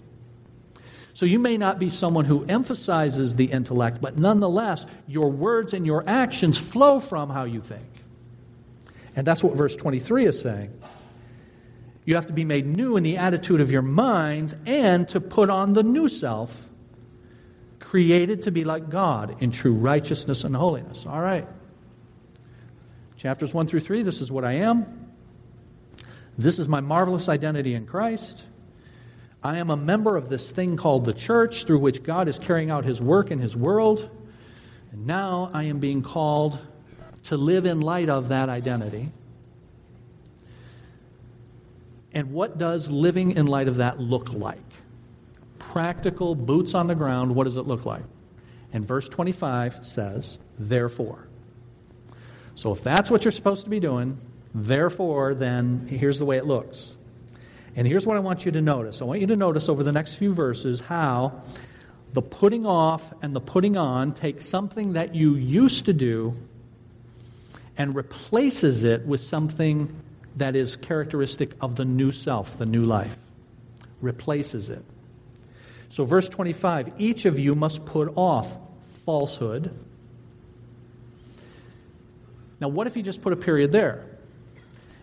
So 1.13 1.25
you 1.25 1.39
may 1.39 1.57
not 1.57 1.79
be 1.79 1.89
someone 1.89 2.25
who 2.25 2.43
emphasizes 2.43 3.37
the 3.37 3.45
intellect, 3.45 4.01
but 4.01 4.17
nonetheless, 4.17 4.85
your 5.07 5.31
words 5.31 5.71
and 5.73 5.85
your 5.85 6.03
actions 6.05 6.57
flow 6.57 6.99
from 6.99 7.29
how 7.29 7.45
you 7.45 7.61
think. 7.61 7.87
And 9.15 9.25
that's 9.25 9.45
what 9.45 9.55
verse 9.55 9.77
23 9.77 10.25
is 10.25 10.41
saying. 10.41 10.77
You 12.03 12.15
have 12.15 12.27
to 12.27 12.33
be 12.33 12.43
made 12.43 12.65
new 12.65 12.97
in 12.97 13.03
the 13.03 13.15
attitude 13.15 13.61
of 13.61 13.71
your 13.71 13.81
minds 13.81 14.53
and 14.65 15.07
to 15.07 15.21
put 15.21 15.49
on 15.49 15.71
the 15.71 15.83
new 15.83 16.09
self, 16.09 16.69
created 17.93 18.41
to 18.41 18.49
be 18.49 18.63
like 18.63 18.89
God 18.89 19.35
in 19.39 19.51
true 19.51 19.75
righteousness 19.75 20.43
and 20.45 20.55
holiness. 20.55 21.05
All 21.05 21.21
right. 21.21 21.47
Chapters 23.17 23.53
1 23.53 23.67
through 23.67 23.81
3, 23.81 24.01
this 24.01 24.19
is 24.19 24.31
what 24.31 24.43
I 24.43 24.53
am. 24.53 25.11
This 26.35 26.57
is 26.57 26.67
my 26.67 26.79
marvelous 26.79 27.29
identity 27.29 27.75
in 27.75 27.85
Christ. 27.85 28.45
I 29.43 29.59
am 29.59 29.69
a 29.69 29.77
member 29.77 30.17
of 30.17 30.27
this 30.27 30.49
thing 30.49 30.75
called 30.75 31.05
the 31.05 31.13
church 31.13 31.65
through 31.65 31.77
which 31.77 32.01
God 32.01 32.27
is 32.27 32.39
carrying 32.39 32.71
out 32.71 32.83
his 32.83 32.99
work 32.99 33.29
in 33.29 33.37
his 33.37 33.55
world. 33.55 34.09
And 34.91 35.05
now 35.05 35.51
I 35.53 35.65
am 35.65 35.77
being 35.77 36.01
called 36.01 36.59
to 37.25 37.37
live 37.37 37.67
in 37.67 37.79
light 37.79 38.09
of 38.09 38.29
that 38.29 38.49
identity. 38.49 39.11
And 42.11 42.31
what 42.31 42.57
does 42.57 42.89
living 42.89 43.33
in 43.33 43.45
light 43.45 43.67
of 43.67 43.77
that 43.77 43.99
look 43.99 44.33
like? 44.33 44.72
Practical, 45.73 46.35
boots 46.35 46.75
on 46.75 46.85
the 46.85 46.93
ground, 46.93 47.33
what 47.33 47.45
does 47.45 47.57
it 47.57 47.65
look 47.65 47.83
like? 47.83 48.03
And 48.73 48.85
verse 48.85 49.07
25 49.07 49.83
says, 49.83 50.37
Therefore. 50.59 51.27
So 52.53 52.71
if 52.71 52.83
that's 52.83 53.09
what 53.09 53.25
you're 53.25 53.31
supposed 53.31 53.63
to 53.63 53.71
be 53.71 53.79
doing, 53.79 54.19
therefore, 54.53 55.33
then 55.33 55.87
here's 55.89 56.19
the 56.19 56.25
way 56.25 56.37
it 56.37 56.45
looks. 56.45 56.95
And 57.75 57.87
here's 57.87 58.05
what 58.05 58.17
I 58.17 58.19
want 58.19 58.45
you 58.45 58.51
to 58.51 58.61
notice. 58.61 59.01
I 59.01 59.05
want 59.05 59.19
you 59.21 59.25
to 59.25 59.35
notice 59.35 59.67
over 59.67 59.81
the 59.81 59.91
next 59.91 60.17
few 60.17 60.31
verses 60.31 60.79
how 60.79 61.41
the 62.11 62.21
putting 62.21 62.67
off 62.67 63.11
and 63.23 63.35
the 63.35 63.41
putting 63.41 63.75
on 63.75 64.13
takes 64.13 64.45
something 64.45 64.93
that 64.93 65.15
you 65.15 65.33
used 65.33 65.85
to 65.85 65.93
do 65.93 66.35
and 67.79 67.95
replaces 67.95 68.83
it 68.83 69.07
with 69.07 69.21
something 69.21 69.91
that 70.35 70.55
is 70.55 70.75
characteristic 70.75 71.53
of 71.61 71.77
the 71.77 71.85
new 71.85 72.11
self, 72.11 72.59
the 72.59 72.67
new 72.67 72.85
life. 72.85 73.17
Replaces 74.01 74.69
it. 74.69 74.85
So, 75.93 76.05
verse 76.05 76.27
25 76.27 76.95
each 76.97 77.25
of 77.25 77.37
you 77.37 77.53
must 77.53 77.85
put 77.85 78.13
off 78.15 78.57
falsehood. 79.05 79.79
Now, 82.59 82.69
what 82.69 82.87
if 82.87 82.97
you 82.97 83.03
just 83.03 83.21
put 83.21 83.31
a 83.31 83.35
period 83.35 83.71
there? 83.71 84.03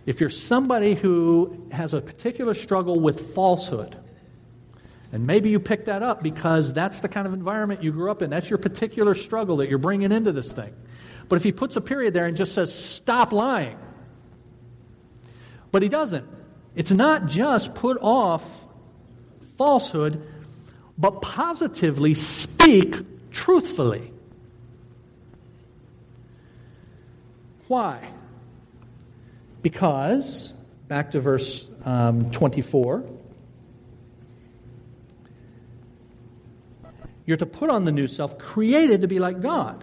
If 0.05 0.20
you're 0.20 0.30
somebody 0.30 0.95
who 0.95 1.68
has 1.70 1.95
a 1.95 2.01
particular 2.01 2.55
struggle 2.55 2.99
with 2.99 3.34
falsehood, 3.36 3.97
and 5.12 5.28
maybe 5.28 5.51
you 5.51 5.61
picked 5.61 5.86
that 5.86 6.03
up 6.03 6.24
because 6.24 6.72
that's 6.72 6.99
the 6.99 7.09
kind 7.09 7.24
of 7.24 7.34
environment 7.34 7.84
you 7.84 7.93
grew 7.93 8.11
up 8.11 8.20
in, 8.20 8.28
that's 8.28 8.51
your 8.51 8.59
particular 8.59 9.14
struggle 9.14 9.59
that 9.59 9.68
you're 9.68 9.78
bringing 9.78 10.11
into 10.11 10.32
this 10.32 10.53
thing. 10.53 10.74
But 11.28 11.36
if 11.36 11.45
he 11.45 11.53
puts 11.53 11.76
a 11.76 11.80
period 11.80 12.14
there 12.14 12.26
and 12.26 12.36
just 12.36 12.53
says, 12.53 12.74
stop 12.74 13.32
lying, 13.32 13.78
but 15.70 15.82
he 15.82 15.88
doesn't. 15.88 16.26
It's 16.74 16.91
not 16.91 17.26
just 17.26 17.76
put 17.76 17.97
off 18.01 18.64
falsehood, 19.57 20.26
but 21.01 21.22
positively 21.22 22.12
speak 22.12 22.94
truthfully. 23.30 24.12
Why? 27.68 28.11
Because, 29.62 30.53
back 30.88 31.12
to 31.12 31.20
verse 31.20 31.68
um, 31.86 32.30
24, 32.30 33.05
you're 37.24 37.36
to 37.38 37.46
put 37.46 37.70
on 37.70 37.84
the 37.84 37.92
new 37.92 38.07
self, 38.07 38.38
created 38.38 39.01
to 39.01 39.09
be 39.09 39.18
like 39.18 39.40
God 39.40 39.82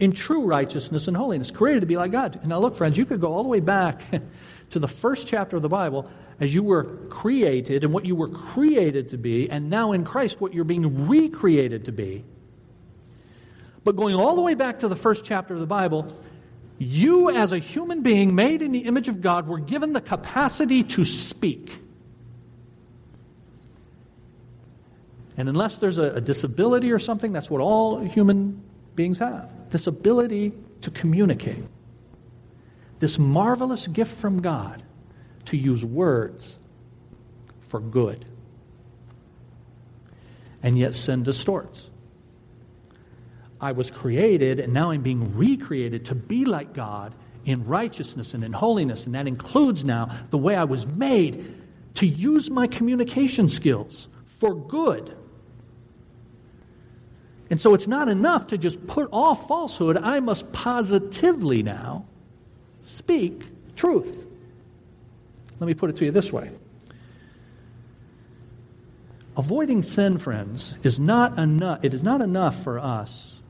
in 0.00 0.12
true 0.12 0.44
righteousness 0.46 1.06
and 1.06 1.16
holiness, 1.16 1.52
created 1.52 1.80
to 1.80 1.86
be 1.86 1.96
like 1.96 2.10
God. 2.10 2.44
Now, 2.44 2.58
look, 2.58 2.74
friends, 2.74 2.98
you 2.98 3.04
could 3.04 3.20
go 3.20 3.32
all 3.32 3.44
the 3.44 3.48
way 3.48 3.60
back 3.60 4.02
to 4.70 4.80
the 4.80 4.88
first 4.88 5.28
chapter 5.28 5.54
of 5.54 5.62
the 5.62 5.68
Bible 5.68 6.10
as 6.40 6.54
you 6.54 6.62
were 6.62 6.84
created 7.08 7.84
and 7.84 7.92
what 7.92 8.04
you 8.04 8.16
were 8.16 8.28
created 8.28 9.10
to 9.10 9.18
be, 9.18 9.48
and 9.50 9.70
now 9.70 9.92
in 9.92 10.04
Christ, 10.04 10.40
what 10.40 10.54
you're 10.54 10.64
being 10.64 11.06
recreated 11.06 11.84
to 11.86 11.92
be. 11.92 12.24
But 13.84 13.96
going 13.96 14.14
all 14.14 14.34
the 14.34 14.42
way 14.42 14.54
back 14.54 14.80
to 14.80 14.88
the 14.88 14.96
first 14.96 15.24
chapter 15.24 15.54
of 15.54 15.60
the 15.60 15.66
Bible, 15.66 16.12
you, 16.78 17.30
as 17.30 17.52
a 17.52 17.58
human 17.58 18.02
being 18.02 18.34
made 18.34 18.62
in 18.62 18.72
the 18.72 18.80
image 18.80 19.08
of 19.08 19.20
God, 19.20 19.46
were 19.46 19.58
given 19.58 19.92
the 19.92 20.00
capacity 20.00 20.82
to 20.84 21.04
speak. 21.04 21.72
And 25.36 25.48
unless 25.48 25.78
there's 25.78 25.98
a, 25.98 26.12
a 26.12 26.20
disability 26.20 26.92
or 26.92 26.98
something, 26.98 27.32
that's 27.32 27.50
what 27.50 27.60
all 27.60 27.98
human 27.98 28.62
beings 28.94 29.18
have 29.18 29.50
this 29.70 29.88
ability 29.88 30.52
to 30.82 30.90
communicate 30.92 31.64
this 33.00 33.18
marvelous 33.18 33.88
gift 33.88 34.16
from 34.16 34.40
God 34.40 34.83
to 35.46 35.56
use 35.56 35.84
words 35.84 36.58
for 37.60 37.80
good. 37.80 38.24
And 40.62 40.78
yet 40.78 40.94
sin 40.94 41.22
distorts. 41.22 41.90
I 43.60 43.72
was 43.72 43.90
created, 43.90 44.60
and 44.60 44.72
now 44.72 44.90
I'm 44.90 45.02
being 45.02 45.36
recreated 45.36 46.06
to 46.06 46.14
be 46.14 46.44
like 46.44 46.72
God 46.72 47.14
in 47.44 47.66
righteousness 47.66 48.34
and 48.34 48.44
in 48.44 48.52
holiness. 48.52 49.06
And 49.06 49.14
that 49.14 49.26
includes 49.26 49.84
now 49.84 50.10
the 50.30 50.38
way 50.38 50.54
I 50.54 50.64
was 50.64 50.86
made 50.86 51.62
to 51.94 52.06
use 52.06 52.50
my 52.50 52.66
communication 52.66 53.48
skills 53.48 54.08
for 54.26 54.54
good. 54.54 55.16
And 57.50 57.60
so 57.60 57.74
it's 57.74 57.86
not 57.86 58.08
enough 58.08 58.48
to 58.48 58.58
just 58.58 58.86
put 58.86 59.08
off 59.12 59.46
falsehood. 59.46 59.96
I 59.96 60.20
must 60.20 60.50
positively 60.52 61.62
now 61.62 62.06
speak 62.82 63.44
truth. 63.76 64.23
Let 65.60 65.66
me 65.66 65.74
put 65.74 65.90
it 65.90 65.96
to 65.96 66.04
you 66.04 66.10
this 66.10 66.32
way 66.32 66.50
Avoiding 69.36 69.82
sin, 69.82 70.18
friends, 70.18 70.74
is 70.82 71.00
not 71.00 71.38
enough, 71.38 71.84
it 71.84 71.92
is 71.92 72.04
not 72.04 72.20
enough 72.20 72.62
for 72.62 72.78
us 72.78 73.40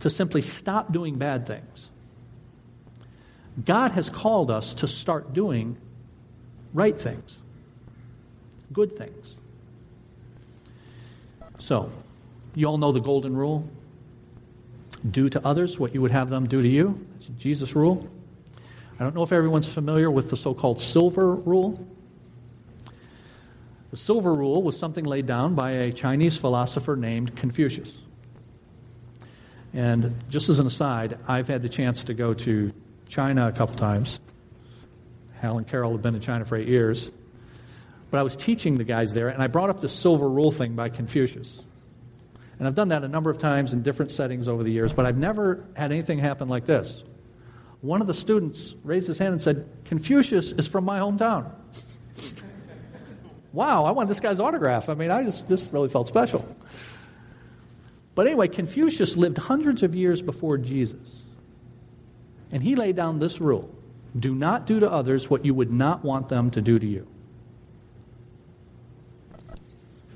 to 0.00 0.10
simply 0.10 0.42
stop 0.42 0.92
doing 0.92 1.16
bad 1.16 1.46
things. 1.46 1.90
God 3.64 3.92
has 3.92 4.10
called 4.10 4.50
us 4.50 4.74
to 4.74 4.88
start 4.88 5.32
doing 5.32 5.76
right 6.72 6.98
things, 6.98 7.38
good 8.72 8.96
things. 8.98 9.38
So, 11.58 11.90
you 12.56 12.66
all 12.66 12.78
know 12.78 12.90
the 12.90 13.00
golden 13.00 13.36
rule 13.36 13.70
Do 15.08 15.28
to 15.28 15.46
others 15.46 15.78
what 15.78 15.94
you 15.94 16.02
would 16.02 16.10
have 16.10 16.28
them 16.30 16.48
do 16.48 16.60
to 16.60 16.68
you. 16.68 17.06
It's 17.16 17.26
Jesus' 17.38 17.76
rule. 17.76 18.08
I 18.98 19.02
don't 19.02 19.14
know 19.14 19.22
if 19.22 19.32
everyone's 19.32 19.72
familiar 19.72 20.10
with 20.10 20.30
the 20.30 20.36
so 20.36 20.54
called 20.54 20.80
silver 20.80 21.34
rule. 21.34 21.84
The 23.90 23.96
silver 23.96 24.34
rule 24.34 24.62
was 24.62 24.78
something 24.78 25.04
laid 25.04 25.26
down 25.26 25.54
by 25.54 25.70
a 25.70 25.92
Chinese 25.92 26.36
philosopher 26.36 26.96
named 26.96 27.34
Confucius. 27.36 27.96
And 29.72 30.14
just 30.28 30.48
as 30.48 30.60
an 30.60 30.66
aside, 30.66 31.18
I've 31.26 31.48
had 31.48 31.62
the 31.62 31.68
chance 31.68 32.04
to 32.04 32.14
go 32.14 32.34
to 32.34 32.72
China 33.08 33.48
a 33.48 33.52
couple 33.52 33.74
times. 33.74 34.20
Hal 35.40 35.58
and 35.58 35.66
Carol 35.66 35.92
have 35.92 36.02
been 36.02 36.14
in 36.14 36.20
China 36.20 36.44
for 36.44 36.56
eight 36.56 36.68
years. 36.68 37.10
But 38.12 38.18
I 38.18 38.22
was 38.22 38.36
teaching 38.36 38.76
the 38.76 38.84
guys 38.84 39.12
there, 39.12 39.28
and 39.28 39.42
I 39.42 39.48
brought 39.48 39.70
up 39.70 39.80
the 39.80 39.88
silver 39.88 40.28
rule 40.28 40.52
thing 40.52 40.76
by 40.76 40.88
Confucius. 40.88 41.60
And 42.58 42.68
I've 42.68 42.76
done 42.76 42.88
that 42.88 43.02
a 43.02 43.08
number 43.08 43.30
of 43.30 43.38
times 43.38 43.72
in 43.72 43.82
different 43.82 44.12
settings 44.12 44.46
over 44.46 44.62
the 44.62 44.70
years, 44.70 44.92
but 44.92 45.04
I've 45.04 45.16
never 45.16 45.64
had 45.74 45.90
anything 45.90 46.20
happen 46.20 46.48
like 46.48 46.64
this. 46.64 47.02
One 47.84 48.00
of 48.00 48.06
the 48.06 48.14
students 48.14 48.74
raised 48.82 49.08
his 49.08 49.18
hand 49.18 49.32
and 49.32 49.42
said, 49.42 49.68
Confucius 49.84 50.52
is 50.52 50.66
from 50.66 50.86
my 50.86 51.00
hometown. 51.00 51.52
wow, 53.52 53.84
I 53.84 53.90
want 53.90 54.08
this 54.08 54.20
guy's 54.20 54.40
autograph. 54.40 54.88
I 54.88 54.94
mean, 54.94 55.10
I 55.10 55.22
just, 55.22 55.48
this 55.48 55.70
really 55.70 55.90
felt 55.90 56.08
special. 56.08 56.48
But 58.14 58.26
anyway, 58.26 58.48
Confucius 58.48 59.18
lived 59.18 59.36
hundreds 59.36 59.82
of 59.82 59.94
years 59.94 60.22
before 60.22 60.56
Jesus. 60.56 61.24
And 62.50 62.62
he 62.62 62.74
laid 62.74 62.96
down 62.96 63.18
this 63.18 63.38
rule 63.38 63.70
do 64.18 64.34
not 64.34 64.64
do 64.64 64.80
to 64.80 64.90
others 64.90 65.28
what 65.28 65.44
you 65.44 65.52
would 65.52 65.70
not 65.70 66.02
want 66.02 66.30
them 66.30 66.50
to 66.52 66.62
do 66.62 66.78
to 66.78 66.86
you. 66.86 67.06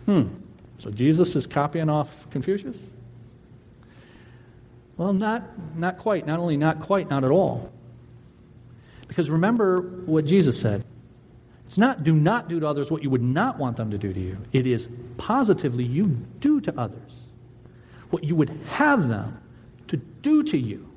Hmm. 0.06 0.28
So 0.78 0.90
Jesus 0.90 1.36
is 1.36 1.46
copying 1.46 1.90
off 1.90 2.30
Confucius? 2.30 2.92
Well, 4.98 5.12
not, 5.12 5.76
not 5.78 5.96
quite. 5.96 6.26
Not 6.26 6.40
only 6.40 6.56
not 6.58 6.80
quite, 6.80 7.08
not 7.08 7.24
at 7.24 7.30
all. 7.30 7.72
Because 9.06 9.30
remember 9.30 9.80
what 9.80 10.26
Jesus 10.26 10.60
said. 10.60 10.84
It's 11.66 11.78
not 11.78 12.02
do 12.02 12.14
not 12.14 12.48
do 12.48 12.60
to 12.60 12.66
others 12.66 12.90
what 12.90 13.02
you 13.02 13.10
would 13.10 13.22
not 13.22 13.58
want 13.58 13.76
them 13.76 13.90
to 13.90 13.98
do 13.98 14.12
to 14.12 14.20
you. 14.20 14.38
It 14.52 14.66
is 14.66 14.88
positively 15.16 15.84
you 15.84 16.06
do 16.40 16.60
to 16.62 16.78
others 16.78 17.22
what 18.10 18.24
you 18.24 18.34
would 18.34 18.50
have 18.70 19.08
them 19.08 19.38
to 19.88 19.98
do 19.98 20.42
to 20.44 20.58
you. 20.58 20.88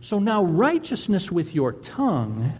So 0.00 0.18
now, 0.18 0.42
righteousness 0.44 1.30
with 1.30 1.54
your 1.54 1.72
tongue, 1.72 2.58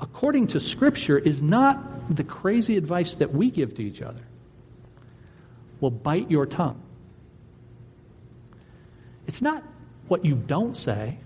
according 0.00 0.48
to 0.48 0.60
Scripture, 0.60 1.18
is 1.18 1.42
not 1.42 2.14
the 2.14 2.24
crazy 2.24 2.76
advice 2.76 3.16
that 3.16 3.32
we 3.32 3.50
give 3.50 3.74
to 3.74 3.82
each 3.82 4.02
other. 4.02 4.22
Well, 5.80 5.90
bite 5.90 6.30
your 6.30 6.46
tongue. 6.46 6.80
It's 9.28 9.42
not 9.42 9.62
what 10.08 10.24
you 10.24 10.34
don't 10.34 10.76
say, 10.76 11.18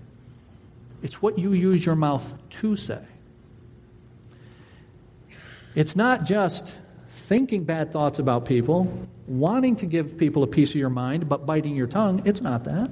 it's 1.01 1.21
what 1.21 1.39
you 1.39 1.53
use 1.53 1.85
your 1.85 1.95
mouth 1.95 2.33
to 2.49 2.75
say. 2.75 3.01
It's 5.73 5.95
not 5.95 6.25
just 6.25 6.77
thinking 7.07 7.63
bad 7.63 7.91
thoughts 7.91 8.19
about 8.19 8.45
people, 8.45 9.07
wanting 9.25 9.77
to 9.77 9.85
give 9.85 10.17
people 10.17 10.43
a 10.43 10.47
piece 10.47 10.69
of 10.71 10.75
your 10.75 10.89
mind, 10.89 11.27
but 11.27 11.45
biting 11.45 11.75
your 11.75 11.87
tongue. 11.87 12.21
It's 12.25 12.41
not 12.41 12.65
that. 12.65 12.91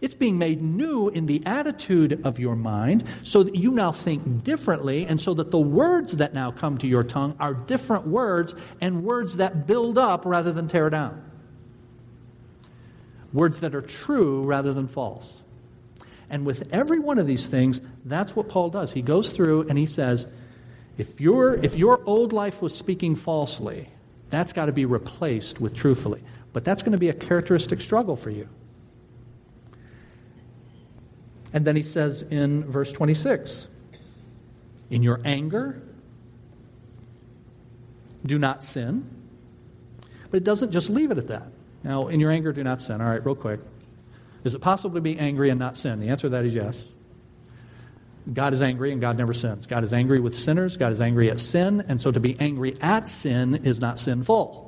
It's 0.00 0.14
being 0.14 0.38
made 0.38 0.62
new 0.62 1.08
in 1.08 1.26
the 1.26 1.44
attitude 1.44 2.24
of 2.24 2.38
your 2.38 2.54
mind 2.54 3.04
so 3.24 3.42
that 3.42 3.56
you 3.56 3.72
now 3.72 3.90
think 3.90 4.44
differently, 4.44 5.06
and 5.06 5.20
so 5.20 5.34
that 5.34 5.50
the 5.50 5.58
words 5.58 6.16
that 6.18 6.32
now 6.32 6.52
come 6.52 6.78
to 6.78 6.86
your 6.86 7.02
tongue 7.02 7.34
are 7.40 7.52
different 7.52 8.06
words 8.06 8.54
and 8.80 9.02
words 9.02 9.36
that 9.36 9.66
build 9.66 9.98
up 9.98 10.24
rather 10.24 10.52
than 10.52 10.68
tear 10.68 10.88
down. 10.88 11.27
Words 13.32 13.60
that 13.60 13.74
are 13.74 13.82
true 13.82 14.42
rather 14.42 14.72
than 14.72 14.88
false. 14.88 15.42
And 16.30 16.44
with 16.44 16.68
every 16.72 16.98
one 16.98 17.18
of 17.18 17.26
these 17.26 17.48
things, 17.48 17.80
that's 18.04 18.36
what 18.36 18.48
Paul 18.48 18.70
does. 18.70 18.92
He 18.92 19.02
goes 19.02 19.32
through 19.32 19.68
and 19.68 19.78
he 19.78 19.86
says, 19.86 20.26
if, 20.96 21.20
your 21.20 21.54
if 21.54 21.76
your 21.76 22.02
old 22.04 22.32
life 22.32 22.60
was 22.60 22.74
speaking 22.74 23.14
falsely, 23.14 23.88
that's 24.30 24.52
got 24.52 24.66
to 24.66 24.72
be 24.72 24.84
replaced 24.84 25.60
with 25.60 25.74
truthfully. 25.74 26.22
But 26.52 26.64
that's 26.64 26.82
going 26.82 26.92
to 26.92 26.98
be 26.98 27.08
a 27.08 27.14
characteristic 27.14 27.80
struggle 27.80 28.16
for 28.16 28.30
you. 28.30 28.48
And 31.52 31.64
then 31.64 31.76
he 31.76 31.82
says 31.82 32.22
in 32.22 32.64
verse 32.70 32.92
26 32.92 33.68
In 34.90 35.02
your 35.02 35.20
anger, 35.24 35.80
do 38.26 38.38
not 38.38 38.62
sin. 38.62 39.08
But 40.30 40.38
it 40.38 40.44
doesn't 40.44 40.72
just 40.72 40.90
leave 40.90 41.10
it 41.10 41.18
at 41.18 41.28
that. 41.28 41.48
Now, 41.84 42.08
in 42.08 42.20
your 42.20 42.30
anger, 42.30 42.52
do 42.52 42.64
not 42.64 42.80
sin. 42.80 43.00
All 43.00 43.08
right, 43.08 43.24
real 43.24 43.34
quick. 43.34 43.60
Is 44.44 44.54
it 44.54 44.60
possible 44.60 44.94
to 44.94 45.00
be 45.00 45.18
angry 45.18 45.50
and 45.50 45.58
not 45.58 45.76
sin? 45.76 46.00
The 46.00 46.08
answer 46.08 46.22
to 46.22 46.30
that 46.30 46.44
is 46.44 46.54
yes. 46.54 46.84
God 48.32 48.52
is 48.52 48.60
angry 48.60 48.92
and 48.92 49.00
God 49.00 49.16
never 49.16 49.32
sins. 49.32 49.66
God 49.66 49.84
is 49.84 49.92
angry 49.92 50.20
with 50.20 50.34
sinners. 50.34 50.76
God 50.76 50.92
is 50.92 51.00
angry 51.00 51.30
at 51.30 51.40
sin. 51.40 51.84
And 51.88 52.00
so 52.00 52.12
to 52.12 52.20
be 52.20 52.36
angry 52.38 52.76
at 52.80 53.08
sin 53.08 53.64
is 53.64 53.80
not 53.80 53.98
sinful. 53.98 54.66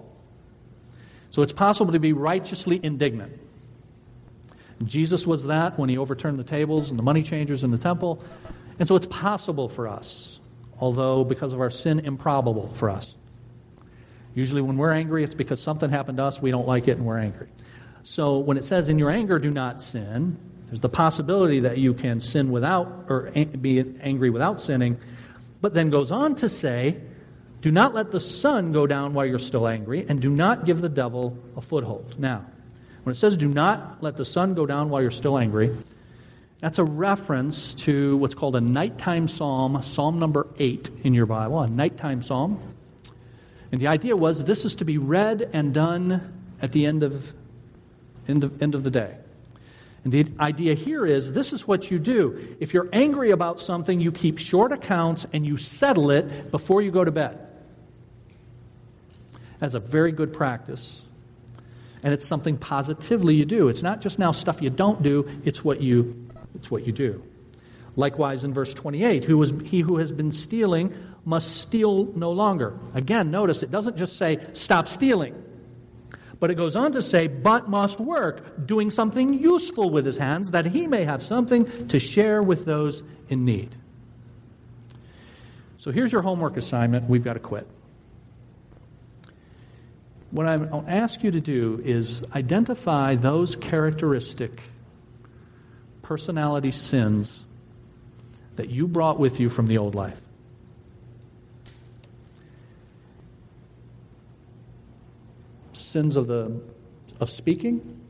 So 1.30 1.42
it's 1.42 1.52
possible 1.52 1.92
to 1.92 2.00
be 2.00 2.12
righteously 2.12 2.80
indignant. 2.82 3.38
Jesus 4.84 5.26
was 5.26 5.44
that 5.46 5.78
when 5.78 5.88
he 5.88 5.98
overturned 5.98 6.38
the 6.38 6.44
tables 6.44 6.90
and 6.90 6.98
the 6.98 7.02
money 7.02 7.22
changers 7.22 7.64
in 7.64 7.70
the 7.70 7.78
temple. 7.78 8.24
And 8.78 8.88
so 8.88 8.96
it's 8.96 9.06
possible 9.06 9.68
for 9.68 9.86
us, 9.86 10.40
although 10.78 11.22
because 11.22 11.52
of 11.52 11.60
our 11.60 11.70
sin, 11.70 12.00
improbable 12.00 12.72
for 12.72 12.88
us. 12.88 13.14
Usually 14.40 14.62
when 14.62 14.78
we're 14.78 14.92
angry, 14.92 15.22
it's 15.22 15.34
because 15.34 15.60
something 15.60 15.90
happened 15.90 16.16
to 16.16 16.24
us, 16.24 16.40
we 16.40 16.50
don't 16.50 16.66
like 16.66 16.88
it, 16.88 16.96
and 16.96 17.04
we're 17.04 17.18
angry. 17.18 17.48
So 18.04 18.38
when 18.38 18.56
it 18.56 18.64
says, 18.64 18.88
in 18.88 18.98
your 18.98 19.10
anger, 19.10 19.38
do 19.38 19.50
not 19.50 19.82
sin, 19.82 20.38
there's 20.66 20.80
the 20.80 20.88
possibility 20.88 21.60
that 21.60 21.76
you 21.76 21.92
can 21.92 22.22
sin 22.22 22.50
without, 22.50 23.04
or 23.10 23.30
be 23.60 23.84
angry 24.00 24.30
without 24.30 24.58
sinning, 24.58 24.96
but 25.60 25.74
then 25.74 25.90
goes 25.90 26.10
on 26.10 26.36
to 26.36 26.48
say, 26.48 26.96
do 27.60 27.70
not 27.70 27.92
let 27.92 28.12
the 28.12 28.20
sun 28.20 28.72
go 28.72 28.86
down 28.86 29.12
while 29.12 29.26
you're 29.26 29.38
still 29.38 29.68
angry, 29.68 30.06
and 30.08 30.22
do 30.22 30.30
not 30.30 30.64
give 30.64 30.80
the 30.80 30.88
devil 30.88 31.36
a 31.54 31.60
foothold. 31.60 32.18
Now, 32.18 32.46
when 33.02 33.12
it 33.12 33.16
says 33.16 33.36
do 33.36 33.48
not 33.48 34.02
let 34.02 34.16
the 34.16 34.24
sun 34.24 34.54
go 34.54 34.64
down 34.64 34.88
while 34.88 35.02
you're 35.02 35.10
still 35.10 35.36
angry, 35.36 35.76
that's 36.60 36.78
a 36.78 36.84
reference 36.84 37.74
to 37.74 38.16
what's 38.16 38.34
called 38.34 38.56
a 38.56 38.60
nighttime 38.62 39.28
psalm, 39.28 39.82
Psalm 39.82 40.18
number 40.18 40.46
8 40.58 40.90
in 41.02 41.12
your 41.12 41.26
Bible, 41.26 41.60
a 41.60 41.68
nighttime 41.68 42.22
psalm. 42.22 42.76
And 43.72 43.80
the 43.80 43.86
idea 43.86 44.16
was 44.16 44.44
this 44.44 44.64
is 44.64 44.76
to 44.76 44.84
be 44.84 44.98
read 44.98 45.48
and 45.52 45.72
done 45.72 46.32
at 46.60 46.72
the 46.72 46.86
end 46.86 47.02
of, 47.02 47.32
end 48.28 48.44
of, 48.44 48.62
end 48.62 48.74
of 48.74 48.84
the 48.84 48.90
day. 48.90 49.16
And 50.02 50.12
the 50.12 50.26
idea 50.40 50.74
here 50.74 51.04
is 51.04 51.32
this 51.32 51.52
is 51.52 51.68
what 51.68 51.90
you 51.90 51.98
do. 51.98 52.56
If 52.58 52.72
you're 52.72 52.88
angry 52.92 53.30
about 53.30 53.60
something, 53.60 54.00
you 54.00 54.12
keep 54.12 54.38
short 54.38 54.72
accounts 54.72 55.26
and 55.32 55.46
you 55.46 55.56
settle 55.56 56.10
it 56.10 56.50
before 56.50 56.80
you 56.80 56.90
go 56.90 57.04
to 57.04 57.10
bed. 57.10 57.38
As 59.60 59.74
a 59.74 59.80
very 59.80 60.10
good 60.10 60.32
practice 60.32 61.02
and 62.02 62.14
it's 62.14 62.26
something 62.26 62.56
positively 62.56 63.34
you 63.34 63.44
do. 63.44 63.68
It's 63.68 63.82
not 63.82 64.00
just 64.00 64.18
now 64.18 64.32
stuff 64.32 64.62
you 64.62 64.70
don't 64.70 65.02
do, 65.02 65.28
it's 65.44 65.64
what 65.64 65.80
you, 65.80 66.28
it's 66.54 66.70
what 66.70 66.86
you 66.86 66.92
do. 66.92 67.22
Likewise, 67.96 68.44
in 68.44 68.54
verse 68.54 68.72
28, 68.72 69.24
who 69.24 69.36
was, 69.36 69.52
he 69.64 69.80
who 69.80 69.98
has 69.98 70.12
been 70.12 70.32
stealing 70.32 70.94
must 71.24 71.56
steal 71.56 72.06
no 72.16 72.32
longer. 72.32 72.78
Again, 72.94 73.30
notice 73.30 73.62
it 73.62 73.70
doesn't 73.70 73.96
just 73.96 74.16
say, 74.16 74.38
stop 74.52 74.88
stealing. 74.88 75.34
But 76.38 76.50
it 76.50 76.54
goes 76.54 76.74
on 76.74 76.92
to 76.92 77.02
say, 77.02 77.26
but 77.26 77.68
must 77.68 78.00
work, 78.00 78.66
doing 78.66 78.90
something 78.90 79.34
useful 79.34 79.90
with 79.90 80.06
his 80.06 80.16
hands, 80.16 80.52
that 80.52 80.64
he 80.64 80.86
may 80.86 81.04
have 81.04 81.22
something 81.22 81.88
to 81.88 81.98
share 81.98 82.42
with 82.42 82.64
those 82.64 83.02
in 83.28 83.44
need. 83.44 83.76
So 85.76 85.92
here's 85.92 86.12
your 86.12 86.22
homework 86.22 86.56
assignment. 86.56 87.08
We've 87.08 87.24
got 87.24 87.34
to 87.34 87.40
quit 87.40 87.66
what 90.30 90.46
I'll 90.46 90.84
ask 90.86 91.22
you 91.22 91.30
to 91.32 91.40
do 91.40 91.80
is 91.84 92.22
identify 92.34 93.16
those 93.16 93.56
characteristic 93.56 94.62
personality 96.02 96.70
sins 96.70 97.44
that 98.56 98.68
you 98.68 98.86
brought 98.86 99.18
with 99.18 99.40
you 99.40 99.48
from 99.48 99.66
the 99.66 99.78
old 99.78 99.94
life. 99.94 100.20
Sins 105.90 106.16
of 106.16 106.26
the 106.26 106.60
of 107.20 107.28
speaking, 107.28 108.00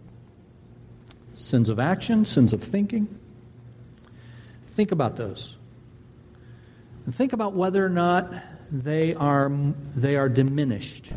sins 1.35 1.69
of 1.69 1.79
action, 1.79 2.25
sins 2.25 2.53
of 2.53 2.63
thinking. 2.63 3.19
Think 4.73 4.93
about 4.93 5.17
those. 5.17 5.57
And 7.07 7.15
think 7.15 7.33
about 7.33 7.55
whether 7.55 7.85
or 7.85 7.89
not 7.89 8.33
they 8.71 9.15
are, 9.15 9.51
they 9.97 10.17
are 10.17 10.29
diminished 10.29 11.11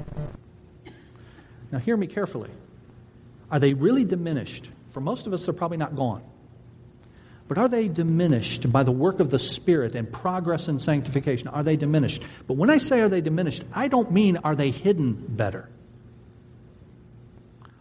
now, 1.73 1.79
hear 1.79 1.97
me 1.97 2.05
carefully. 2.05 2.51
Are 3.49 3.59
they 3.59 3.73
really 3.73 4.05
diminished? 4.05 4.69
For 4.89 5.01
most 5.01 5.25
of 5.25 5.33
us, 5.33 5.43
they're 5.45 5.55
probably 5.55 5.77
not 5.77 5.95
gone. 5.95 6.21
But 7.47 7.57
are 7.57 7.67
they 7.67 7.87
diminished 7.87 8.71
by 8.71 8.83
the 8.83 8.91
work 8.91 9.19
of 9.19 9.31
the 9.31 9.39
Spirit 9.39 9.95
and 9.95 10.09
progress 10.09 10.67
in 10.67 10.77
sanctification? 10.77 11.47
Are 11.47 11.63
they 11.63 11.75
diminished? 11.75 12.21
But 12.45 12.57
when 12.57 12.69
I 12.69 12.77
say 12.77 13.01
are 13.01 13.09
they 13.09 13.21
diminished, 13.21 13.63
I 13.73 13.87
don't 13.87 14.11
mean 14.11 14.37
are 14.37 14.55
they 14.55 14.69
hidden 14.69 15.13
better. 15.13 15.67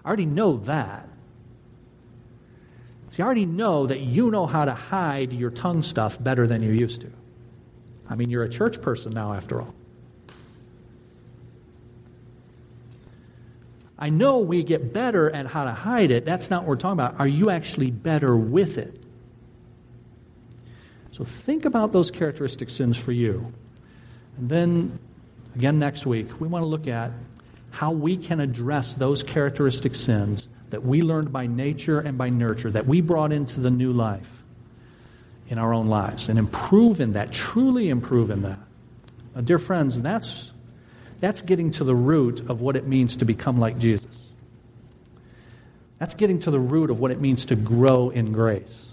I 0.04 0.08
already 0.08 0.26
know 0.26 0.56
that. 0.58 1.08
See, 3.10 3.22
I 3.22 3.26
already 3.26 3.46
know 3.46 3.86
that 3.86 4.00
you 4.00 4.30
know 4.30 4.46
how 4.46 4.64
to 4.64 4.72
hide 4.72 5.32
your 5.32 5.50
tongue 5.50 5.82
stuff 5.82 6.22
better 6.22 6.46
than 6.46 6.62
you 6.62 6.72
used 6.72 7.02
to. 7.02 7.10
I 8.08 8.14
mean, 8.14 8.30
you're 8.30 8.42
a 8.42 8.48
church 8.48 8.80
person 8.80 9.12
now, 9.12 9.34
after 9.34 9.60
all. 9.60 9.74
I 13.98 14.08
know 14.08 14.40
we 14.40 14.64
get 14.64 14.92
better 14.92 15.30
at 15.30 15.46
how 15.46 15.64
to 15.64 15.72
hide 15.72 16.10
it. 16.10 16.24
That's 16.24 16.50
not 16.50 16.62
what 16.62 16.70
we're 16.70 16.76
talking 16.76 16.98
about. 16.98 17.20
Are 17.20 17.26
you 17.26 17.50
actually 17.50 17.90
better 17.90 18.36
with 18.36 18.78
it? 18.78 19.00
So 21.12 21.22
think 21.22 21.66
about 21.66 21.92
those 21.92 22.10
characteristic 22.10 22.70
sins 22.70 22.96
for 22.96 23.12
you. 23.12 23.52
And 24.38 24.48
then, 24.48 24.98
again, 25.54 25.78
next 25.78 26.06
week, 26.06 26.40
we 26.40 26.48
want 26.48 26.62
to 26.62 26.66
look 26.66 26.88
at 26.88 27.12
how 27.72 27.90
we 27.90 28.18
can 28.18 28.38
address 28.38 28.94
those 28.94 29.22
characteristic 29.22 29.94
sins 29.94 30.46
that 30.70 30.84
we 30.84 31.00
learned 31.00 31.32
by 31.32 31.46
nature 31.46 32.00
and 32.00 32.16
by 32.16 32.28
nurture, 32.28 32.70
that 32.70 32.86
we 32.86 33.00
brought 33.00 33.32
into 33.32 33.60
the 33.60 33.70
new 33.70 33.92
life 33.92 34.42
in 35.48 35.58
our 35.58 35.72
own 35.72 35.88
lives, 35.88 36.28
and 36.28 36.38
improve 36.38 37.00
in 37.00 37.14
that, 37.14 37.32
truly 37.32 37.88
improve 37.88 38.30
in 38.30 38.42
that. 38.42 38.58
Uh, 39.34 39.40
dear 39.40 39.58
friends, 39.58 40.00
that's, 40.00 40.52
that's 41.20 41.40
getting 41.40 41.70
to 41.70 41.84
the 41.84 41.94
root 41.94 42.40
of 42.48 42.60
what 42.60 42.76
it 42.76 42.86
means 42.86 43.16
to 43.16 43.24
become 43.24 43.58
like 43.58 43.78
Jesus. 43.78 44.32
That's 45.98 46.14
getting 46.14 46.38
to 46.40 46.50
the 46.50 46.60
root 46.60 46.90
of 46.90 47.00
what 47.00 47.10
it 47.10 47.20
means 47.20 47.46
to 47.46 47.56
grow 47.56 48.10
in 48.10 48.32
grace. 48.32 48.92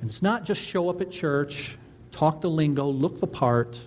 And 0.00 0.10
it's 0.10 0.22
not 0.22 0.44
just 0.44 0.62
show 0.62 0.90
up 0.90 1.00
at 1.00 1.10
church, 1.10 1.76
talk 2.10 2.42
the 2.42 2.50
lingo, 2.50 2.86
look 2.86 3.20
the 3.20 3.26
part 3.26 3.80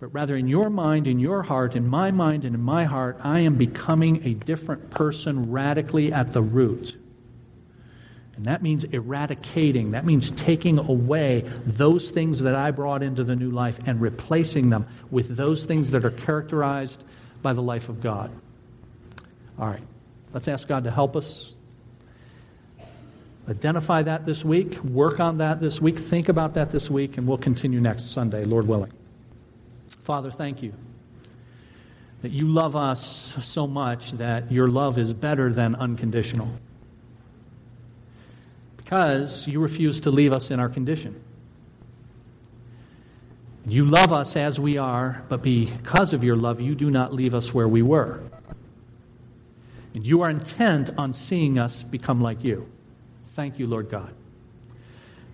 but 0.00 0.08
rather 0.08 0.36
in 0.36 0.48
your 0.48 0.70
mind, 0.70 1.06
in 1.06 1.18
your 1.18 1.42
heart, 1.42 1.76
in 1.76 1.86
my 1.86 2.10
mind, 2.10 2.44
and 2.44 2.54
in 2.54 2.60
my 2.60 2.84
heart, 2.84 3.18
I 3.22 3.40
am 3.40 3.56
becoming 3.56 4.26
a 4.26 4.34
different 4.34 4.90
person 4.90 5.50
radically 5.50 6.12
at 6.12 6.32
the 6.32 6.42
root. 6.42 6.96
And 8.36 8.46
that 8.46 8.62
means 8.62 8.82
eradicating, 8.84 9.92
that 9.92 10.04
means 10.04 10.30
taking 10.32 10.78
away 10.78 11.44
those 11.64 12.10
things 12.10 12.40
that 12.40 12.54
I 12.54 12.72
brought 12.72 13.02
into 13.02 13.22
the 13.22 13.36
new 13.36 13.50
life 13.50 13.78
and 13.86 14.00
replacing 14.00 14.70
them 14.70 14.86
with 15.10 15.36
those 15.36 15.64
things 15.64 15.92
that 15.92 16.04
are 16.04 16.10
characterized 16.10 17.04
by 17.42 17.52
the 17.52 17.62
life 17.62 17.88
of 17.88 18.00
God. 18.00 18.32
All 19.58 19.68
right, 19.68 19.82
let's 20.32 20.48
ask 20.48 20.66
God 20.66 20.84
to 20.84 20.90
help 20.90 21.14
us. 21.14 21.54
Identify 23.48 24.02
that 24.02 24.26
this 24.26 24.44
week, 24.44 24.82
work 24.82 25.20
on 25.20 25.38
that 25.38 25.60
this 25.60 25.80
week, 25.80 25.98
think 25.98 26.28
about 26.28 26.54
that 26.54 26.70
this 26.72 26.90
week, 26.90 27.18
and 27.18 27.28
we'll 27.28 27.38
continue 27.38 27.80
next 27.80 28.10
Sunday, 28.10 28.44
Lord 28.44 28.66
willing. 28.66 28.90
Father, 30.04 30.30
thank 30.30 30.62
you 30.62 30.74
that 32.20 32.30
you 32.30 32.46
love 32.46 32.76
us 32.76 33.34
so 33.42 33.66
much 33.66 34.12
that 34.12 34.52
your 34.52 34.68
love 34.68 34.98
is 34.98 35.14
better 35.14 35.50
than 35.50 35.74
unconditional. 35.74 36.48
Because 38.76 39.48
you 39.48 39.60
refuse 39.60 40.02
to 40.02 40.10
leave 40.10 40.30
us 40.30 40.50
in 40.50 40.60
our 40.60 40.68
condition. 40.68 41.18
You 43.66 43.86
love 43.86 44.12
us 44.12 44.36
as 44.36 44.60
we 44.60 44.76
are, 44.76 45.22
but 45.30 45.40
because 45.40 46.12
of 46.12 46.22
your 46.22 46.36
love, 46.36 46.60
you 46.60 46.74
do 46.74 46.90
not 46.90 47.14
leave 47.14 47.34
us 47.34 47.54
where 47.54 47.68
we 47.68 47.80
were. 47.80 48.22
And 49.94 50.06
you 50.06 50.20
are 50.20 50.28
intent 50.28 50.90
on 50.98 51.14
seeing 51.14 51.58
us 51.58 51.82
become 51.82 52.20
like 52.20 52.44
you. 52.44 52.70
Thank 53.28 53.58
you, 53.58 53.66
Lord 53.66 53.88
God. 53.88 54.14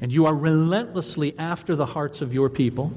And 0.01 0.13
you 0.13 0.27
are 0.27 0.35
relentlessly 0.35 1.37
after 1.39 1.75
the 1.75 1.87
hearts 1.87 2.23
of 2.23 2.33
your 2.33 2.49
people 2.49 2.93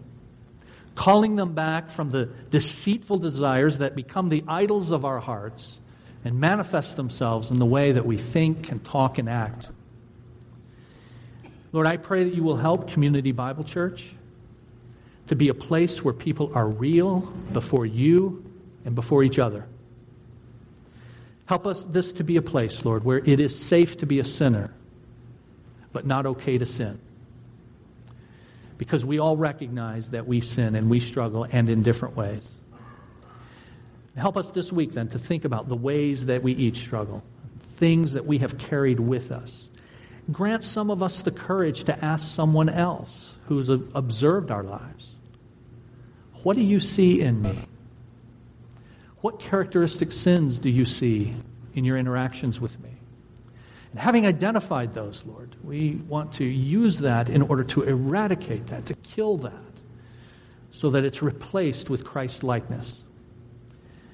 calling 0.95 1.35
them 1.35 1.53
back 1.53 1.89
from 1.89 2.09
the 2.09 2.25
deceitful 2.49 3.17
desires 3.17 3.79
that 3.79 3.95
become 3.95 4.29
the 4.29 4.43
idols 4.47 4.91
of 4.91 5.05
our 5.05 5.19
hearts 5.19 5.79
and 6.23 6.39
manifest 6.39 6.95
themselves 6.95 7.51
in 7.51 7.59
the 7.59 7.65
way 7.65 7.91
that 7.91 8.05
we 8.05 8.17
think 8.17 8.71
and 8.71 8.83
talk 8.83 9.17
and 9.17 9.27
act. 9.27 9.69
Lord, 11.71 11.87
I 11.87 11.97
pray 11.97 12.23
that 12.23 12.35
you 12.35 12.43
will 12.43 12.55
help 12.55 12.89
Community 12.89 13.31
Bible 13.31 13.63
Church 13.63 14.13
to 15.27 15.35
be 15.35 15.49
a 15.49 15.53
place 15.53 16.03
where 16.03 16.13
people 16.13 16.51
are 16.53 16.67
real 16.67 17.21
before 17.51 17.85
you 17.85 18.45
and 18.85 18.93
before 18.93 19.23
each 19.23 19.39
other. 19.39 19.65
Help 21.45 21.65
us 21.65 21.83
this 21.85 22.13
to 22.13 22.23
be 22.23 22.37
a 22.37 22.41
place, 22.41 22.85
Lord, 22.85 23.03
where 23.03 23.17
it 23.17 23.39
is 23.39 23.57
safe 23.57 23.97
to 23.97 24.05
be 24.05 24.19
a 24.19 24.23
sinner, 24.23 24.73
but 25.91 26.05
not 26.05 26.25
okay 26.25 26.57
to 26.57 26.65
sin 26.65 26.99
because 28.83 29.05
we 29.05 29.17
all 29.17 29.37
recognize 29.37 30.09
that 30.09 30.27
we 30.27 30.41
sin 30.41 30.75
and 30.75 30.89
we 30.89 30.99
struggle 30.99 31.47
and 31.49 31.69
in 31.69 31.83
different 31.83 32.17
ways. 32.17 32.59
Help 34.17 34.35
us 34.35 34.51
this 34.51 34.73
week 34.73 34.91
then 34.91 35.07
to 35.07 35.17
think 35.17 35.45
about 35.45 35.69
the 35.69 35.75
ways 35.75 36.25
that 36.25 36.43
we 36.43 36.51
each 36.51 36.79
struggle, 36.79 37.23
things 37.77 38.11
that 38.11 38.25
we 38.25 38.39
have 38.39 38.57
carried 38.57 38.99
with 38.99 39.31
us. 39.31 39.69
Grant 40.33 40.65
some 40.65 40.91
of 40.91 41.01
us 41.01 41.21
the 41.21 41.31
courage 41.31 41.85
to 41.85 42.03
ask 42.03 42.35
someone 42.35 42.67
else 42.67 43.37
who's 43.47 43.69
observed 43.69 44.51
our 44.51 44.63
lives, 44.63 45.15
What 46.43 46.57
do 46.57 46.61
you 46.61 46.81
see 46.81 47.21
in 47.21 47.41
me? 47.41 47.57
What 49.21 49.39
characteristic 49.39 50.11
sins 50.11 50.59
do 50.59 50.69
you 50.69 50.83
see 50.83 51.37
in 51.73 51.85
your 51.85 51.97
interactions 51.97 52.59
with 52.59 52.77
me? 52.81 52.92
And 53.93 54.01
having 54.01 54.25
identified 54.25 54.93
those, 54.93 55.23
Lord, 55.23 55.55
we 55.63 56.01
want 56.07 56.33
to 56.33 56.43
use 56.43 56.99
that 56.99 57.29
in 57.29 57.43
order 57.43 57.63
to 57.65 57.83
eradicate 57.83 58.67
that, 58.67 58.87
to 58.87 58.95
kill 58.95 59.37
that, 59.37 59.53
so 60.71 60.89
that 60.89 61.03
it's 61.03 61.21
replaced 61.21 61.91
with 61.91 62.03
Christ 62.03 62.43
likeness. 62.43 63.03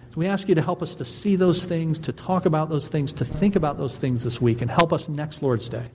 So 0.10 0.16
we 0.18 0.28
ask 0.28 0.50
you 0.50 0.56
to 0.56 0.62
help 0.62 0.82
us 0.82 0.96
to 0.96 1.06
see 1.06 1.38
those 1.38 1.64
things, 1.64 1.98
to 2.00 2.12
talk 2.12 2.46
about 2.46 2.70
those 2.70 2.90
things, 2.90 3.14
to 3.14 3.26
think 3.26 3.56
about 3.56 3.78
those 3.78 3.96
things 3.96 4.26
this 4.26 4.42
week, 4.42 4.62
and 4.62 4.70
help 4.70 4.92
us 4.92 5.08
next 5.08 5.42
Lord's 5.42 5.70
Day 5.70 5.86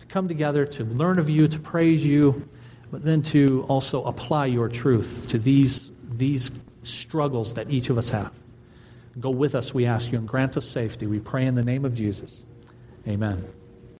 to 0.00 0.06
come 0.06 0.26
together 0.26 0.66
to 0.66 0.84
learn 0.84 1.20
of 1.20 1.30
you, 1.30 1.46
to 1.46 1.60
praise 1.60 2.04
you, 2.04 2.44
but 2.90 3.04
then 3.04 3.22
to 3.22 3.64
also 3.68 4.02
apply 4.02 4.46
your 4.46 4.68
truth 4.68 5.28
to 5.28 5.38
these, 5.38 5.92
these 6.10 6.50
struggles 6.82 7.54
that 7.54 7.70
each 7.70 7.88
of 7.88 7.98
us 7.98 8.08
have. 8.08 8.32
Go 9.20 9.30
with 9.30 9.54
us, 9.54 9.72
we 9.72 9.86
ask 9.86 10.10
you, 10.10 10.18
and 10.18 10.26
grant 10.26 10.56
us 10.56 10.68
safety. 10.68 11.06
We 11.06 11.20
pray 11.20 11.46
in 11.46 11.54
the 11.54 11.62
name 11.62 11.84
of 11.84 11.94
Jesus. 11.94 12.42
Amen. 13.06 13.61